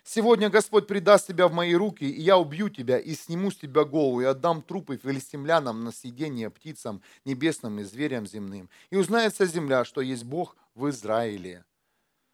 Сегодня 0.03 0.49
Господь 0.49 0.87
предаст 0.87 1.27
тебя 1.27 1.49
в 1.49 1.53
мои 1.53 1.73
руки, 1.73 2.05
и 2.05 2.21
я 2.21 2.37
убью 2.37 2.69
тебя, 2.69 2.97
и 2.97 3.13
сниму 3.13 3.51
с 3.51 3.57
тебя 3.57 3.83
голову, 3.83 4.21
и 4.21 4.25
отдам 4.25 4.61
трупы 4.61 4.97
филистимлянам 4.97 5.83
на 5.83 5.91
съедение 5.91 6.49
птицам 6.49 7.01
небесным 7.25 7.79
и 7.79 7.83
зверям 7.83 8.25
земным. 8.25 8.69
И 8.89 8.95
узнает 8.95 9.33
вся 9.33 9.45
земля, 9.45 9.83
что 9.83 9.99
есть 9.99 10.23
Бог 10.23 10.55
в 10.75 10.89
Израиле. 10.89 11.65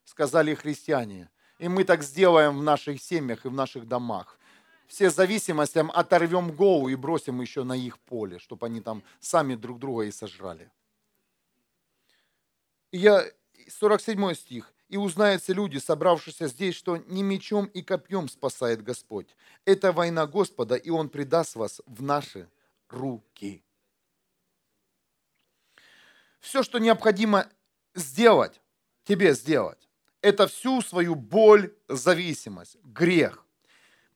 Сказали 0.06 0.54
христиане, 0.54 1.32
И 1.58 1.68
мы 1.68 1.84
так 1.84 2.04
сделаем 2.04 2.60
в 2.60 2.64
наших 2.64 3.02
семьях 3.02 3.46
и 3.46 3.50
в 3.50 3.54
наших 3.54 3.88
домах. 3.88 4.38
Все 4.88 5.10
зависимостям 5.10 5.92
оторвем 5.92 6.52
голову 6.52 6.90
и 6.90 6.96
бросим 6.96 7.42
еще 7.42 7.64
на 7.64 7.74
их 7.74 8.00
поле, 8.00 8.40
чтобы 8.40 8.68
они 8.68 8.82
там 8.82 9.04
сами 9.20 9.56
друг 9.56 9.80
друга 9.80 10.04
и 10.04 10.12
сожрали. 10.12 10.70
И 12.92 13.00
я, 13.00 13.26
47 13.70 14.34
стих. 14.36 14.74
«И 14.90 14.98
узнаются 14.98 15.54
люди, 15.54 15.80
собравшиеся 15.80 16.48
здесь, 16.48 16.76
что 16.76 16.98
не 16.98 17.24
мечом 17.24 17.66
и 17.66 17.82
копьем 17.82 18.30
спасает 18.30 18.84
Господь. 18.84 19.36
Это 19.66 19.92
война 19.92 20.28
Господа, 20.28 20.76
и 20.76 20.92
Он 20.92 21.10
предаст 21.10 21.56
вас 21.56 21.82
в 21.88 22.04
наши 22.04 22.48
руки». 22.90 23.64
Все, 26.40 26.62
что 26.62 26.78
необходимо 26.78 27.50
сделать, 27.96 28.62
тебе 29.06 29.34
сделать, 29.34 29.90
это 30.22 30.46
всю 30.46 30.82
свою 30.82 31.16
боль, 31.16 31.74
зависимость, 31.88 32.78
грех 32.84 33.43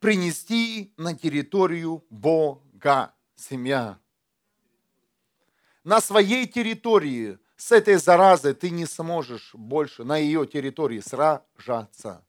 принести 0.08 0.94
на 0.96 1.14
территорию 1.18 2.02
Бога, 2.10 3.14
семья. 3.36 4.00
На 5.84 6.00
своей 6.00 6.48
территории 6.48 7.40
с 7.58 7.74
этой 7.74 7.96
заразой 7.96 8.54
ты 8.54 8.70
не 8.70 8.86
сможешь 8.86 9.54
больше 9.54 10.06
на 10.06 10.16
ее 10.16 10.48
территории 10.48 11.02
сражаться. 11.02 12.26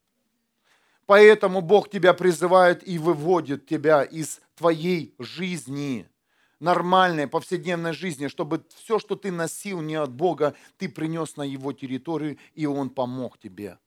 Поэтому 1.06 1.60
Бог 1.60 1.88
тебя 1.88 2.14
призывает 2.14 2.82
и 2.84 2.98
выводит 2.98 3.68
тебя 3.68 4.02
из 4.02 4.40
твоей 4.56 5.14
жизни, 5.20 6.10
нормальной 6.58 7.28
повседневной 7.28 7.92
жизни, 7.92 8.26
чтобы 8.26 8.66
все, 8.74 8.98
что 8.98 9.14
ты 9.14 9.30
носил 9.30 9.82
не 9.82 9.94
от 9.94 10.12
Бога, 10.12 10.56
ты 10.78 10.88
принес 10.88 11.36
на 11.36 11.42
Его 11.42 11.72
территорию, 11.72 12.38
и 12.54 12.66
Он 12.66 12.90
помог 12.90 13.38
тебе 13.38 13.78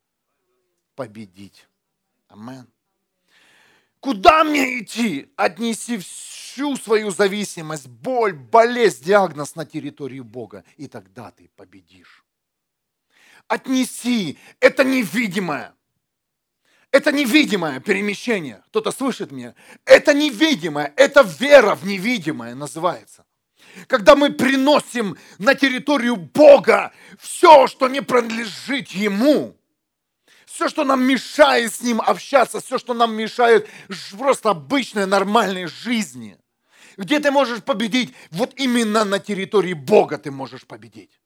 победить. 0.96 1.68
Амин. 2.30 2.70
Куда 4.02 4.44
мне 4.44 4.80
идти? 4.80 5.32
Отнеси 5.36 6.00
всю 6.00 6.76
свою 6.76 7.12
зависимость, 7.12 7.88
боль, 7.88 8.34
болезнь, 8.34 9.04
диагноз 9.04 9.56
на 9.56 9.64
территорию 9.64 10.24
Бога, 10.24 10.64
и 10.76 10.88
тогда 10.88 11.30
ты 11.32 11.50
победишь. 11.56 12.26
Отнеси 13.48 14.40
это 14.60 14.84
невидимое. 14.84 15.76
Это 16.90 17.12
невидимое 17.12 17.80
перемещение. 17.80 18.64
Кто-то 18.68 18.92
слышит 18.92 19.32
меня? 19.32 19.54
Это 19.86 20.16
невидимое, 20.16 20.92
это 20.98 21.22
вера 21.22 21.76
в 21.76 21.86
невидимое 21.86 22.56
называется. 22.56 23.24
Когда 23.86 24.16
мы 24.16 24.32
приносим 24.32 25.16
на 25.38 25.54
территорию 25.54 26.16
Бога 26.16 26.92
все, 27.20 27.68
что 27.68 27.88
не 27.88 28.02
принадлежит 28.02 28.90
Ему, 28.90 29.56
все, 30.54 30.70
что 30.70 30.84
нам 30.84 31.04
мешает 31.04 31.74
с 31.74 31.82
Ним 31.82 32.02
общаться, 32.02 32.62
все, 32.62 32.78
что 32.78 32.94
нам 32.94 33.16
мешает 33.16 33.68
просто 34.18 34.50
обычной 34.50 35.06
нормальной 35.06 35.68
жизни. 35.68 36.38
Где 36.98 37.20
ты 37.20 37.32
можешь 37.32 37.64
победить? 37.64 38.14
Вот 38.32 38.54
именно 38.58 39.06
на 39.06 39.20
территории 39.20 39.74
Бога 39.74 40.18
ты 40.18 40.30
можешь 40.30 40.66
победить. 40.66 41.20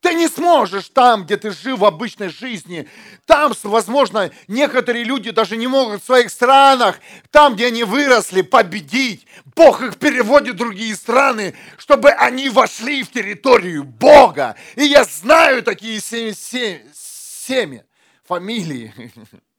Ты 0.00 0.12
не 0.14 0.28
сможешь 0.28 0.90
там, 0.90 1.24
где 1.24 1.38
ты 1.38 1.50
жил 1.50 1.78
в 1.78 1.84
обычной 1.84 2.28
жизни. 2.28 2.86
Там, 3.24 3.54
возможно, 3.62 4.30
некоторые 4.46 5.04
люди 5.04 5.30
даже 5.30 5.56
не 5.56 5.66
могут 5.66 6.02
в 6.02 6.06
своих 6.06 6.30
странах, 6.30 7.00
там, 7.30 7.54
где 7.54 7.68
они 7.68 7.84
выросли, 7.84 8.42
победить. 8.42 9.26
Бог 9.54 9.80
их 9.80 9.96
переводит 9.96 10.56
в 10.56 10.58
другие 10.58 10.94
страны, 10.94 11.54
чтобы 11.78 12.10
они 12.10 12.50
вошли 12.50 13.02
в 13.02 13.10
территорию 13.10 13.84
Бога. 13.84 14.56
И 14.74 14.84
я 14.84 15.04
знаю 15.04 15.62
такие 15.62 16.00
семьи, 16.00 16.34
семьи 16.34 17.85
фамилии. 18.26 18.92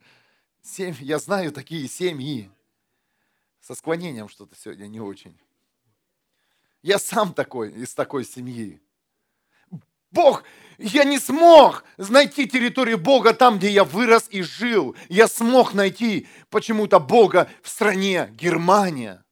Семь, 0.61 0.95
я 0.99 1.19
знаю 1.19 1.51
такие 1.51 1.87
семьи. 1.87 2.51
Со 3.61 3.75
склонением 3.75 4.29
что-то 4.29 4.55
сегодня 4.55 4.87
не 4.87 4.99
очень. 4.99 5.37
Я 6.81 6.99
сам 6.99 7.33
такой, 7.33 7.71
из 7.71 7.93
такой 7.93 8.23
семьи. 8.23 8.81
Бог, 10.11 10.43
я 10.77 11.03
не 11.03 11.19
смог 11.19 11.83
найти 11.97 12.47
территорию 12.47 12.97
Бога 12.97 13.33
там, 13.33 13.57
где 13.57 13.69
я 13.69 13.83
вырос 13.83 14.27
и 14.29 14.41
жил. 14.41 14.95
Я 15.09 15.27
смог 15.27 15.73
найти 15.73 16.27
почему-то 16.49 16.99
Бога 16.99 17.49
в 17.61 17.69
стране 17.69 18.29
Германия. 18.31 19.23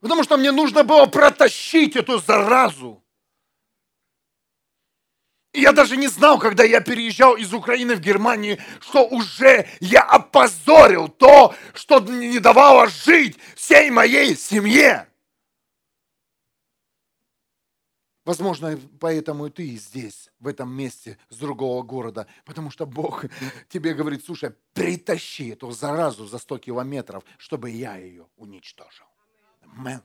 Потому 0.00 0.24
что 0.24 0.36
мне 0.36 0.50
нужно 0.50 0.82
было 0.82 1.06
протащить 1.06 1.94
эту 1.94 2.18
заразу. 2.18 2.99
Я 5.52 5.72
даже 5.72 5.96
не 5.96 6.06
знал, 6.06 6.38
когда 6.38 6.62
я 6.62 6.80
переезжал 6.80 7.36
из 7.36 7.52
Украины 7.52 7.96
в 7.96 8.00
Германию, 8.00 8.58
что 8.80 9.06
уже 9.06 9.68
я 9.80 10.02
опозорил 10.02 11.08
то, 11.08 11.54
что 11.74 11.98
не 11.98 12.38
давало 12.38 12.86
жить 12.86 13.36
всей 13.56 13.90
моей 13.90 14.36
семье. 14.36 15.08
Возможно, 18.24 18.78
поэтому 19.00 19.46
и 19.46 19.50
ты 19.50 19.74
здесь, 19.76 20.30
в 20.38 20.46
этом 20.46 20.72
месте, 20.72 21.18
с 21.30 21.36
другого 21.36 21.82
города. 21.82 22.28
Потому 22.44 22.70
что 22.70 22.86
Бог 22.86 23.24
тебе 23.68 23.92
говорит, 23.92 24.24
слушай, 24.24 24.54
притащи 24.72 25.48
эту 25.48 25.72
заразу 25.72 26.26
за 26.26 26.38
100 26.38 26.58
километров, 26.58 27.24
чтобы 27.38 27.70
я 27.70 27.96
ее 27.96 28.28
уничтожил. 28.36 29.06
Аминь. 29.62 30.00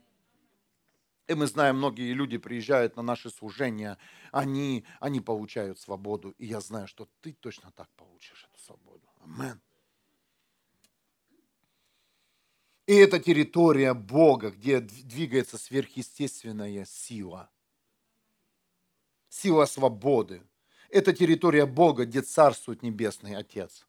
И 1.28 1.34
мы 1.34 1.48
знаем, 1.48 1.78
многие 1.78 2.14
люди 2.14 2.38
приезжают 2.38 2.96
на 2.96 3.02
наши 3.02 3.32
служения, 3.32 3.98
они, 4.32 4.86
они 5.00 5.22
получают 5.22 5.80
свободу. 5.80 6.32
И 6.38 6.46
я 6.46 6.62
знаю, 6.62 6.88
что 6.88 7.08
ты 7.22 7.34
точно 7.34 7.72
так 7.72 7.90
получишь 7.96 8.48
эту 8.52 8.64
свободу. 8.64 9.10
Амен. 9.22 9.60
И 12.86 12.94
это 12.94 13.20
территория 13.20 13.96
Бога, 13.96 14.52
где 14.52 14.80
двигается 14.80 15.58
сверхъестественная 15.58 16.86
сила. 16.86 17.50
Сила 19.30 19.66
свободы. 19.66 20.44
Это 20.90 21.12
территория 21.12 21.66
Бога, 21.66 22.06
где 22.06 22.22
царствует 22.22 22.84
Небесный 22.84 23.36
Отец. 23.36 23.88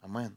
Амен. 0.00 0.36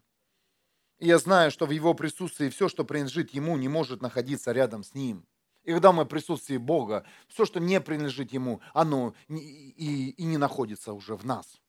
И 1.00 1.08
я 1.08 1.18
знаю, 1.18 1.52
что 1.52 1.66
в 1.66 1.72
его 1.72 1.94
присутствии 1.94 2.50
все, 2.50 2.70
что 2.70 2.86
принадлежит 2.86 3.32
ему, 3.32 3.58
не 3.58 3.68
может 3.68 4.02
находиться 4.02 4.52
рядом 4.52 4.84
с 4.84 4.94
ним. 4.94 5.26
И 5.64 5.74
когда 5.74 5.92
мы 5.92 6.04
в 6.04 6.08
присутствии 6.08 6.58
Бога, 6.58 7.06
все, 7.28 7.46
что 7.46 7.60
не 7.60 7.82
принадлежит 7.82 8.32
ему, 8.32 8.62
оно 8.74 9.14
и, 9.28 9.36
и, 9.36 10.10
и 10.12 10.24
не 10.24 10.38
находится 10.38 10.94
уже 10.94 11.16
в 11.16 11.26
нас. 11.26 11.60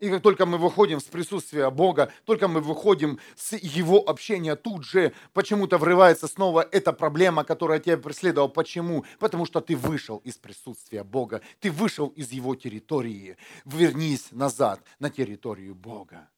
И 0.00 0.10
как 0.10 0.22
только 0.22 0.44
мы 0.44 0.58
выходим 0.58 1.00
с 1.00 1.04
присутствия 1.04 1.70
Бога, 1.70 2.12
только 2.24 2.48
мы 2.48 2.60
выходим 2.60 3.20
с 3.36 3.52
Его 3.56 4.00
общения, 4.00 4.56
тут 4.56 4.84
же 4.84 5.14
почему-то 5.32 5.78
врывается 5.78 6.26
снова 6.26 6.68
эта 6.72 6.92
проблема, 6.92 7.44
которая 7.44 7.78
тебя 7.78 7.96
преследовала. 7.96 8.48
Почему? 8.48 9.04
Потому 9.20 9.46
что 9.46 9.60
ты 9.60 9.76
вышел 9.76 10.18
из 10.18 10.36
присутствия 10.36 11.04
Бога, 11.04 11.40
ты 11.60 11.70
вышел 11.70 12.08
из 12.08 12.32
Его 12.32 12.56
территории. 12.56 13.36
Вернись 13.64 14.32
назад 14.32 14.82
на 14.98 15.10
территорию 15.10 15.76
Бога. 15.76 16.28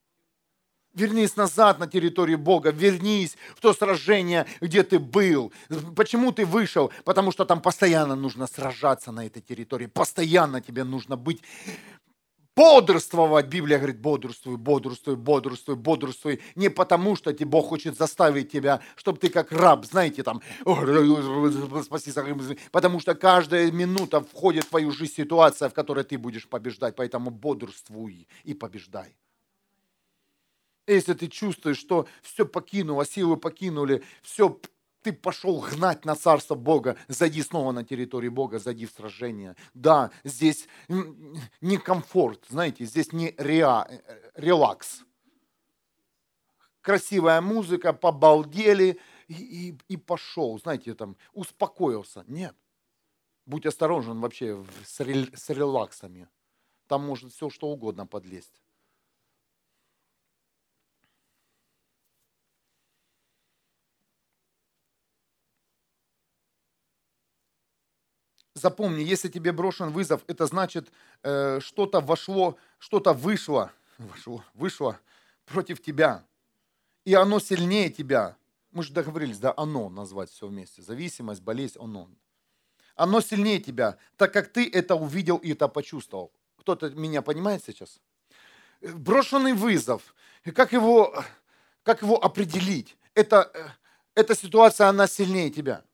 Вернись 0.97 1.37
назад 1.37 1.79
на 1.79 1.87
территорию 1.87 2.39
Бога, 2.39 2.71
вернись 2.71 3.37
в 3.55 3.61
то 3.61 3.75
сражение, 3.75 4.47
где 4.63 4.83
ты 4.83 4.99
был. 4.99 5.53
Почему 5.95 6.33
ты 6.33 6.47
вышел? 6.47 6.91
Потому 7.05 7.33
что 7.33 7.45
там 7.45 7.61
постоянно 7.61 8.17
нужно 8.17 8.47
сражаться 8.47 9.13
на 9.13 9.27
этой 9.27 9.43
территории, 9.43 9.87
постоянно 9.87 10.63
тебе 10.63 10.85
нужно 10.85 11.17
быть 11.19 11.43
бодрствовать. 12.57 13.47
Библия 13.47 13.77
говорит, 13.77 14.01
бодрствуй, 14.01 14.57
бодрствуй, 14.57 15.17
бодрствуй, 15.17 15.77
бодрствуй. 15.77 16.41
Не 16.55 16.71
потому, 16.71 17.15
что 17.15 17.35
тебе 17.35 17.51
Бог 17.51 17.69
хочет 17.69 17.99
заставить 17.99 18.51
тебя, 18.51 18.81
чтобы 18.97 19.19
ты 19.19 19.29
как 19.29 19.53
раб, 19.53 19.85
знаете, 19.85 20.23
там, 20.23 20.41
спаси, 21.83 22.11
потому 22.73 23.01
что 23.01 23.15
каждая 23.15 23.71
минута 23.71 24.23
входит 24.23 24.65
в 24.65 24.71
твою 24.71 24.93
жизнь 24.93 25.13
ситуация, 25.13 25.69
в 25.69 25.75
которой 25.75 26.05
ты 26.05 26.17
будешь 26.17 26.49
побеждать. 26.49 26.97
Поэтому 26.97 27.31
бодрствуй 27.31 28.27
и 28.45 28.55
побеждай. 28.55 29.15
Если 30.87 31.14
ты 31.14 31.26
чувствуешь, 31.26 31.78
что 31.78 32.07
все 32.22 32.47
покинуло, 32.47 33.05
силы 33.05 33.37
покинули, 33.37 34.05
все, 34.22 34.61
ты 35.03 35.12
пошел 35.12 35.61
гнать 35.61 36.05
на 36.05 36.14
царство 36.14 36.55
Бога, 36.55 36.97
зайди 37.09 37.43
снова 37.43 37.72
на 37.72 37.84
территорию 37.84 38.30
Бога, 38.30 38.59
зайди 38.59 38.87
в 38.87 38.91
сражение. 38.91 39.57
Да, 39.74 40.11
здесь 40.22 40.68
не 41.61 41.78
комфорт, 41.78 42.45
знаете, 42.49 42.84
здесь 42.84 43.12
не 43.12 43.34
реа, 43.37 43.89
релакс. 44.34 45.03
Красивая 46.82 47.41
музыка, 47.41 47.93
побалдели 47.93 49.01
и, 49.26 49.34
и, 49.34 49.78
и 49.89 49.97
пошел, 49.97 50.57
знаете, 50.61 50.95
там, 50.95 51.16
успокоился. 51.32 52.24
Нет. 52.28 52.55
Будь 53.45 53.66
осторожен 53.66 54.20
вообще 54.20 54.64
с, 54.84 55.01
с 55.01 55.51
релаксами. 55.51 56.28
Там 56.87 57.05
может 57.05 57.32
все 57.32 57.51
что 57.51 57.68
угодно 57.68 58.07
подлезть. 58.07 58.62
Запомни, 68.67 69.03
если 69.03 69.29
тебе 69.29 69.53
брошен 69.53 69.91
вызов, 69.91 70.23
это 70.27 70.47
значит, 70.47 70.89
э, 71.23 71.61
что-то 71.61 72.01
вошло, 72.01 72.57
что-то 72.79 73.12
вышло, 73.12 73.71
вошло, 73.99 74.45
вышло 74.55 74.99
против 75.45 75.81
тебя. 75.81 76.25
И 77.05 77.14
оно 77.14 77.39
сильнее 77.39 77.91
тебя. 77.91 78.37
Мы 78.73 78.83
же 78.83 78.93
договорились, 78.93 79.39
да, 79.39 79.55
оно 79.57 79.89
назвать 79.89 80.31
все 80.31 80.49
вместе. 80.49 80.83
Зависимость, 80.83 81.43
болезнь, 81.43 81.79
оно. 81.79 82.09
Оно 82.97 83.21
сильнее 83.21 83.61
тебя, 83.61 83.99
так 84.17 84.33
как 84.33 84.49
ты 84.49 84.69
это 84.69 84.97
увидел 84.97 85.37
и 85.37 85.53
это 85.53 85.69
почувствовал. 85.69 86.33
Кто-то 86.59 86.91
меня 86.91 87.23
понимает 87.23 87.62
сейчас? 87.64 88.01
Брошенный 88.81 89.53
вызов. 89.53 90.14
Как 90.55 90.73
его, 90.73 91.14
как 91.85 92.03
его 92.03 92.17
определить? 92.17 92.97
Это, 93.14 93.51
э, 93.55 93.69
эта 94.17 94.35
ситуация, 94.35 94.89
она 94.89 95.07
сильнее 95.07 95.51
тебя. 95.51 95.85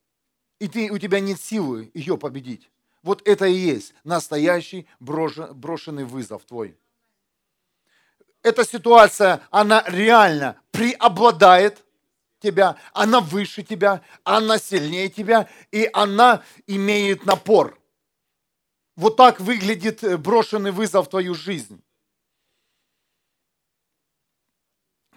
И 0.63 0.69
ты, 0.69 0.93
у 0.93 0.99
тебя 0.99 1.19
нет 1.19 1.41
силы 1.41 1.91
ее 1.93 2.17
победить. 2.17 2.71
Вот 3.03 3.27
это 3.27 3.47
и 3.47 3.53
есть 3.53 3.95
настоящий 4.05 4.87
брошенный 5.01 6.05
вызов 6.05 6.45
твой. 6.45 6.79
Эта 8.45 8.65
ситуация, 8.65 9.45
она 9.51 9.83
реально 9.89 10.63
преобладает 10.71 11.85
тебя, 12.39 12.77
она 12.93 13.19
выше 13.19 13.65
тебя, 13.65 14.03
она 14.23 14.57
сильнее 14.57 15.09
тебя, 15.09 15.49
и 15.73 15.91
она 15.93 16.45
имеет 16.69 17.27
напор. 17.27 17.77
Вот 18.95 19.17
так 19.17 19.41
выглядит 19.41 20.05
э, 20.05 20.17
брошенный 20.17 20.71
вызов 20.71 21.09
в 21.09 21.11
твою 21.11 21.35
жизнь. 21.35 21.83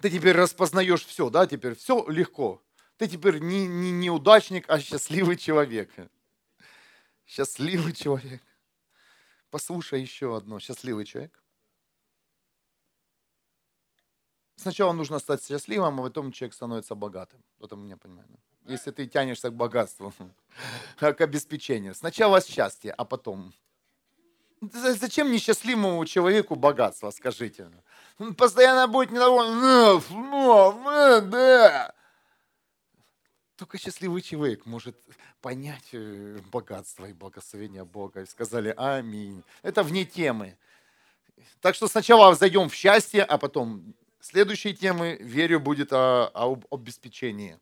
Ты 0.00 0.10
теперь 0.10 0.34
распознаешь 0.34 1.06
все, 1.06 1.30
да, 1.30 1.46
теперь 1.46 1.76
все 1.76 2.04
легко. 2.08 2.65
Ты 2.96 3.08
теперь 3.08 3.40
не, 3.40 3.66
не 3.66 3.90
неудачник, 3.90 4.64
а 4.68 4.80
счастливый 4.80 5.36
человек. 5.36 5.90
Счастливый 7.26 7.92
человек. 7.92 8.42
Послушай 9.50 10.00
еще 10.00 10.36
одно. 10.36 10.58
Счастливый 10.60 11.04
человек. 11.04 11.42
Сначала 14.56 14.92
нужно 14.92 15.18
стать 15.18 15.44
счастливым, 15.44 16.00
а 16.00 16.02
потом 16.04 16.32
человек 16.32 16.54
становится 16.54 16.94
богатым. 16.94 17.42
Это 17.60 17.76
меня 17.76 17.98
понимает. 17.98 18.30
Если 18.64 18.90
ты 18.90 19.06
тянешься 19.06 19.50
к 19.50 19.54
богатству, 19.54 20.12
к 20.98 21.20
обеспечению. 21.20 21.94
Сначала 21.94 22.40
счастье, 22.40 22.92
а 22.92 23.04
потом. 23.04 23.52
Зачем 24.72 25.30
несчастливому 25.30 26.02
человеку 26.06 26.56
богатство, 26.56 27.10
скажите? 27.10 27.70
Он 28.18 28.34
постоянно 28.34 28.88
будет 28.88 29.10
недоволен. 29.10 30.00
Только 33.56 33.78
счастливый 33.78 34.22
человек 34.22 34.66
может 34.66 34.96
понять 35.40 35.88
э, 35.92 36.38
богатство 36.52 37.06
и 37.06 37.12
благословение 37.12 37.84
Бога. 37.84 38.22
И 38.22 38.26
сказали 38.26 38.74
аминь. 38.76 39.42
Это 39.62 39.82
вне 39.82 40.04
темы. 40.04 40.56
Так 41.60 41.74
что 41.74 41.88
сначала 41.88 42.34
зайдем 42.34 42.68
в 42.68 42.74
счастье, 42.74 43.22
а 43.22 43.38
потом 43.38 43.94
Следующие 44.28 44.74
темы, 44.74 45.16
верю, 45.20 45.60
будет 45.60 45.92
о, 45.92 46.32
о 46.34 46.58
обеспечении. 46.72 47.60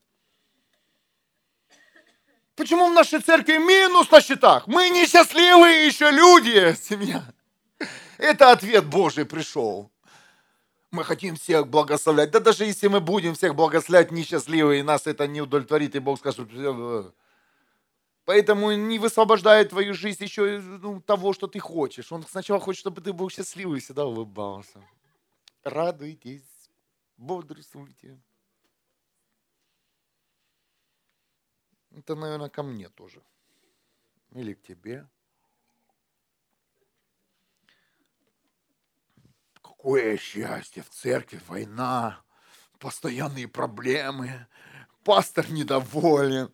Почему 2.57 2.89
в 2.89 2.95
нашей 2.95 3.21
церкви 3.21 3.59
минус 3.59 4.11
на 4.11 4.23
счетах? 4.23 4.67
Мы 4.67 4.89
несчастливые 4.89 5.87
еще 5.87 6.11
люди, 6.11 6.75
семья. 6.81 7.23
Это 8.17 8.51
ответ 8.51 8.87
Божий 8.87 9.27
пришел. 9.27 9.91
Мы 10.95 11.03
хотим 11.03 11.35
всех 11.35 11.67
благословлять. 11.67 12.31
Да 12.31 12.39
даже 12.39 12.65
если 12.65 12.87
мы 12.87 13.01
будем 13.01 13.35
всех 13.35 13.57
благословлять 13.57 14.13
несчастливые, 14.13 14.85
нас 14.85 15.09
это 15.09 15.27
не 15.27 15.41
удовлетворит, 15.41 15.97
и 15.97 15.99
Бог 15.99 16.21
скажет, 16.21 16.49
Поэтому 18.25 18.73
не 18.73 19.01
высвобождает 19.01 19.71
твою 19.71 19.93
жизнь 19.93 20.23
еще 20.23 20.61
ну, 20.61 21.01
того, 21.01 21.33
что 21.33 21.49
ты 21.49 21.59
хочешь. 21.59 22.13
Он 22.13 22.23
сначала 22.23 22.61
хочет, 22.61 22.79
чтобы 22.79 23.03
ты 23.03 23.13
был 23.13 23.29
счастливый, 23.29 23.81
всегда 23.81 24.07
улыбался. 24.07 24.81
Радуйтесь 25.65 26.71
бодрствуйте. 27.17 28.17
Это, 31.91 32.15
наверное, 32.15 32.49
ко 32.49 32.63
мне 32.63 32.89
тоже. 32.89 33.21
Или 34.31 34.55
к 34.55 34.63
тебе. 34.63 35.09
Какое 39.85 40.17
счастье 40.17 40.83
в 40.83 40.89
церкви, 40.89 41.39
война, 41.47 42.19
постоянные 42.79 43.47
проблемы, 43.47 44.47
пастор 45.05 45.51
недоволен, 45.51 46.51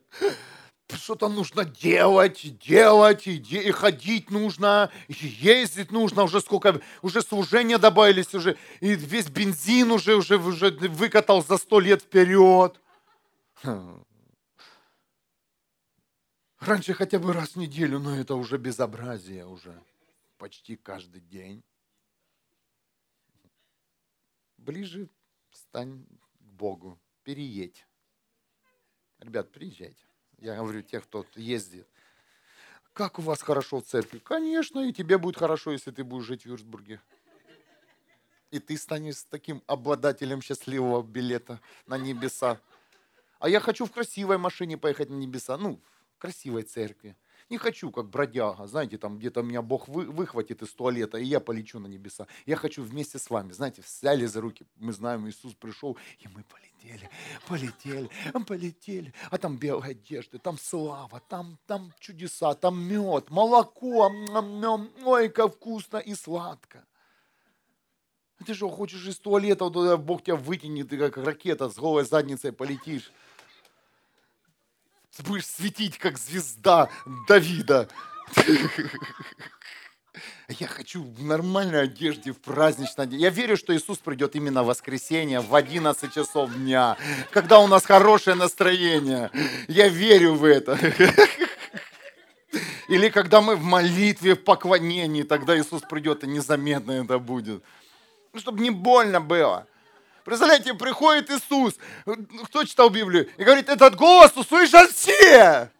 что-то 0.89 1.29
нужно 1.29 1.63
делать, 1.63 2.59
делать, 2.59 3.27
и, 3.27 3.37
и 3.37 3.71
ходить 3.71 4.31
нужно, 4.31 4.91
и 5.07 5.13
ездить 5.13 5.93
нужно, 5.93 6.23
уже 6.23 6.41
сколько, 6.41 6.81
уже 7.01 7.21
служения 7.21 7.77
добавились, 7.77 8.35
уже, 8.35 8.57
и 8.81 8.95
весь 8.95 9.29
бензин 9.29 9.91
уже, 9.91 10.17
уже, 10.17 10.35
уже 10.35 10.71
выкатал 10.89 11.41
за 11.41 11.55
сто 11.55 11.79
лет 11.79 12.01
вперед. 12.01 12.81
Раньше 16.59 16.93
хотя 16.93 17.17
бы 17.17 17.31
раз 17.31 17.51
в 17.51 17.55
неделю, 17.55 17.99
но 17.99 18.13
это 18.13 18.35
уже 18.35 18.57
безобразие 18.57 19.45
уже. 19.45 19.81
Почти 20.37 20.75
каждый 20.75 21.21
день. 21.21 21.63
Ближе 24.61 25.09
стань 25.51 26.05
к 26.05 26.39
Богу, 26.39 26.99
переедь. 27.23 27.87
Ребят, 29.17 29.51
приезжайте. 29.51 30.05
Я 30.37 30.55
говорю, 30.55 30.83
тех, 30.83 31.03
кто 31.03 31.25
ездит. 31.35 31.87
Как 32.93 33.17
у 33.17 33.23
вас 33.23 33.41
хорошо 33.41 33.79
в 33.81 33.85
церкви? 33.85 34.19
Конечно, 34.19 34.79
и 34.79 34.93
тебе 34.93 35.17
будет 35.17 35.37
хорошо, 35.37 35.71
если 35.71 35.89
ты 35.89 36.03
будешь 36.03 36.25
жить 36.25 36.43
в 36.43 36.45
Вюрсбурге. 36.45 37.01
И 38.51 38.59
ты 38.59 38.77
станешь 38.77 39.23
таким 39.23 39.63
обладателем 39.65 40.43
счастливого 40.43 41.01
билета 41.01 41.59
на 41.87 41.97
небеса. 41.97 42.59
А 43.39 43.49
я 43.49 43.59
хочу 43.59 43.87
в 43.87 43.91
красивой 43.91 44.37
машине 44.37 44.77
поехать 44.77 45.09
на 45.09 45.15
небеса. 45.15 45.57
Ну, 45.57 45.81
в 46.13 46.17
красивой 46.19 46.63
церкви. 46.63 47.15
Не 47.51 47.57
хочу, 47.57 47.91
как 47.91 48.09
бродяга, 48.09 48.65
знаете, 48.65 48.97
там 48.97 49.19
где-то 49.19 49.41
меня 49.41 49.61
Бог 49.61 49.89
вы, 49.89 50.05
выхватит 50.05 50.61
из 50.61 50.69
туалета, 50.69 51.17
и 51.17 51.25
я 51.25 51.41
полечу 51.41 51.79
на 51.79 51.87
небеса. 51.87 52.25
Я 52.45 52.55
хочу 52.55 52.81
вместе 52.81 53.19
с 53.19 53.29
вами, 53.29 53.51
знаете, 53.51 53.81
взяли 53.81 54.25
за 54.25 54.39
руки, 54.39 54.65
мы 54.77 54.93
знаем, 54.93 55.27
Иисус 55.27 55.53
пришел, 55.55 55.97
и 56.19 56.29
мы 56.29 56.45
полетели, 56.45 57.09
полетели, 57.49 58.09
полетели. 58.47 59.13
А 59.29 59.37
там 59.37 59.57
белые 59.57 59.91
одежды, 59.91 60.37
там 60.37 60.57
слава, 60.57 61.21
там, 61.27 61.59
там 61.67 61.93
чудеса, 61.99 62.53
там 62.53 62.81
мед, 62.81 63.29
молоко, 63.29 64.09
ой, 65.03 65.27
как 65.27 65.55
вкусно 65.55 65.97
и 65.97 66.15
сладко. 66.15 66.85
Ты 68.45 68.53
что, 68.53 68.69
хочешь 68.69 69.05
из 69.05 69.19
туалета, 69.19 69.69
Бог 69.97 70.23
тебя 70.23 70.37
вытянет, 70.37 70.87
ты 70.87 70.97
как 70.97 71.17
ракета 71.17 71.67
с 71.69 71.75
голой 71.75 72.05
задницей 72.05 72.53
полетишь 72.53 73.11
будешь 75.19 75.45
светить, 75.45 75.97
как 75.97 76.17
звезда 76.17 76.89
Давида. 77.27 77.89
Я 80.47 80.67
хочу 80.67 81.03
в 81.03 81.23
нормальной 81.23 81.83
одежде, 81.83 82.33
в 82.33 82.39
праздничной 82.39 83.05
одежде. 83.05 83.23
Я 83.23 83.29
верю, 83.29 83.55
что 83.55 83.75
Иисус 83.75 83.97
придет 83.99 84.35
именно 84.35 84.63
в 84.63 84.67
воскресенье 84.67 85.39
в 85.39 85.55
11 85.55 86.13
часов 86.13 86.53
дня, 86.53 86.97
когда 87.31 87.59
у 87.59 87.67
нас 87.67 87.85
хорошее 87.85 88.35
настроение. 88.35 89.31
Я 89.67 89.87
верю 89.87 90.35
в 90.35 90.43
это. 90.43 90.77
Или 92.89 93.07
когда 93.09 93.39
мы 93.39 93.55
в 93.55 93.63
молитве, 93.63 94.35
в 94.35 94.43
поклонении, 94.43 95.23
тогда 95.23 95.57
Иисус 95.57 95.81
придет, 95.83 96.25
и 96.25 96.27
незаметно 96.27 96.91
это 96.91 97.19
будет. 97.19 97.63
Ну, 98.33 98.39
чтобы 98.39 98.61
не 98.61 98.69
больно 98.69 99.21
было. 99.21 99.67
Представляете, 100.23 100.73
приходит 100.73 101.29
Иисус, 101.29 101.75
кто 102.45 102.63
читал 102.63 102.89
Библию, 102.89 103.29
и 103.37 103.43
говорит, 103.43 103.69
этот 103.69 103.95
голос 103.95 104.31
услышат 104.35 104.91
все. 104.91 105.71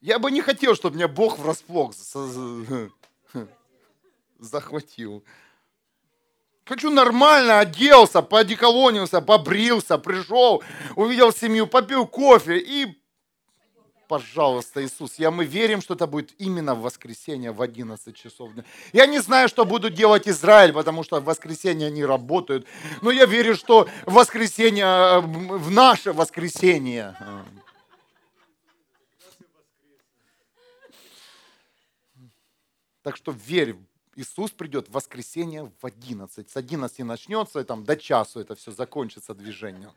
Я 0.00 0.18
бы 0.18 0.30
не 0.30 0.40
хотел, 0.40 0.74
чтобы 0.74 0.96
меня 0.96 1.08
Бог 1.08 1.38
врасплох 1.38 1.92
захватил. 4.38 5.24
Хочу 6.64 6.88
нормально 6.90 7.58
оделся, 7.58 8.22
поодеколонился, 8.22 9.20
побрился, 9.20 9.98
пришел, 9.98 10.62
увидел 10.94 11.32
семью, 11.32 11.66
попил 11.66 12.06
кофе 12.06 12.58
и 12.58 12.99
пожалуйста, 14.10 14.84
Иисус. 14.84 15.20
Я, 15.20 15.30
мы 15.30 15.44
верим, 15.44 15.80
что 15.80 15.94
это 15.94 16.08
будет 16.08 16.34
именно 16.40 16.74
в 16.74 16.80
воскресенье 16.80 17.52
в 17.52 17.62
11 17.62 18.16
часов 18.16 18.52
дня. 18.52 18.64
Я 18.92 19.06
не 19.06 19.20
знаю, 19.20 19.48
что 19.48 19.64
будут 19.64 19.94
делать 19.94 20.26
Израиль, 20.26 20.72
потому 20.72 21.04
что 21.04 21.20
в 21.20 21.24
воскресенье 21.24 21.86
они 21.86 22.04
работают. 22.04 22.66
Но 23.02 23.12
я 23.12 23.26
верю, 23.26 23.54
что 23.54 23.88
в 24.06 24.14
воскресенье, 24.14 24.84
э, 24.84 25.20
в 25.20 25.70
наше 25.70 26.12
воскресенье. 26.12 27.16
Так 33.04 33.16
что 33.16 33.30
верь, 33.30 33.76
Иисус 34.16 34.50
придет 34.50 34.88
в 34.88 34.92
воскресенье 34.92 35.70
в 35.80 35.86
11. 35.86 36.50
С 36.50 36.56
11 36.56 36.98
начнется, 37.04 37.60
и 37.60 37.64
там 37.64 37.84
до 37.84 37.96
часу 37.96 38.40
это 38.40 38.56
все 38.56 38.72
закончится 38.72 39.34
движением. 39.34 39.92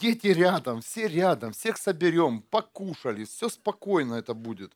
Дети 0.00 0.28
рядом, 0.28 0.80
все 0.80 1.08
рядом, 1.08 1.52
всех 1.52 1.76
соберем, 1.76 2.42
покушали, 2.42 3.24
все 3.24 3.48
спокойно 3.48 4.14
это 4.14 4.34
будет. 4.34 4.72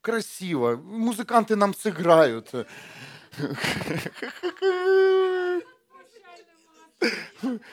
Красиво, 0.00 0.76
музыканты 0.76 1.56
нам 1.56 1.74
сыграют. 1.74 2.52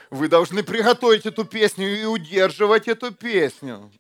Вы 0.10 0.28
должны 0.28 0.64
приготовить 0.64 1.26
эту 1.26 1.46
песню 1.46 1.88
и 1.88 2.06
удерживать 2.06 2.88
эту 2.88 3.14
песню. 3.14 3.92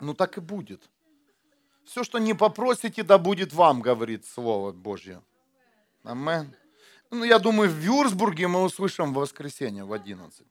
Ну 0.00 0.14
так 0.14 0.38
и 0.38 0.40
будет. 0.40 0.90
Все, 1.84 2.02
что 2.02 2.18
не 2.18 2.34
попросите, 2.34 3.02
да 3.02 3.18
будет 3.18 3.52
вам, 3.52 3.82
говорит 3.82 4.26
Слово 4.26 4.72
Божье. 4.72 5.22
Амен. 6.02 6.54
Ну, 7.10 7.24
я 7.24 7.38
думаю, 7.38 7.70
в 7.70 7.74
Вюрсбурге 7.74 8.48
мы 8.48 8.62
услышим 8.62 9.12
в 9.12 9.18
воскресенье 9.18 9.84
в 9.84 9.92
11. 9.92 10.46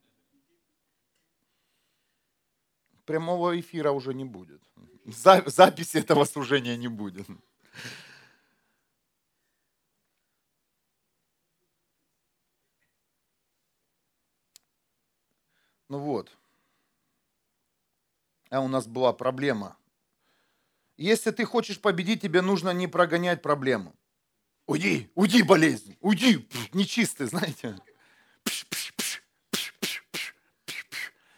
Прямого 3.06 3.60
эфира 3.60 3.91
уже 3.91 4.14
не 4.14 4.24
будет. 4.24 4.62
Записи 5.06 5.98
этого 5.98 6.24
служения 6.24 6.78
не 6.78 6.88
будет. 6.88 7.28
Ну 15.89 16.00
вот. 16.00 16.32
А 18.54 18.60
у 18.60 18.68
нас 18.68 18.86
была 18.86 19.14
проблема. 19.14 19.76
Если 20.95 21.32
ты 21.32 21.43
хочешь 21.43 21.82
победить, 21.82 22.22
тебе 22.22 22.43
нужно 22.43 22.70
не 22.70 22.86
прогонять 22.86 23.41
проблему. 23.41 23.95
Уйди, 24.68 25.10
уйди, 25.16 25.41
болезнь, 25.41 25.97
уйди, 26.01 26.47
нечистый, 26.72 27.26
знаете. 27.26 27.76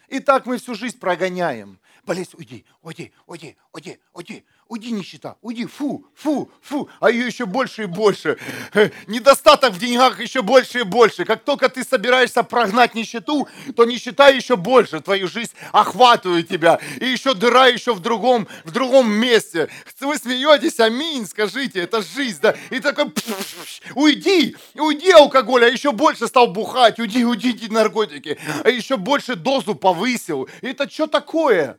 И 0.09 0.19
так 0.19 0.45
мы 0.45 0.57
всю 0.57 0.75
жизнь 0.75 0.99
прогоняем. 0.99 1.79
Болезнь, 2.03 2.31
уйди, 2.33 2.65
уйди, 2.81 3.13
уйди, 3.27 3.55
уйди, 3.71 3.97
уйди, 4.11 4.45
Уйди, 4.67 4.91
нищета, 4.91 5.35
уйди, 5.43 5.67
фу, 5.67 6.07
фу, 6.15 6.49
фу, 6.59 6.89
а 6.99 7.11
ее 7.11 7.27
еще 7.27 7.45
больше 7.45 7.83
и 7.83 7.85
больше. 7.85 8.39
Недостаток 9.05 9.73
в 9.73 9.77
деньгах 9.77 10.19
еще 10.19 10.41
больше 10.41 10.79
и 10.79 10.83
больше. 10.83 11.23
Как 11.23 11.43
только 11.43 11.69
ты 11.69 11.83
собираешься 11.83 12.41
прогнать 12.41 12.95
нищету, 12.95 13.47
то 13.75 13.85
нищета 13.85 14.29
еще 14.29 14.55
больше 14.55 15.01
твою 15.01 15.27
жизнь 15.27 15.51
охватывает 15.71 16.47
тебя. 16.47 16.79
И 16.99 17.05
еще 17.05 17.35
дыра 17.35 17.67
еще 17.67 17.93
в 17.93 17.99
другом, 17.99 18.47
в 18.63 18.71
другом 18.71 19.11
месте. 19.11 19.69
Вы 19.99 20.17
смеетесь, 20.17 20.79
аминь, 20.79 21.27
скажите, 21.27 21.81
это 21.81 22.01
жизнь, 22.01 22.39
да? 22.41 22.55
И 22.71 22.79
такой, 22.79 23.13
уйди, 23.93 24.55
уйди 24.73 25.11
алкоголь, 25.11 25.65
а 25.65 25.67
еще 25.67 25.91
больше 25.91 26.25
стал 26.25 26.47
бухать, 26.47 26.97
уйди, 26.99 27.23
уйди 27.23 27.67
наркотики, 27.69 28.39
а 28.63 28.69
еще 28.71 28.97
больше 28.97 29.35
дозу 29.35 29.75
повысил. 29.75 30.49
Это 30.61 30.89
что 30.89 31.05
такое? 31.05 31.77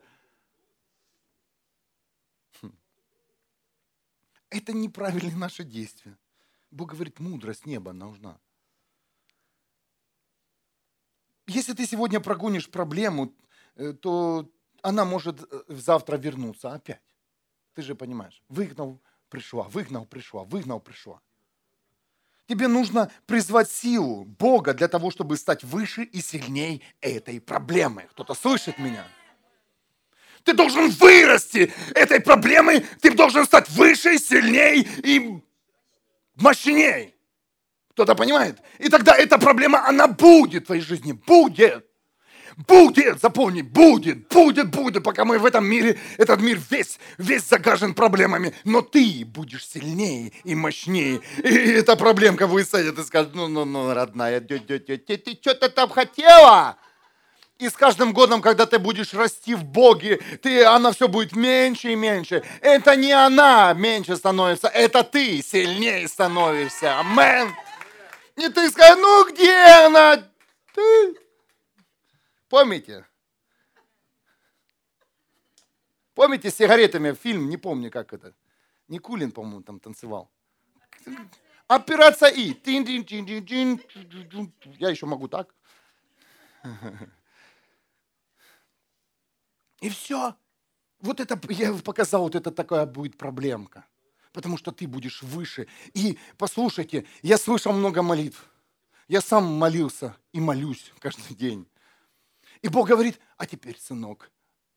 Это 4.57 4.73
неправильные 4.73 5.37
наши 5.37 5.65
действия. 5.65 6.17
Бог 6.71 6.93
говорит, 6.93 7.21
мудрость 7.21 7.67
неба 7.67 7.93
нужна. 7.93 8.41
Если 11.47 11.75
ты 11.75 11.87
сегодня 11.87 12.21
прогонишь 12.21 12.71
проблему, 12.71 13.35
э, 13.77 13.93
то 13.93 14.51
она 14.83 15.05
может 15.05 15.43
э, 15.43 15.63
завтра 15.69 16.17
вернуться 16.17 16.73
опять. 16.73 17.03
Ты 17.75 17.83
же 17.83 17.95
понимаешь. 17.95 18.43
Выгнал, 18.49 19.03
пришла, 19.29 19.65
выгнал, 19.65 20.07
пришла, 20.07 20.45
выгнал, 20.45 20.81
пришла. 20.81 21.21
Тебе 22.49 22.67
нужно 22.67 23.11
призвать 23.27 23.71
силу 23.71 24.25
Бога 24.25 24.73
для 24.73 24.89
того, 24.89 25.11
чтобы 25.11 25.37
стать 25.37 25.65
выше 25.65 26.05
и 26.05 26.23
сильней 26.23 26.83
этой 27.03 27.41
проблемы. 27.43 28.07
Кто-то 28.13 28.33
слышит 28.33 28.79
меня? 28.79 29.07
Ты 30.47 30.53
должен 30.53 30.91
вырасти 30.91 31.73
этой 31.93 32.21
проблемой, 32.21 32.87
ты 33.01 33.11
должен 33.11 33.45
стать 33.45 33.69
выше, 33.71 34.17
сильней 34.17 34.89
и 35.03 35.43
мощней. 36.37 37.17
Кто-то 37.91 38.15
понимает? 38.15 38.59
И 38.79 38.89
тогда 38.89 39.17
эта 39.17 39.39
проблема, 39.39 39.85
она 39.89 40.07
будет 40.07 40.63
в 40.63 40.67
твоей 40.67 40.83
жизни, 40.83 41.11
будет. 41.13 41.85
Будет, 42.57 43.21
запомни, 43.21 43.61
будет, 43.61 44.29
будет, 44.29 44.71
будет, 44.71 45.03
пока 45.03 45.25
мы 45.25 45.39
в 45.39 45.45
этом 45.45 45.67
мире, 45.67 45.99
этот 46.17 46.41
мир 46.41 46.59
весь, 46.71 46.99
весь 47.19 47.43
загажен 47.43 47.93
проблемами, 47.93 48.55
но 48.65 48.81
ты 48.83 49.25
будешь 49.27 49.67
сильнее 49.67 50.33
и 50.45 50.55
мощнее. 50.55 51.21
И 51.43 51.49
эта 51.49 51.97
проблемка 51.97 52.47
высадит 52.47 52.99
и 52.99 53.03
скажет, 53.03 53.35
ну, 53.35 53.49
ну, 53.49 53.65
ну, 53.65 53.93
родная, 53.93 54.41
ты 54.41 54.59
что-то 55.43 55.69
там 55.69 55.91
хотела? 55.91 56.79
И 57.59 57.71
с 57.71 57.73
каждым 57.73 58.13
годом, 58.13 58.43
когда 58.43 58.67
ты 58.67 58.79
будешь 58.79 59.15
расти 59.15 59.55
в 59.55 59.65
Боге, 59.65 60.19
ты, 60.43 60.63
она 60.65 60.93
все 60.93 61.09
будет 61.09 61.35
меньше 61.35 61.93
и 61.93 61.97
меньше. 61.97 62.45
Это 62.61 62.97
не 62.97 63.13
она 63.13 63.73
меньше 63.73 64.17
становится, 64.17 64.69
это 64.69 65.03
ты 65.03 65.41
сильнее 65.41 66.07
становишься. 66.07 66.99
Амен. 66.99 67.51
И 68.37 68.49
ты 68.51 68.71
скажешь, 68.71 68.99
ну 69.01 69.33
где 69.33 69.57
она? 69.87 70.17
Ты... 70.75 71.17
Помните? 72.51 73.07
Помните 76.15 76.51
с 76.51 76.57
сигаретами 76.57 77.15
фильм, 77.15 77.49
не 77.49 77.57
помню 77.57 77.91
как 77.91 78.13
это. 78.13 78.35
Никулин, 78.89 79.33
по-моему, 79.33 79.63
там 79.63 79.81
танцевал. 79.81 80.31
Операция 81.69 82.29
И. 82.29 82.55
Я 84.79 84.91
еще 84.91 85.07
могу 85.07 85.29
так. 85.29 85.55
И 89.81 89.89
все. 89.89 90.35
Вот 91.01 91.21
это, 91.21 91.39
я 91.53 91.73
показал, 91.75 92.23
вот 92.23 92.35
это 92.35 92.51
такая 92.51 92.87
будет 92.87 93.17
проблемка. 93.19 93.87
Потому 94.33 94.57
что 94.57 94.73
ты 94.73 94.87
будешь 94.87 95.23
выше. 95.23 95.67
И 95.95 96.19
послушайте, 96.37 97.07
я 97.23 97.39
слышал 97.39 97.73
много 97.73 98.03
молитв. 98.03 98.51
Я 99.09 99.21
сам 99.21 99.45
молился 99.45 100.17
и 100.33 100.41
молюсь 100.41 100.93
каждый 100.99 101.35
день. 101.37 101.69
И 102.63 102.69
Бог 102.69 102.89
говорит, 102.89 103.21
а 103.37 103.47
теперь, 103.47 103.79
сынок, 103.79 104.31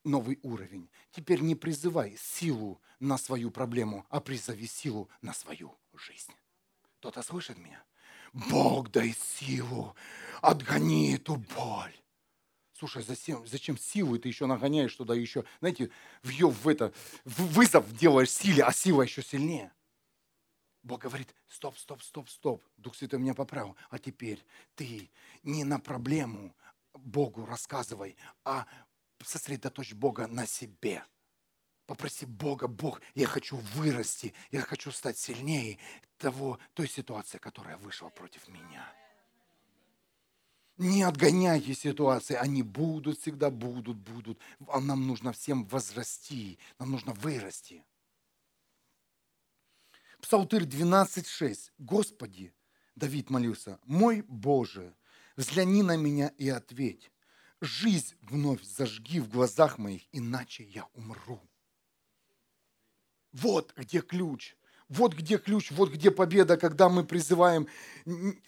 новый 0.04 0.40
уровень. 0.44 0.90
Теперь 1.12 1.42
не 1.42 1.56
призывай 1.56 2.18
силу 2.18 2.82
на 3.00 3.18
свою 3.18 3.52
проблему, 3.52 4.06
а 4.10 4.20
призови 4.20 4.68
силу 4.68 5.10
на 5.22 5.34
свою 5.34 5.76
жизнь. 5.94 6.34
Кто-то 7.00 7.24
слышит 7.24 7.58
меня? 7.58 7.84
Бог 8.34 8.92
дай 8.92 9.14
силу, 9.14 9.96
отгони 10.42 11.16
эту 11.16 11.36
боль. 11.36 11.96
Слушай, 12.80 13.04
зачем, 13.04 13.46
зачем 13.46 13.78
силу 13.78 14.18
ты 14.18 14.30
еще 14.30 14.46
нагоняешь 14.46 14.96
туда 14.96 15.14
еще? 15.14 15.44
Знаете, 15.60 15.90
в, 16.24 16.32
в 16.32 16.68
это, 16.70 16.94
в 17.26 17.54
вызов 17.54 17.92
делаешь 17.92 18.32
силе, 18.32 18.64
а 18.64 18.72
сила 18.72 19.02
еще 19.02 19.22
сильнее. 19.22 19.74
Бог 20.82 21.02
говорит, 21.02 21.36
стоп, 21.50 21.78
стоп, 21.78 22.02
стоп, 22.02 22.30
стоп. 22.30 22.64
Дух 22.78 22.96
Святой 22.96 23.20
меня 23.20 23.34
поправил. 23.34 23.76
А 23.90 24.00
теперь 24.00 24.42
ты 24.76 25.12
не 25.44 25.66
на 25.66 25.80
проблему 25.80 26.56
Богу 26.94 27.46
рассказывай, 27.46 28.16
а 28.46 28.66
сосредоточь 29.22 29.92
Бога 29.92 30.28
на 30.28 30.46
себе. 30.46 31.04
Попроси 31.86 32.26
Бога, 32.26 32.70
Бог, 32.70 33.02
я 33.14 33.28
хочу 33.28 33.58
вырасти, 33.58 34.34
я 34.52 34.62
хочу 34.62 34.94
стать 34.94 35.18
сильнее 35.18 35.80
того, 36.18 36.58
той 36.76 36.88
ситуации, 36.88 37.40
которая 37.40 37.76
вышла 37.76 38.08
против 38.08 38.48
меня. 38.48 38.88
Не 40.80 41.04
отгоняйте 41.04 41.74
ситуации, 41.76 42.36
они 42.36 42.64
будут, 42.64 43.20
всегда 43.20 43.50
будут, 43.50 43.98
будут. 43.98 44.40
А 44.70 44.80
нам 44.80 45.08
нужно 45.08 45.34
всем 45.34 45.66
возрасти, 45.66 46.58
нам 46.80 46.92
нужно 46.92 47.12
вырасти. 47.12 47.84
Псалтырь 50.22 50.64
12.6. 50.64 51.72
Господи, 51.80 52.54
Давид 52.96 53.30
молился, 53.30 53.78
мой 53.84 54.22
Боже, 54.22 54.96
взгляни 55.36 55.84
на 55.84 55.98
меня 55.98 56.30
и 56.38 56.48
ответь. 56.48 57.12
Жизнь 57.60 58.16
вновь 58.22 58.64
зажги 58.64 59.20
в 59.20 59.28
глазах 59.28 59.80
моих, 59.80 60.04
иначе 60.14 60.64
я 60.64 60.88
умру. 60.94 61.42
Вот 63.34 63.74
где 63.76 64.00
ключ. 64.00 64.56
Вот 64.88 65.14
где 65.14 65.38
ключ, 65.38 65.72
вот 65.72 65.92
где 65.92 66.10
победа, 66.10 66.56
когда 66.56 66.88
мы 66.88 67.04
призываем 67.04 67.68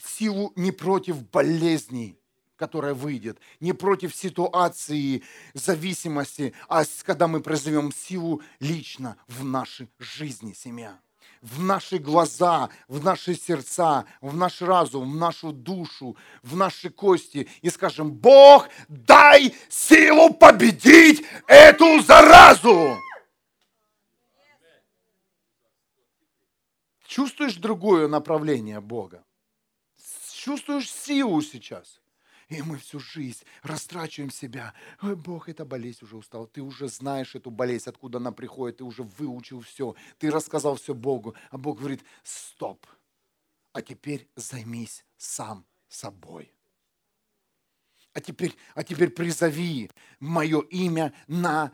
силу 0.02 0.54
не 0.56 0.72
против 0.72 1.30
болезней, 1.30 2.21
которая 2.62 2.94
выйдет, 2.94 3.40
не 3.60 3.74
против 3.74 4.16
ситуации 4.16 5.24
зависимости, 5.56 6.54
а 6.70 6.84
когда 7.04 7.28
мы 7.28 7.42
призовем 7.42 7.92
силу 7.92 8.44
лично 8.60 9.18
в 9.28 9.44
нашей 9.44 9.90
жизни, 9.98 10.54
семья 10.54 11.00
в 11.42 11.60
наши 11.60 11.98
глаза, 11.98 12.70
в 12.88 13.04
наши 13.04 13.34
сердца, 13.34 14.06
в 14.22 14.38
наш 14.38 14.62
разум, 14.62 15.12
в 15.12 15.16
нашу 15.16 15.52
душу, 15.52 16.16
в 16.44 16.56
наши 16.56 16.92
кости 16.92 17.50
и 17.64 17.72
скажем, 17.72 18.12
Бог, 18.12 18.70
дай 18.88 19.56
силу 19.68 20.32
победить 20.32 21.26
эту 21.48 22.00
заразу. 22.02 22.96
Чувствуешь 27.08 27.56
другое 27.56 28.08
направление 28.08 28.80
Бога? 28.80 29.24
Чувствуешь 30.32 30.92
силу 30.92 31.42
сейчас? 31.42 32.02
И 32.52 32.62
мы 32.64 32.78
всю 32.78 33.00
жизнь 33.00 33.46
растрачиваем 33.64 34.30
себя. 34.30 34.74
Ой, 35.02 35.16
Бог, 35.16 35.48
эта 35.48 35.64
болезнь 35.64 36.00
уже 36.02 36.18
устала. 36.18 36.46
Ты 36.46 36.62
уже 36.62 36.90
знаешь 36.90 37.34
эту 37.34 37.50
болезнь, 37.50 37.90
откуда 37.90 38.18
она 38.18 38.34
приходит. 38.34 38.78
Ты 38.78 38.84
уже 38.84 39.04
выучил 39.04 39.62
все. 39.62 39.96
Ты 40.20 40.30
рассказал 40.30 40.76
все 40.76 40.94
Богу. 40.94 41.34
А 41.50 41.58
Бог 41.58 41.80
говорит, 41.80 42.04
стоп. 42.24 42.86
А 43.72 43.82
теперь 43.82 44.28
займись 44.36 45.06
сам 45.16 45.66
собой. 45.88 46.54
А 48.12 48.20
теперь, 48.20 48.54
а 48.76 48.84
теперь 48.84 49.12
призови 49.12 49.90
мое 50.20 50.60
имя 50.60 51.14
на 51.28 51.72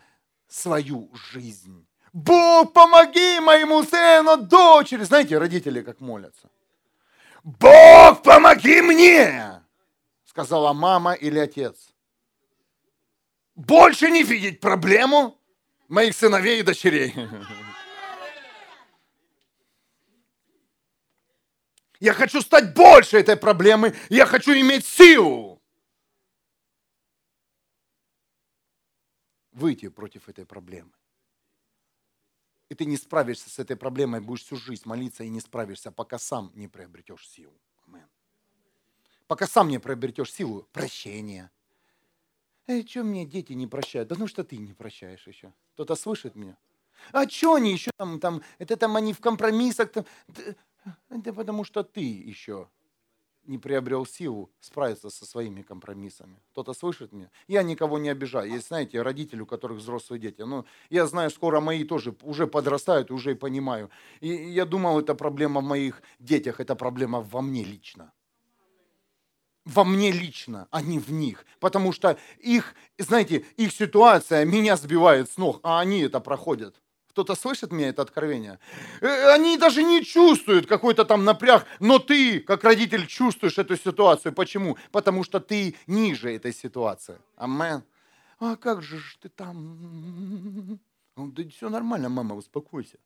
свою 0.47 1.09
жизнь. 1.31 1.87
Бог, 2.13 2.71
помоги 2.73 3.39
моему 3.39 3.81
сыну, 3.81 4.37
дочери. 4.37 5.01
Знаете, 5.01 5.39
родители 5.39 5.81
как 5.81 6.01
молятся. 6.01 6.51
Бог, 7.43 8.21
помоги 8.21 8.83
мне! 8.83 9.66
Сказала 10.37 10.71
мама 10.71 11.13
или 11.13 11.39
отец. 11.39 11.95
Больше 13.55 14.11
не 14.11 14.21
видеть 14.21 14.59
проблему 14.59 15.41
моих 15.87 16.15
сыновей 16.15 16.59
и 16.59 16.63
дочерей. 16.63 17.11
Я 21.99 22.13
хочу 22.13 22.41
стать 22.41 22.75
больше 22.75 23.17
этой 23.17 23.35
проблемы, 23.35 23.95
я 24.09 24.27
хочу 24.27 24.51
иметь 24.51 24.85
силу. 24.85 25.59
Выйти 29.51 29.89
против 29.89 30.29
этой 30.29 30.45
проблемы. 30.45 30.91
И 32.69 32.75
ты 32.75 32.85
не 32.85 32.97
справишься 32.97 33.49
с 33.49 33.57
этой 33.57 33.75
проблемой, 33.75 34.21
будешь 34.21 34.43
всю 34.43 34.55
жизнь 34.55 34.83
молиться 34.85 35.23
и 35.23 35.29
не 35.29 35.41
справишься, 35.41 35.91
пока 35.91 36.19
сам 36.19 36.51
не 36.53 36.67
приобретешь 36.67 37.27
силу. 37.27 37.59
Пока 39.27 39.45
сам 39.45 39.67
не 39.67 39.79
приобретешь 39.79 40.33
силу 40.33 40.67
прощения. 40.71 41.51
Эй, 42.67 42.85
что 42.87 43.03
мне 43.03 43.25
дети 43.25 43.53
не 43.53 43.67
прощают? 43.67 44.09
Да 44.09 44.15
ну 44.17 44.27
что 44.27 44.43
ты 44.43 44.57
не 44.57 44.73
прощаешь 44.73 45.27
еще? 45.27 45.53
Кто-то 45.73 45.95
слышит 45.95 46.35
меня? 46.35 46.57
А 47.11 47.27
что 47.29 47.55
они 47.55 47.71
еще 47.71 47.91
там, 47.97 48.19
там, 48.19 48.41
это 48.57 48.75
там 48.75 48.95
они 48.95 49.13
в 49.13 49.19
компромиссах, 49.19 49.91
там, 49.91 50.05
это 51.09 51.33
потому 51.33 51.63
что 51.63 51.83
ты 51.83 52.01
еще 52.01 52.69
не 53.43 53.57
приобрел 53.57 54.05
силу 54.05 54.51
справиться 54.59 55.09
со 55.09 55.25
своими 55.25 55.61
компромиссами. 55.61 56.41
Кто-то 56.51 56.73
слышит 56.73 57.13
меня? 57.13 57.29
Я 57.47 57.63
никого 57.63 57.97
не 57.97 58.09
обижаю. 58.09 58.51
Есть, 58.51 58.67
знаете, 58.67 59.01
родители, 59.01 59.41
у 59.41 59.45
которых 59.45 59.77
взрослые 59.77 60.19
дети. 60.19 60.41
Ну, 60.41 60.65
я 60.89 61.07
знаю, 61.07 61.29
скоро 61.29 61.61
мои 61.61 61.85
тоже 61.85 62.13
уже 62.23 62.47
подрастают, 62.47 63.11
уже 63.11 63.31
и 63.31 63.35
понимаю. 63.35 63.89
И 64.19 64.27
я 64.27 64.65
думал, 64.65 64.99
это 64.99 65.15
проблема 65.15 65.61
в 65.61 65.65
моих 65.65 66.01
детях, 66.19 66.59
это 66.59 66.75
проблема 66.75 67.21
во 67.21 67.41
мне 67.41 67.63
лично 67.63 68.11
во 69.67 69.83
мне 69.83 70.11
лично, 70.11 70.67
а 70.71 70.81
не 70.81 70.99
в 70.99 71.11
них. 71.11 71.45
Потому 71.59 71.91
что 71.91 72.17
их, 72.39 72.73
знаете, 72.97 73.45
их 73.57 73.71
ситуация 73.73 74.45
меня 74.45 74.77
сбивает 74.77 75.29
с 75.29 75.37
ног, 75.37 75.59
а 75.63 75.79
они 75.79 76.01
это 76.01 76.19
проходят. 76.19 76.81
Кто-то 77.09 77.35
слышит 77.35 77.71
меня 77.71 77.89
это 77.89 78.01
откровение? 78.01 78.59
Э, 79.01 79.33
они 79.33 79.57
даже 79.57 79.83
не 79.83 80.03
чувствуют 80.03 80.67
какой-то 80.67 81.03
там 81.03 81.25
напряг, 81.25 81.65
но 81.79 81.99
ты, 81.99 82.39
как 82.39 82.63
родитель, 82.63 83.07
чувствуешь 83.07 83.57
эту 83.57 83.75
ситуацию. 83.75 84.33
Почему? 84.33 84.77
Потому 84.91 85.23
что 85.23 85.39
ты 85.39 85.75
ниже 85.87 86.33
этой 86.33 86.53
ситуации. 86.53 87.17
Амен. 87.35 87.83
А 88.39 88.55
как 88.55 88.83
же 88.83 89.01
ты 89.19 89.29
там? 89.29 90.79
Да 91.15 91.43
все 91.49 91.69
нормально, 91.69 92.09
мама, 92.09 92.35
успокойся. 92.35 92.99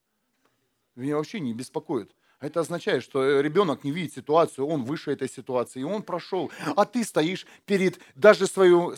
Меня 0.95 1.15
вообще 1.15 1.39
не 1.39 1.53
беспокоит. 1.53 2.11
Это 2.41 2.61
означает, 2.61 3.03
что 3.03 3.23
э, 3.23 3.41
ребенок 3.43 3.83
не 3.83 3.91
видит 3.91 4.13
ситуацию, 4.13 4.65
он 4.65 4.83
выше 4.83 5.11
этой 5.11 5.29
ситуации, 5.29 5.81
и 5.81 5.83
он 5.83 6.01
прошел. 6.01 6.51
А 6.75 6.85
ты 6.85 7.03
стоишь 7.03 7.45
перед 7.67 7.99
даже 8.15 8.47
свою... 8.47 8.95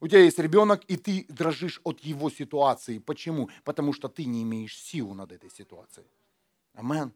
У 0.00 0.08
тебя 0.08 0.20
есть 0.20 0.38
ребенок, 0.38 0.82
и 0.88 0.96
ты 0.96 1.26
дрожишь 1.28 1.78
от 1.84 2.00
его 2.00 2.30
ситуации. 2.30 2.98
Почему? 2.98 3.50
Потому 3.64 3.92
что 3.92 4.08
ты 4.08 4.24
не 4.24 4.42
имеешь 4.44 4.78
силу 4.78 5.12
над 5.12 5.30
этой 5.30 5.50
ситуацией. 5.50 6.06
Амен. 6.72 7.12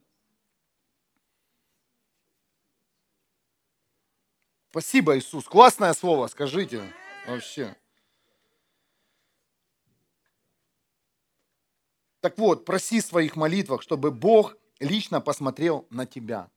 Спасибо, 4.69 5.17
Иисус. 5.19 5.47
Классное 5.47 5.95
слово, 5.95 6.27
скажите. 6.27 6.83
Вообще. 7.27 7.75
Так 12.21 12.37
вот, 12.37 12.67
проси 12.67 13.01
в 13.01 13.07
своих 13.07 13.35
молитвах, 13.35 13.81
чтобы 13.81 14.11
Бог 14.11 14.59
лично 14.81 15.21
посмотрел 15.21 15.87
на 15.91 16.07
тебя. 16.07 16.51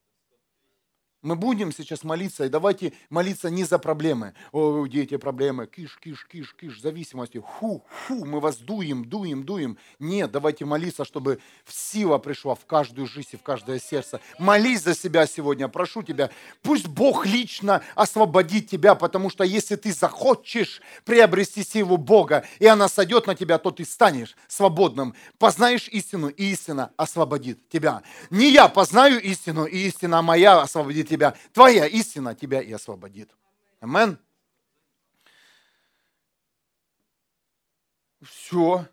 Мы 1.24 1.38
будем 1.38 1.72
сейчас 1.72 2.04
молиться, 2.04 2.44
и 2.44 2.50
давайте 2.50 2.92
молиться 3.10 3.50
не 3.50 3.64
за 3.64 3.80
проблемы. 3.80 4.34
О, 4.52 4.86
дети, 4.88 5.16
проблемы, 5.16 5.68
киш, 5.68 5.98
киш, 5.98 6.28
киш, 6.30 6.54
киш, 6.54 6.82
зависимости. 6.82 7.42
Фу, 7.60 7.86
фу, 7.88 8.26
мы 8.26 8.42
вас 8.42 8.58
дуем, 8.58 9.06
дуем, 9.06 9.46
дуем. 9.46 9.78
Нет, 10.00 10.32
давайте 10.32 10.66
молиться, 10.66 11.06
чтобы 11.06 11.40
сила 11.66 12.18
пришла 12.18 12.56
в 12.56 12.66
каждую 12.66 13.08
жизнь 13.08 13.30
и 13.32 13.38
в 13.38 13.42
каждое 13.42 13.80
сердце. 13.80 14.20
Молись 14.38 14.84
за 14.84 14.94
себя 14.94 15.26
сегодня, 15.26 15.70
прошу 15.70 16.04
тебя. 16.04 16.30
Пусть 16.62 16.88
Бог 16.88 17.26
лично 17.26 17.82
освободит 17.96 18.68
тебя, 18.68 18.94
потому 18.94 19.30
что 19.30 19.46
если 19.46 19.78
ты 19.78 19.94
захочешь 19.94 20.82
приобрести 21.06 21.64
силу 21.64 21.96
Бога, 21.96 22.46
и 22.60 22.66
она 22.66 22.90
сойдет 22.90 23.28
на 23.28 23.36
тебя, 23.36 23.60
то 23.60 23.72
ты 23.72 23.86
станешь 23.86 24.36
свободным. 24.50 25.16
Познаешь 25.40 25.88
истину, 25.88 26.28
и 26.28 26.52
истина 26.52 26.92
освободит 26.98 27.70
тебя. 27.70 28.04
Не 28.30 28.52
я 28.52 28.68
познаю 28.68 29.22
истину, 29.22 29.64
и 29.64 29.88
истина 29.88 30.22
моя 30.22 30.60
освободит 30.60 31.13
твоя 31.52 31.86
истина 31.86 32.36
тебя 32.36 32.62
и 32.62 32.72
освободит. 32.72 33.36
Амен. 33.80 34.18
Все. 38.22 38.88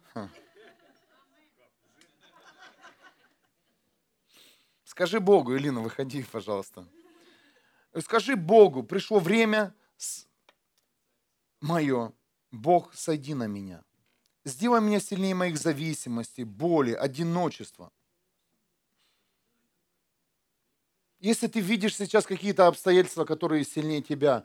Скажи 4.84 5.20
Богу, 5.20 5.56
Илина, 5.56 5.80
выходи, 5.80 6.22
пожалуйста. 6.24 6.86
Скажи 8.00 8.36
Богу, 8.36 8.82
пришло 8.82 9.18
время 9.18 9.74
мое, 11.60 12.12
Бог, 12.50 12.92
сойди 12.94 13.34
на 13.34 13.46
меня. 13.46 13.84
Сделай 14.44 14.80
меня 14.80 15.00
сильнее 15.00 15.34
моих 15.34 15.58
зависимостей, 15.58 16.44
боли, 16.44 16.92
одиночества. 16.92 17.92
Если 21.20 21.48
ты 21.48 21.60
видишь 21.60 21.96
сейчас 21.96 22.24
какие-то 22.24 22.66
обстоятельства, 22.66 23.24
которые 23.24 23.64
сильнее 23.64 24.00
тебя, 24.00 24.44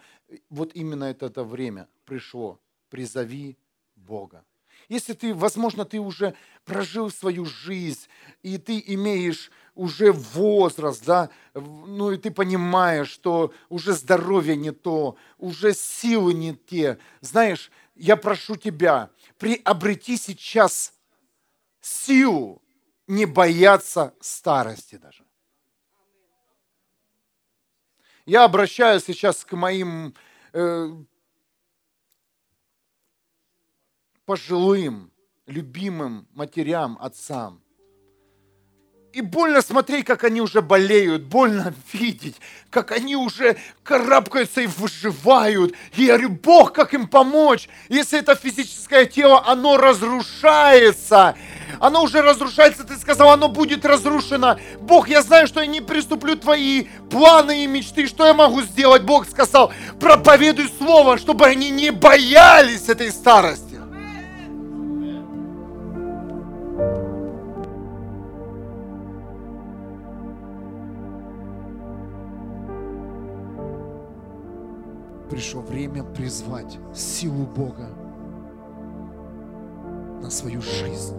вот 0.50 0.72
именно 0.74 1.06
это, 1.06 1.28
это 1.28 1.44
время 1.44 1.88
пришло. 2.04 2.60
Призови 2.90 3.58
Бога. 3.96 4.44
Если 4.90 5.14
ты, 5.14 5.34
возможно, 5.34 5.86
ты 5.86 6.00
уже 6.00 6.36
прожил 6.66 7.10
свою 7.10 7.46
жизнь, 7.46 8.08
и 8.44 8.58
ты 8.58 8.84
имеешь 8.88 9.52
уже 9.74 10.12
возраст, 10.12 11.04
да, 11.06 11.30
ну 11.54 12.12
и 12.12 12.18
ты 12.18 12.30
понимаешь, 12.30 13.10
что 13.10 13.54
уже 13.70 13.94
здоровье 13.94 14.56
не 14.56 14.72
то, 14.72 15.16
уже 15.38 15.74
силы 15.74 16.34
не 16.34 16.56
те. 16.56 17.00
Знаешь, 17.22 17.72
я 17.96 18.16
прошу 18.16 18.58
тебя, 18.58 19.10
приобрети 19.40 20.18
сейчас 20.18 20.94
силу 21.82 22.62
не 23.08 23.26
бояться 23.26 24.14
старости 24.20 24.98
даже. 24.98 25.24
Я 28.26 28.44
обращаюсь 28.44 29.04
сейчас 29.04 29.46
к 29.46 29.56
моим 29.56 30.16
э, 30.52 30.90
пожилым, 34.26 35.12
любимым 35.46 36.28
матерям, 36.34 36.98
отцам. 37.00 37.62
И 39.16 39.22
больно 39.22 39.62
смотреть, 39.62 40.06
как 40.06 40.26
они 40.26 40.42
уже 40.42 40.62
болеют, 40.62 41.22
больно 41.22 41.74
видеть, 41.94 42.36
как 42.70 42.92
они 42.92 43.16
уже 43.16 43.56
карабкаются 43.82 44.60
и 44.60 44.68
выживают. 44.68 45.74
И 45.96 46.04
я 46.04 46.18
говорю, 46.18 46.38
Бог, 46.44 46.74
как 46.74 46.94
им 46.94 47.08
помочь, 47.08 47.70
если 47.88 48.20
это 48.20 48.36
физическое 48.36 49.06
тело, 49.06 49.42
оно 49.48 49.78
разрушается. 49.78 51.34
Оно 51.80 52.04
уже 52.04 52.22
разрушается, 52.22 52.84
ты 52.84 52.98
сказал, 52.98 53.30
оно 53.30 53.48
будет 53.48 53.86
разрушено. 53.86 54.60
Бог, 54.82 55.08
я 55.08 55.22
знаю, 55.22 55.48
что 55.48 55.62
я 55.62 55.66
не 55.66 55.80
приступлю 55.80 56.36
твои 56.36 56.88
планы 57.10 57.64
и 57.64 57.68
мечты. 57.68 58.08
Что 58.08 58.26
я 58.28 58.34
могу 58.34 58.64
сделать? 58.64 59.04
Бог 59.04 59.30
сказал, 59.30 59.72
проповедуй 60.02 60.70
слово, 60.78 61.18
чтобы 61.18 61.46
они 61.46 61.70
не 61.70 61.92
боялись 61.92 62.90
этой 62.90 63.12
старости. 63.12 63.65
Пришло 75.36 75.60
время 75.60 76.02
призвать 76.02 76.78
силу 76.94 77.46
Бога 77.46 77.90
на 80.22 80.30
свою 80.30 80.62
жизнь. 80.62 81.14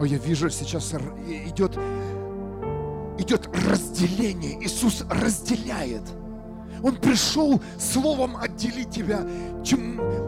О, 0.00 0.04
я 0.04 0.18
вижу 0.18 0.50
сейчас 0.50 0.92
идет, 0.92 1.78
идет 3.16 3.48
разделение. 3.68 4.60
Иисус 4.64 5.04
разделяет. 5.08 6.02
Он 6.82 6.96
пришел 6.96 7.62
словом 7.78 8.36
отделить 8.38 8.90
тебя 8.90 9.20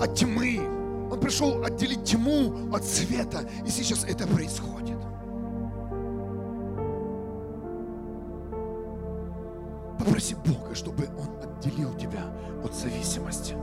от 0.01 0.15
тьмы. 0.15 0.61
Он 1.11 1.19
пришел 1.19 1.65
отделить 1.65 2.05
тьму 2.05 2.73
от 2.73 2.85
света. 2.85 3.41
И 3.67 3.71
сейчас 3.71 4.05
это 4.05 4.29
происходит. 4.29 5.00
Попроси 10.01 10.35
Бога, 10.35 10.75
чтобы 10.75 11.09
Он 11.19 11.29
отделил 11.47 11.95
тебя 11.95 12.23
от 12.65 12.75
зависимости. 12.75 13.55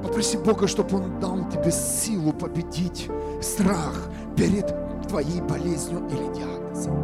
Попроси 0.00 0.38
Бога, 0.38 0.68
чтобы 0.68 0.98
Он 0.98 1.18
дал 1.18 1.50
тебе 1.50 1.72
силу 1.72 2.32
победить 2.32 3.10
страх 3.42 4.08
перед 4.36 4.72
твоей 5.08 5.40
болезнью 5.40 6.06
или 6.10 6.32
диагнозом. 6.32 6.94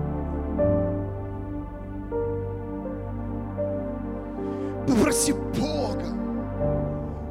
Попроси 4.86 5.32
Бога, 5.32 6.14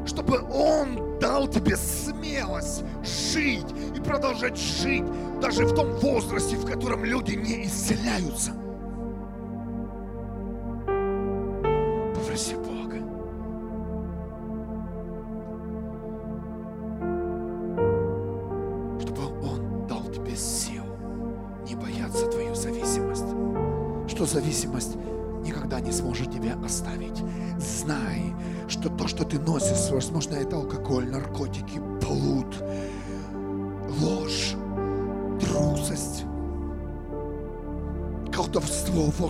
чтобы 0.05 0.41
Он 0.53 1.17
дал 1.19 1.47
тебе 1.47 1.77
смелость 1.77 2.83
жить 3.01 3.73
и 3.95 4.01
продолжать 4.01 4.57
жить 4.57 5.05
даже 5.39 5.65
в 5.65 5.73
том 5.73 5.91
возрасте, 5.95 6.55
в 6.55 6.65
котором 6.65 7.03
люди 7.05 7.33
не 7.33 7.65
исцеляются. 7.65 8.53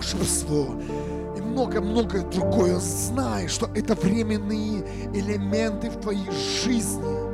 волшебство 0.00 0.74
и 1.36 1.40
много-много 1.40 2.22
другое. 2.22 2.78
Знай, 2.78 3.48
что 3.48 3.70
это 3.74 3.94
временные 3.94 4.82
элементы 5.14 5.90
в 5.90 6.00
твоей 6.00 6.30
жизни. 6.64 7.29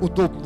o 0.00 0.08
topo. 0.08 0.39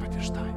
Побеждай. 0.00 0.50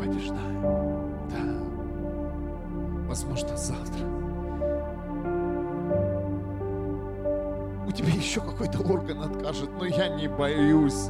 Побеждай. 0.00 0.54
Да. 1.30 1.44
Возможно, 3.06 3.56
завтра. 3.56 4.20
у 7.90 7.92
тебя 7.92 8.12
еще 8.14 8.40
какой-то 8.40 8.78
орган 8.82 9.20
откажет, 9.22 9.70
но 9.76 9.84
я 9.84 10.08
не 10.08 10.28
боюсь. 10.28 11.08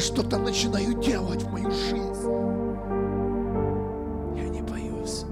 Что-то 0.00 0.38
начинаю 0.38 0.94
делать 0.94 1.42
в 1.42 1.50
мою 1.50 1.70
жизнь, 1.70 2.28
я 4.36 4.48
не 4.48 4.62
боюсь. 4.62 5.24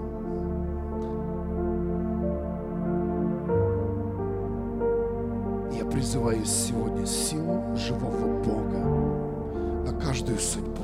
Я 5.73 5.85
призываю 5.85 6.45
сегодня 6.45 7.07
силу 7.07 7.63
живого 7.77 8.43
Бога 8.43 9.91
на 9.91 10.01
каждую 10.01 10.39
судьбу. 10.39 10.83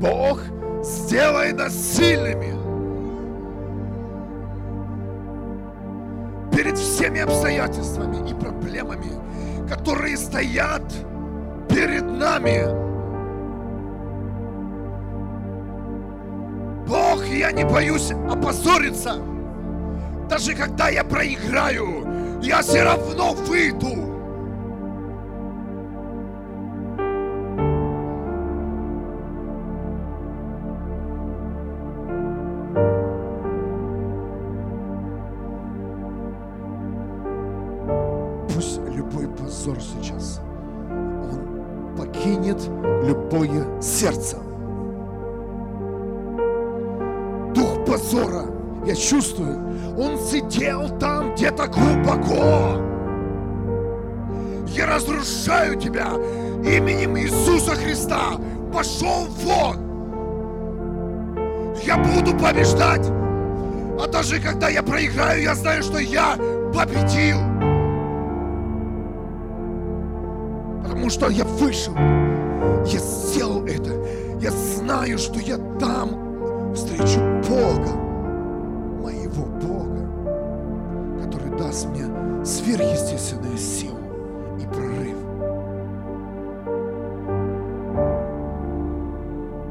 Бог, 0.00 0.40
сделай 0.82 1.52
нас 1.52 1.74
сильными. 1.74 2.52
Перед 6.54 6.76
всеми 6.76 7.20
обстоятельствами 7.20 8.30
и 8.30 8.34
проблемами, 8.34 9.10
которые 9.68 10.16
стоят 10.16 10.82
перед 11.82 12.04
нами. 12.04 12.64
Бог, 16.86 17.24
я 17.26 17.50
не 17.50 17.64
боюсь 17.64 18.12
опозориться. 18.30 19.16
Даже 20.28 20.54
когда 20.54 20.90
я 20.90 21.02
проиграю, 21.02 22.40
я 22.40 22.62
все 22.62 22.84
равно 22.84 23.32
выйду. 23.32 24.11
Пошел 58.82 59.28
вон. 59.44 59.76
Я 61.84 61.98
буду 61.98 62.36
побеждать. 62.36 63.06
А 64.00 64.08
даже 64.08 64.40
когда 64.40 64.68
я 64.68 64.82
проиграю, 64.82 65.40
я 65.40 65.54
знаю, 65.54 65.84
что 65.84 65.98
я 65.98 66.36
победил. 66.74 67.38
Потому 70.82 71.10
что 71.10 71.28
я 71.28 71.44
вышел. 71.44 71.94
Я 71.94 72.98
сделал 72.98 73.64
это. 73.66 73.92
Я 74.40 74.50
знаю, 74.50 75.16
что 75.16 75.38
я 75.38 75.58
там 75.78 76.74
встречу 76.74 77.20
Бога. 77.48 77.92
Моего 79.00 79.44
Бога. 79.62 81.22
Который 81.22 81.56
даст 81.56 81.86
мне 81.86 82.44
сверхъестественную 82.44 83.56
силу 83.56 83.91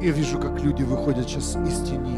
Я 0.01 0.09
вижу, 0.09 0.39
как 0.39 0.59
люди 0.59 0.81
выходят 0.81 1.29
сейчас 1.29 1.55
из 1.57 1.87
тени. 1.87 2.17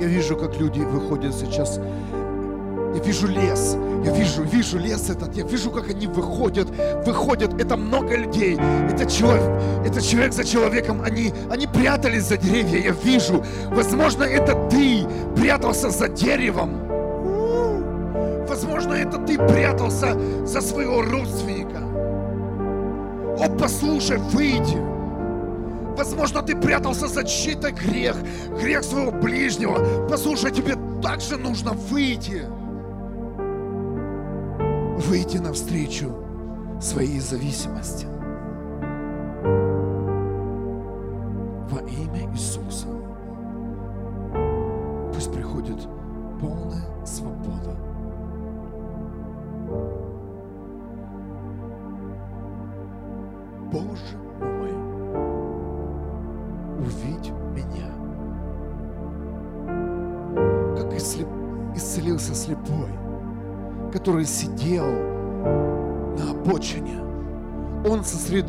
Я 0.00 0.06
вижу, 0.06 0.36
как 0.36 0.56
люди 0.56 0.78
выходят 0.78 1.34
сейчас. 1.34 1.80
Я 2.94 3.02
вижу 3.02 3.26
лес. 3.26 3.76
Я 4.04 4.12
вижу, 4.12 4.44
вижу 4.44 4.78
лес 4.78 5.10
этот. 5.10 5.34
Я 5.34 5.42
вижу, 5.44 5.72
как 5.72 5.90
они 5.90 6.06
выходят, 6.06 6.68
выходят. 7.04 7.60
Это 7.60 7.76
много 7.76 8.16
людей. 8.16 8.56
Это 8.88 9.04
человек, 9.10 9.50
это 9.84 10.00
человек 10.00 10.32
за 10.32 10.44
человеком. 10.44 11.02
Они, 11.02 11.32
они 11.50 11.66
прятались 11.66 12.26
за 12.26 12.36
деревья. 12.36 12.78
Я 12.78 12.92
вижу. 12.92 13.44
Возможно, 13.72 14.22
это 14.22 14.54
ты 14.70 15.04
прятался 15.34 15.90
за 15.90 16.08
деревом. 16.08 16.86
Возможно, 18.46 18.92
это 18.92 19.18
ты 19.18 19.36
прятался 19.38 20.16
за 20.46 20.60
своего 20.60 21.02
родственника. 21.02 21.80
О, 23.40 23.48
послушай, 23.58 24.18
выйди. 24.18 24.91
Возможно, 25.96 26.42
ты 26.42 26.56
прятался 26.56 27.06
за 27.06 27.24
чей-то 27.24 27.70
грех, 27.70 28.16
грех 28.60 28.82
своего 28.82 29.12
ближнего. 29.12 30.08
Послушай, 30.08 30.50
тебе 30.50 30.74
также 31.02 31.36
нужно 31.36 31.72
выйти. 31.72 32.46
Выйти 35.06 35.38
навстречу 35.38 36.14
своей 36.80 37.20
зависимости. 37.20 38.06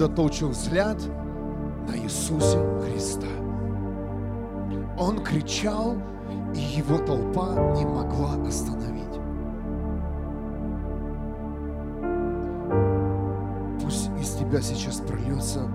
Сосредоточил 0.04 0.50
взгляд 0.50 0.98
на 1.88 1.98
Иисусе 1.98 2.60
Христа. 2.82 3.28
Он 4.98 5.24
кричал, 5.24 5.96
и 6.54 6.60
его 6.60 6.98
толпа 6.98 7.54
не 7.76 7.86
могла 7.86 8.34
остановить. 8.46 9.20
Пусть 13.82 14.10
из 14.20 14.34
тебя 14.34 14.62
сейчас 14.62 14.98
прольется 14.98 15.70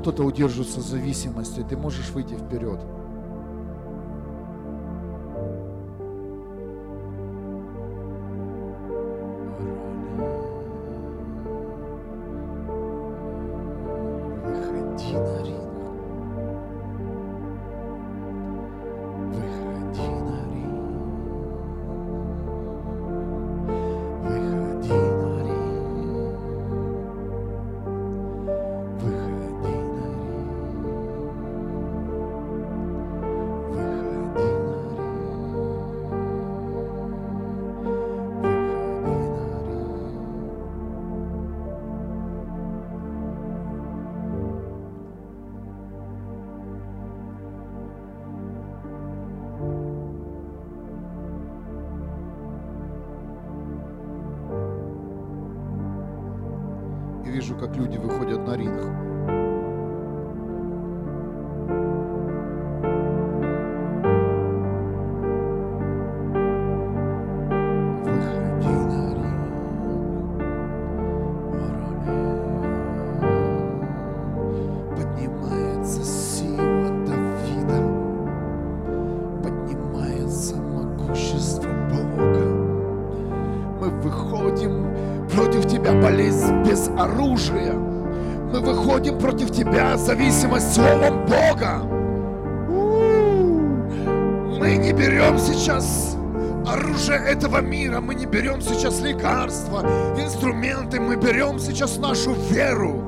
кто-то 0.00 0.24
удерживается 0.24 0.80
зависимости. 0.80 1.64
Ты 1.68 1.76
можешь 1.76 2.08
выйти 2.10 2.34
вперед. 2.34 2.80
Болезнь 85.94 86.62
без 86.64 86.88
оружия. 86.98 87.72
Мы 87.72 88.60
выходим 88.60 89.18
против 89.18 89.50
тебя, 89.52 89.96
зависимость 89.96 90.74
словом 90.74 91.24
Бога. 91.26 91.82
Мы 94.58 94.76
не 94.76 94.92
берем 94.92 95.38
сейчас 95.38 96.16
оружие 96.66 97.18
этого 97.18 97.60
мира, 97.60 98.00
мы 98.00 98.14
не 98.14 98.26
берем 98.26 98.60
сейчас 98.60 99.00
лекарства, 99.00 99.84
инструменты, 100.18 101.00
мы 101.00 101.16
берем 101.16 101.58
сейчас 101.58 101.96
нашу 101.98 102.34
веру. 102.50 103.02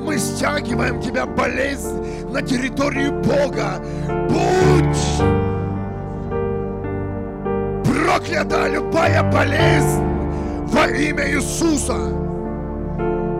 Мы 0.00 0.18
стягиваем 0.18 1.00
тебя, 1.00 1.26
болезнь, 1.26 2.30
на 2.30 2.42
территорию 2.42 3.12
Бога. 3.22 3.82
Будь 4.28 5.44
проклята 7.84 8.68
любая 8.68 9.22
болезнь 9.22 10.13
во 10.68 10.86
имя 10.86 11.30
Иисуса. 11.30 11.94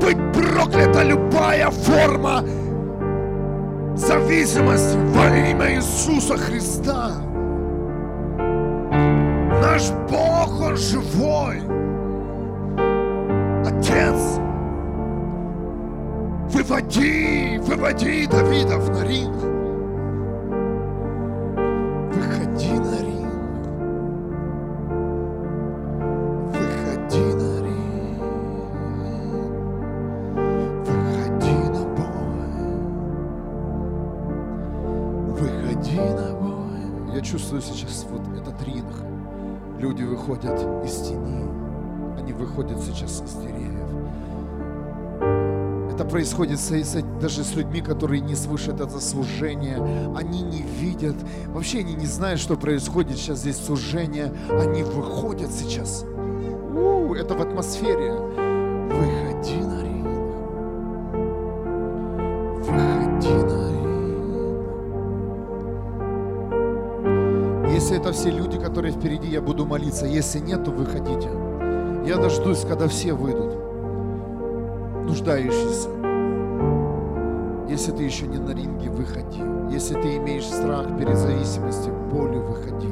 Быть 0.01 0.18
проклята 0.32 1.02
любая 1.02 1.70
форма 1.70 2.44
зависимости 3.96 4.96
во 5.14 5.26
имя 5.26 5.76
Иисуса 5.76 6.36
Христа. 6.36 7.12
Наш 9.62 9.90
Бог, 10.10 10.60
Он 10.60 10.76
живой. 10.76 11.62
Отец, 13.66 14.38
выводи, 16.51 17.59
выводи 17.59 18.26
Давидов 18.26 18.88
на 18.90 19.05
ринг. 19.05 19.63
Выходят 42.55 42.81
сейчас 42.81 43.20
из 43.20 43.32
деревьев. 43.35 43.90
Это 45.93 46.05
происходит 46.05 46.60
даже 47.20 47.43
с 47.44 47.55
людьми, 47.55 47.81
которые 47.81 48.20
не 48.20 48.36
слышат 48.36 48.81
это 48.81 49.01
служение. 49.01 49.78
Они 50.16 50.43
не 50.43 50.62
видят. 50.62 51.16
Вообще 51.48 51.81
они 51.81 51.94
не 51.94 52.06
знают, 52.06 52.40
что 52.40 52.56
происходит 52.56 53.16
сейчас 53.16 53.40
здесь 53.40 53.56
служение. 53.56 54.32
Они 54.51 54.82
выходят 54.82 55.51
сейчас. 55.51 56.05
У, 56.74 57.14
это 57.14 57.35
в 57.35 57.43
атмосфере. 57.43 58.12
Выходи 58.12 59.56
на 59.56 59.82
ринг. 59.82 60.06
Выходи 62.59 63.35
на 63.35 63.70
ринг. 63.70 63.85
Если 67.72 67.97
это 67.98 68.12
все 68.12 68.31
люди, 68.31 68.59
которые 68.59 68.93
впереди, 68.93 69.28
я 69.28 69.40
буду 69.40 69.64
молиться. 69.66 70.06
Если 70.06 70.39
нет, 70.40 70.64
то 70.64 70.70
выходите. 70.70 71.53
Я 72.06 72.18
дождусь, 72.18 72.66
когда 72.68 72.86
все 72.86 73.14
выйдут. 73.14 73.55
Нуждающиеся. 75.06 75.89
Если 77.66 77.93
ты 77.93 78.02
еще 78.02 78.26
не 78.26 78.36
на 78.36 78.51
ринге, 78.51 78.90
выходи. 78.90 79.40
Если 79.70 79.94
ты 79.94 80.18
имеешь 80.18 80.44
страх 80.44 80.98
перед 80.98 81.16
зависимостью, 81.16 81.94
болью, 82.12 82.43
выходи. 82.43 82.90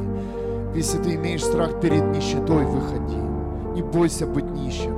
Если 0.75 0.97
ты 0.97 1.17
имеешь 1.17 1.45
страх 1.45 1.79
перед 1.81 2.03
нищетой, 2.05 2.65
выходи. 2.65 3.19
Не 3.75 3.83
бойся 3.83 4.27
быть 4.27 4.51
нищим. 4.51 4.95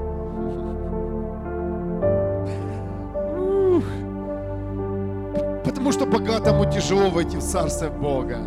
Потому 5.64 5.90
что 5.90 6.06
богатому 6.06 6.70
тяжело 6.70 7.10
войти 7.10 7.36
в 7.36 7.42
Царство 7.42 7.88
Бога. 7.88 8.38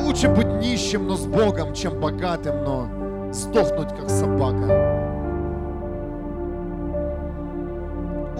Лучше 0.00 0.28
быть 0.28 0.60
нищим, 0.60 1.06
но 1.06 1.16
с 1.16 1.24
Богом, 1.24 1.72
чем 1.72 2.00
богатым, 2.00 2.64
но 2.64 3.03
сдохнуть, 3.34 3.90
как 3.90 4.08
собака. 4.08 5.02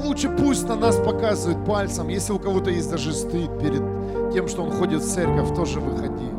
Лучше 0.05 0.29
пусть 0.29 0.69
на 0.69 0.77
нас 0.77 0.97
показывает 0.97 1.65
пальцем, 1.65 2.09
если 2.09 2.33
у 2.33 2.39
кого-то 2.39 2.71
есть 2.71 2.91
даже 2.91 3.12
стыд 3.12 3.59
перед 3.59 3.83
тем, 4.33 4.49
что 4.49 4.62
он 4.62 4.71
ходит 4.71 5.03
в 5.03 5.09
церковь, 5.09 5.55
тоже 5.55 5.81
выходи. 5.81 6.35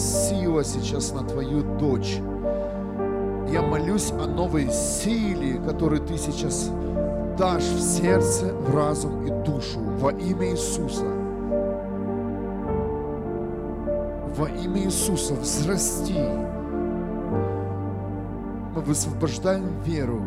сила 0.00 0.64
сейчас 0.64 1.12
на 1.12 1.22
твою 1.22 1.62
дочь. 1.78 2.19
Новой 4.34 4.70
силе, 4.70 5.58
которую 5.58 6.00
Ты 6.02 6.16
сейчас 6.16 6.70
дашь 7.38 7.62
в 7.62 7.80
сердце, 7.80 8.54
в 8.54 8.74
разум 8.74 9.26
и 9.26 9.30
душу 9.44 9.80
во 9.98 10.10
имя 10.10 10.50
Иисуса. 10.50 11.04
Во 14.36 14.46
имя 14.48 14.84
Иисуса 14.84 15.34
взрасти. 15.34 16.20
Мы 18.74 18.82
высвобождаем 18.82 19.80
веру, 19.82 20.22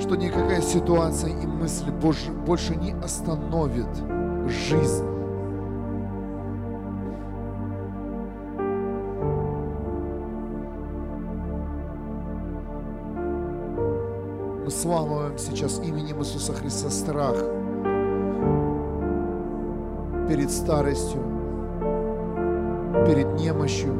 что 0.00 0.16
никакая 0.16 0.60
ситуация 0.60 1.30
и 1.30 1.46
мысль 1.46 1.90
больше 1.90 2.76
не 2.76 2.92
остановит 3.02 3.88
жизнь. 4.46 5.17
Мы 14.78 14.82
славуем 14.82 15.36
сейчас 15.36 15.80
именем 15.80 16.20
Иисуса 16.20 16.52
Христа 16.52 16.88
страх 16.88 17.34
перед 20.28 20.52
старостью, 20.52 21.20
перед 23.04 23.34
немощью. 23.40 23.92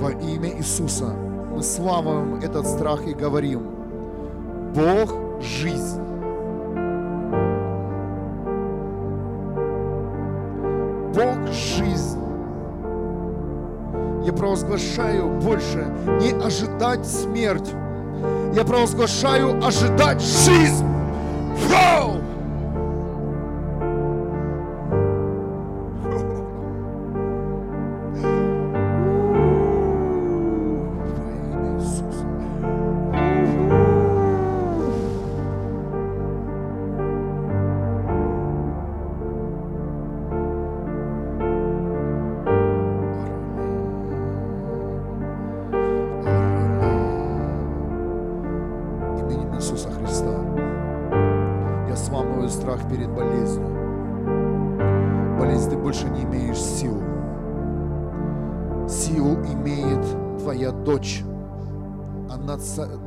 Во 0.00 0.10
имя 0.10 0.48
Иисуса 0.58 1.14
мы 1.54 1.62
славуем 1.62 2.40
этот 2.42 2.66
страх 2.66 3.06
и 3.06 3.14
говорим, 3.14 3.70
Бог– 4.74 5.14
жизнь. 5.40 6.02
Бог– 11.14 11.46
жизнь. 11.52 12.18
Я 14.24 14.32
провозглашаю 14.32 15.28
больше 15.40 15.86
не 16.20 16.32
ожидать 16.32 17.06
смерть. 17.06 17.72
Я 18.54 18.62
провозглашаю 18.62 19.60
ожидать 19.64 20.20
жизнь. 20.20 20.86
Вау! 21.68 22.13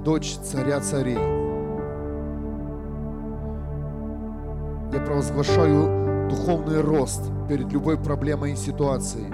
Дочь 0.07 0.37
царя 0.41 0.79
царей. 0.79 1.17
Я 4.93 5.01
провозглашаю 5.05 6.29
духовный 6.29 6.79
рост 6.79 7.23
перед 7.49 7.73
любой 7.73 7.97
проблемой 7.97 8.53
и 8.53 8.55
ситуацией. 8.55 9.27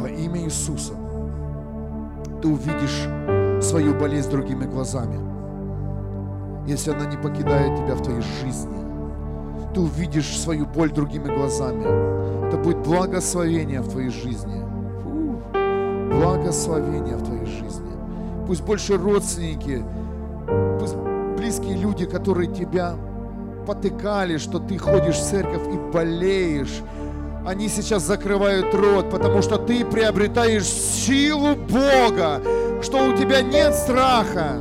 Во 0.00 0.08
имя 0.08 0.40
Иисуса 0.40 0.94
ты 2.42 2.48
увидишь 2.48 3.06
свою 3.64 3.94
болезнь 3.94 4.28
другими 4.28 4.64
глазами. 4.64 5.20
Если 6.66 6.90
она 6.90 7.06
не 7.06 7.16
покидает 7.16 7.76
тебя 7.76 7.94
в 7.94 8.02
твоей 8.02 8.22
жизни, 8.22 8.76
ты 9.72 9.82
увидишь 9.82 10.36
свою 10.36 10.66
боль 10.66 10.90
другими 10.90 11.32
глазами. 11.32 12.48
Это 12.48 12.56
будет 12.56 12.78
благословение 12.78 13.82
в 13.82 13.88
твоей 13.88 14.10
жизни. 14.10 14.64
Благословение 16.12 17.14
в 17.14 17.22
твоей 17.22 17.46
жизни 17.46 17.85
пусть 18.46 18.62
больше 18.62 18.96
родственники, 18.96 19.84
пусть 20.78 20.94
близкие 21.36 21.76
люди, 21.76 22.06
которые 22.06 22.52
тебя 22.52 22.94
потыкали, 23.66 24.38
что 24.38 24.58
ты 24.58 24.78
ходишь 24.78 25.16
в 25.16 25.28
церковь 25.28 25.62
и 25.72 25.92
болеешь, 25.92 26.82
они 27.46 27.68
сейчас 27.68 28.02
закрывают 28.02 28.74
рот, 28.74 29.10
потому 29.10 29.42
что 29.42 29.56
ты 29.56 29.84
приобретаешь 29.84 30.64
силу 30.64 31.54
Бога, 31.54 32.42
что 32.82 33.08
у 33.08 33.16
тебя 33.16 33.40
нет 33.42 33.74
страха 33.74 34.56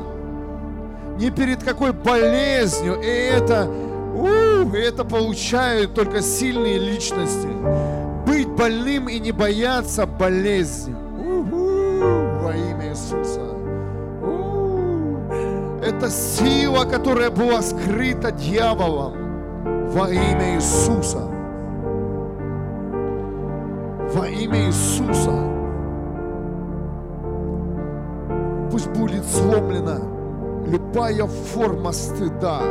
ни 1.18 1.30
перед 1.30 1.64
какой 1.64 1.94
болезнью, 1.94 3.00
и 3.02 3.08
это, 3.08 3.68
у, 4.16 4.28
это 4.74 5.06
получают 5.06 5.94
только 5.94 6.22
сильные 6.22 6.78
личности. 6.78 7.48
Быть 8.28 8.48
больным 8.50 9.08
и 9.08 9.20
не 9.20 9.32
бояться 9.32 10.06
болезни. 10.06 11.05
Это 16.06 16.14
сила, 16.14 16.86
которая 16.86 17.32
была 17.32 17.64
скрыта 17.64 18.32
дьяволом 18.32 19.14
во 19.90 20.08
имя 20.08 20.54
Иисуса. 20.54 21.28
Во 24.14 24.28
имя 24.28 24.68
Иисуса. 24.68 25.32
Пусть 28.70 28.88
будет 28.90 29.26
сломлена 29.26 29.98
любая 30.68 31.26
форма 31.26 31.92
стыда, 31.92 32.62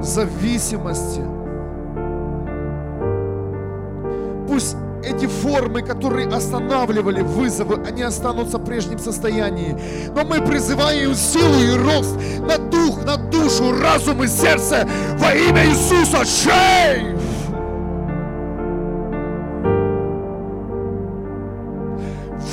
зависимости. 0.00 1.22
Пусть 4.46 4.76
эти 5.04 5.26
формы, 5.26 5.82
которые 5.82 6.28
останавливали 6.28 7.22
вызовы, 7.22 7.82
они 7.86 8.02
останутся 8.02 8.58
в 8.58 8.64
прежнем 8.64 8.98
состоянии. 8.98 9.76
Но 10.14 10.24
мы 10.24 10.40
призываем 10.40 11.14
силу 11.14 11.60
и 11.60 11.72
рост 11.76 12.16
на 12.40 12.58
дух, 12.58 13.04
на 13.04 13.16
душу, 13.16 13.72
разум 13.78 14.22
и 14.22 14.28
сердце 14.28 14.86
во 15.18 15.34
имя 15.34 15.66
Иисуса. 15.66 16.24
Шейв! 16.24 17.18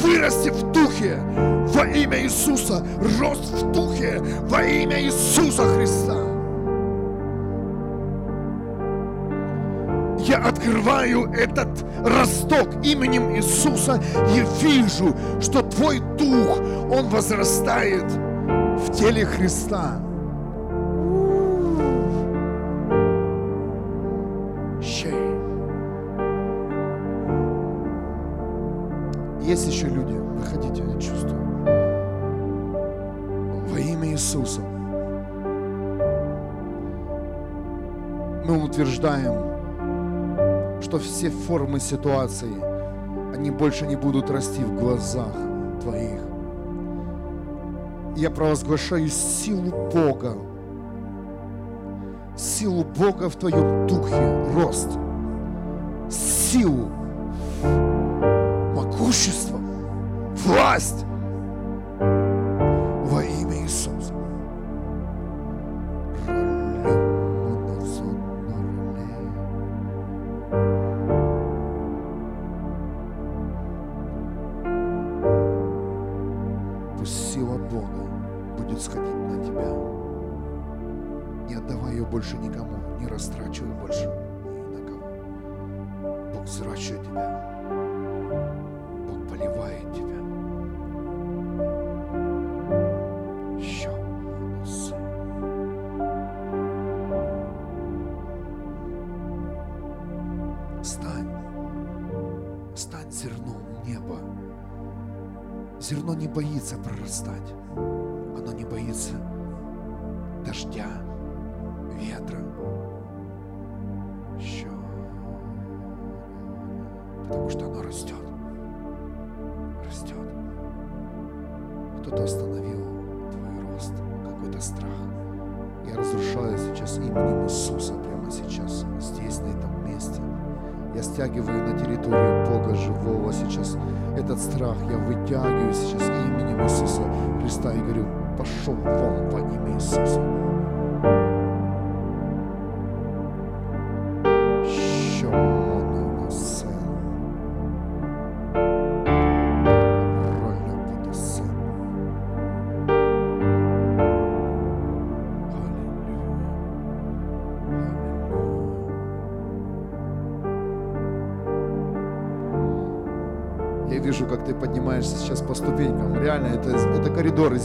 Вырасти 0.02 0.49
в 0.49 0.72
духе 0.72 1.19
во 1.74 1.86
имя 1.86 2.22
Иисуса. 2.24 2.84
Рост 3.19 3.52
в 3.52 3.72
духе 3.72 4.22
во 4.44 4.64
имя 4.64 5.02
Иисуса 5.02 5.65
Христа. 5.76 6.37
Я 10.28 10.38
открываю 10.38 11.32
этот 11.32 11.68
росток 12.04 12.68
именем 12.84 13.36
Иисуса 13.36 14.02
и 14.36 14.44
вижу, 14.64 15.16
что 15.41 15.62
Твой 15.62 15.99
Дух, 16.18 16.60
Он 16.91 17.08
возрастает 17.10 18.06
в 18.06 18.91
теле 18.91 19.26
Христа. 19.26 20.02
Есть 29.48 29.68
еще 29.70 29.88
люди, 29.88 30.12
выходите, 30.12 30.84
я 30.86 30.99
чувствую. 30.99 31.64
Во 33.66 33.80
имя 33.80 34.10
Иисуса 34.12 34.60
мы 38.44 38.62
утверждаем, 38.62 39.57
что 40.88 41.00
все 41.00 41.30
формы 41.30 41.82
ситуации, 41.82 42.54
они 43.36 43.52
больше 43.52 43.86
не 43.86 43.98
будут 43.98 44.30
расти 44.30 44.64
в 44.64 44.80
глазах 44.80 45.34
твоих. 45.82 46.22
Я 48.16 48.32
провозглашаю 48.32 49.10
силу 49.10 49.70
Бога, 49.94 50.38
силу 52.38 52.86
Бога 52.86 53.30
в 53.30 53.36
твоем 53.36 53.86
духе, 53.86 54.46
рост, 54.56 54.88
силу, 56.10 56.88
могущество, 58.74 59.60
власть 60.46 61.07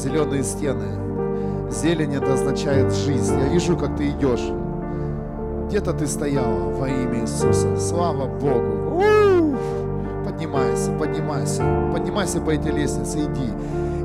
зеленые 0.03 0.43
стены. 0.43 1.71
Зелень 1.71 2.15
это 2.15 2.35
означает 2.35 2.93
жизнь. 2.93 3.39
Я 3.39 3.49
вижу, 3.49 3.77
как 3.77 3.97
ты 3.97 4.11
идешь. 4.11 4.53
Где-то 5.69 5.93
ты 5.95 6.07
стояла 6.07 6.71
во 6.71 6.89
имя 6.89 7.21
Иисуса. 7.23 7.77
Слава 7.79 8.27
Богу. 8.27 9.01
У! 9.01 9.57
Поднимайся, 10.25 10.91
поднимайся. 10.93 11.63
Поднимайся 11.93 12.41
по 12.41 12.51
этой 12.51 12.73
лестнице. 12.73 13.19
Иди. 13.21 13.51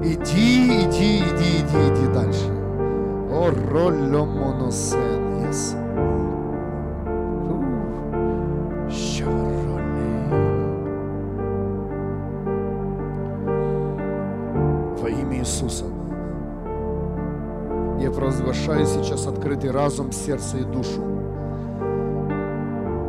Иди, 0.03 0.85
иди, 0.85 1.19
иди, 1.19 1.59
иди, 1.59 1.89
иди 1.89 2.13
дальше. 2.13 2.47
О, 3.31 3.51
ролло 3.71 4.25
моносен. 4.25 5.47
Yes. 5.47 5.86
Иисуса. 15.47 15.85
Я 18.01 18.11
провозглашаю 18.11 18.85
сейчас 18.85 19.25
открытый 19.27 19.71
разум, 19.71 20.11
сердце 20.11 20.57
и 20.57 20.63
душу. 20.63 21.01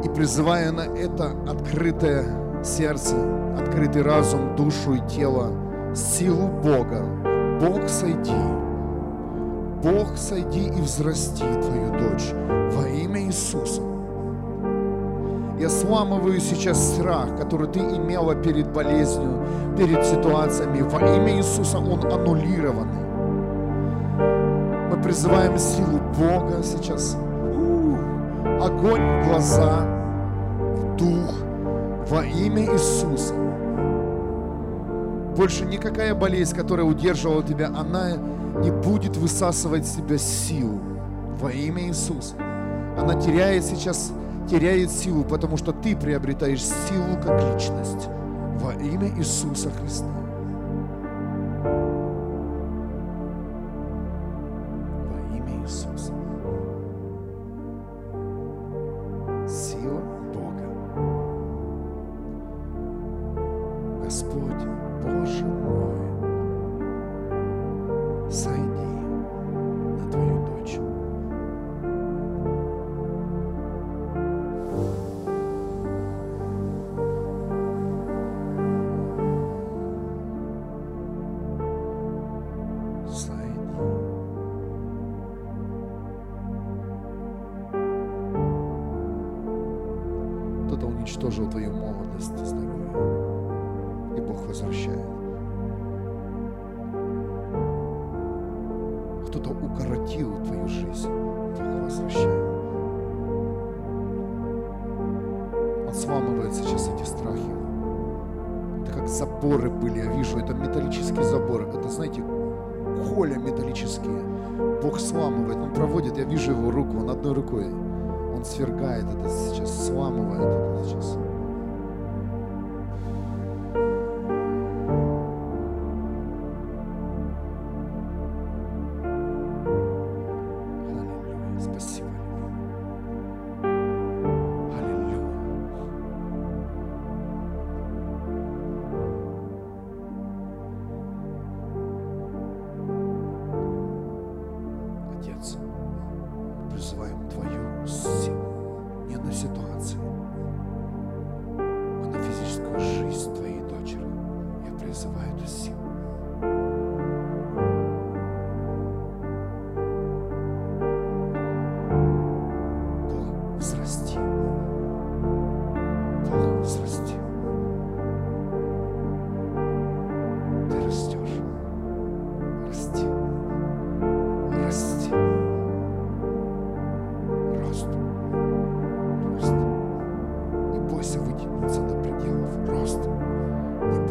И 0.04 0.08
призывая 0.08 0.70
на 0.70 0.82
это 0.82 1.32
открытое 1.48 2.62
сердце, 2.62 3.16
открытый 3.58 4.02
разум, 4.02 4.54
душу 4.54 4.94
и 4.94 5.00
тело, 5.08 5.50
силу 5.96 6.46
Бога. 6.46 7.02
Бог, 7.60 7.88
сойди. 7.88 8.30
Бог, 9.82 10.16
сойди 10.16 10.68
и 10.68 10.80
взрасти 10.80 11.42
твою 11.42 11.90
дочь 11.98 12.32
во 12.72 12.88
имя 12.88 13.20
Иисуса. 13.24 13.87
Я 15.60 15.68
сламываю 15.68 16.40
сейчас 16.40 16.94
страх, 16.94 17.36
который 17.36 17.66
ты 17.66 17.80
имела 17.80 18.36
перед 18.36 18.72
болезнью, 18.72 19.44
перед 19.76 20.04
ситуациями. 20.04 20.82
Во 20.82 21.00
имя 21.00 21.36
Иисуса 21.36 21.78
он 21.78 22.04
аннулированный. 22.04 23.04
Мы 24.88 25.02
призываем 25.02 25.58
силу 25.58 25.98
Бога 26.16 26.62
сейчас. 26.62 27.16
Огонь 28.60 29.02
в 29.02 29.28
глаза, 29.28 29.84
в 30.76 30.96
дух, 30.96 31.34
во 32.08 32.24
имя 32.24 32.62
Иисуса. 32.74 33.34
Больше 35.36 35.64
никакая 35.64 36.14
болезнь, 36.14 36.56
которая 36.56 36.86
удерживала 36.86 37.42
тебя, 37.42 37.68
она 37.68 38.16
не 38.62 38.70
будет 38.70 39.16
высасывать 39.16 39.86
с 39.86 39.96
тебя 39.96 40.18
силу 40.18 40.78
во 41.40 41.50
имя 41.50 41.88
Иисуса. 41.88 42.34
Она 42.96 43.14
теряет 43.14 43.64
сейчас, 43.64 44.12
теряет 44.48 44.90
силу, 44.90 45.24
потому 45.24 45.56
что 45.56 45.72
ты 45.72 45.94
приобретаешь 45.94 46.62
силу 46.62 47.16
как 47.22 47.40
личность 47.54 48.08
во 48.60 48.72
имя 48.74 49.08
Иисуса 49.18 49.70
Христа. 49.70 50.17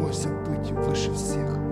просят 0.08 0.32
быть 0.48 0.70
выше 0.70 1.12
всех. 1.12 1.67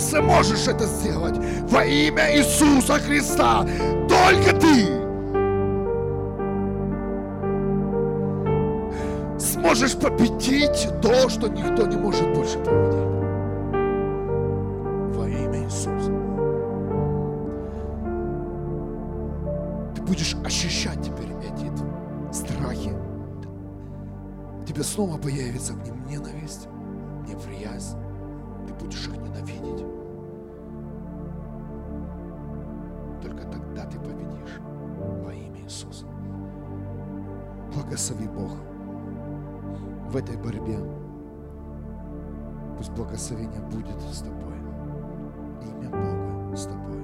Сможешь 0.00 0.66
это 0.66 0.86
сделать 0.86 1.36
во 1.70 1.84
имя 1.84 2.36
Иисуса 2.36 2.94
Христа, 2.94 3.66
только 4.08 4.58
ты 4.58 5.00
сможешь 9.38 9.96
победить 9.96 10.88
то, 11.02 11.28
что 11.28 11.48
никто 11.48 11.86
не 11.86 11.96
может 11.96 12.34
больше 12.34 12.58
победить. 12.58 13.10
Во 15.16 15.28
имя 15.28 15.64
Иисуса. 15.64 16.12
Ты 19.94 20.02
будешь 20.02 20.34
ощущать 20.44 21.00
теперь 21.02 21.30
эти 21.44 21.70
страхи. 22.32 22.94
Тебе 24.66 24.82
снова 24.82 25.18
появится 25.18 25.74
внимание 25.74 25.99
благослови 37.90 38.28
Бог 38.28 38.52
в 40.10 40.16
этой 40.16 40.36
борьбе. 40.36 40.78
Пусть 42.78 42.92
благословение 42.92 43.60
будет 43.62 44.00
с 44.12 44.20
тобой. 44.20 44.54
Имя 45.64 45.90
Бога 45.90 46.56
с 46.56 46.66
тобой. 46.66 46.99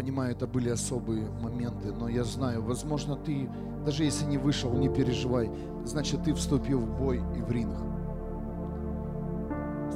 Понимаю, 0.00 0.32
это 0.32 0.46
были 0.46 0.70
особые 0.70 1.28
моменты, 1.42 1.92
но 1.92 2.08
я 2.08 2.24
знаю, 2.24 2.62
возможно, 2.62 3.16
ты, 3.16 3.50
даже 3.84 4.04
если 4.04 4.24
не 4.24 4.38
вышел, 4.38 4.72
не 4.72 4.88
переживай, 4.88 5.50
значит, 5.84 6.24
ты 6.24 6.32
вступил 6.32 6.80
в 6.80 6.98
бой 6.98 7.22
и 7.36 7.42
в 7.42 7.50
ринг. 7.50 7.76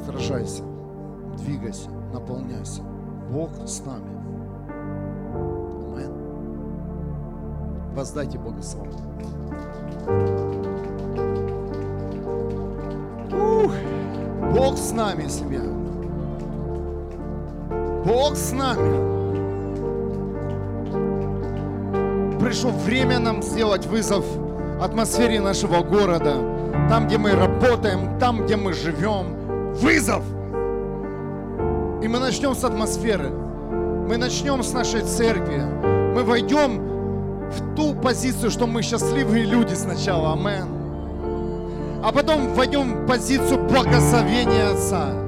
Сражайся, 0.04 0.62
двигайся, 1.38 1.88
наполняйся. 2.12 2.82
Бог 3.32 3.48
с 3.66 3.82
нами. 3.86 4.10
Амен. 5.86 6.12
Воздайте 7.94 8.38
Богу 8.38 8.62
славу. 8.62 8.90
Ух, 13.32 13.72
Бог 14.54 14.76
с 14.76 14.92
нами, 14.92 15.28
семья. 15.28 15.62
Бог 18.04 18.36
с 18.36 18.52
нами. 18.52 19.13
Пришло 22.44 22.72
время 22.72 23.18
нам 23.18 23.42
сделать 23.42 23.86
вызов 23.86 24.22
атмосфере 24.78 25.40
нашего 25.40 25.82
города, 25.82 26.34
там, 26.90 27.06
где 27.06 27.16
мы 27.16 27.30
работаем, 27.30 28.18
там, 28.18 28.44
где 28.44 28.56
мы 28.56 28.74
живем. 28.74 29.72
Вызов! 29.72 30.22
И 32.02 32.06
мы 32.06 32.18
начнем 32.18 32.54
с 32.54 32.62
атмосферы. 32.62 33.30
Мы 33.30 34.18
начнем 34.18 34.62
с 34.62 34.74
нашей 34.74 35.00
церкви. 35.00 35.62
Мы 36.14 36.22
войдем 36.22 37.48
в 37.48 37.74
ту 37.74 37.94
позицию, 37.94 38.50
что 38.50 38.66
мы 38.66 38.82
счастливые 38.82 39.46
люди 39.46 39.72
сначала. 39.72 40.34
Амен. 40.34 40.68
А 42.04 42.12
потом 42.12 42.52
войдем 42.52 43.04
в 43.04 43.06
позицию 43.06 43.66
благословения 43.66 44.74
Отца. 44.74 45.23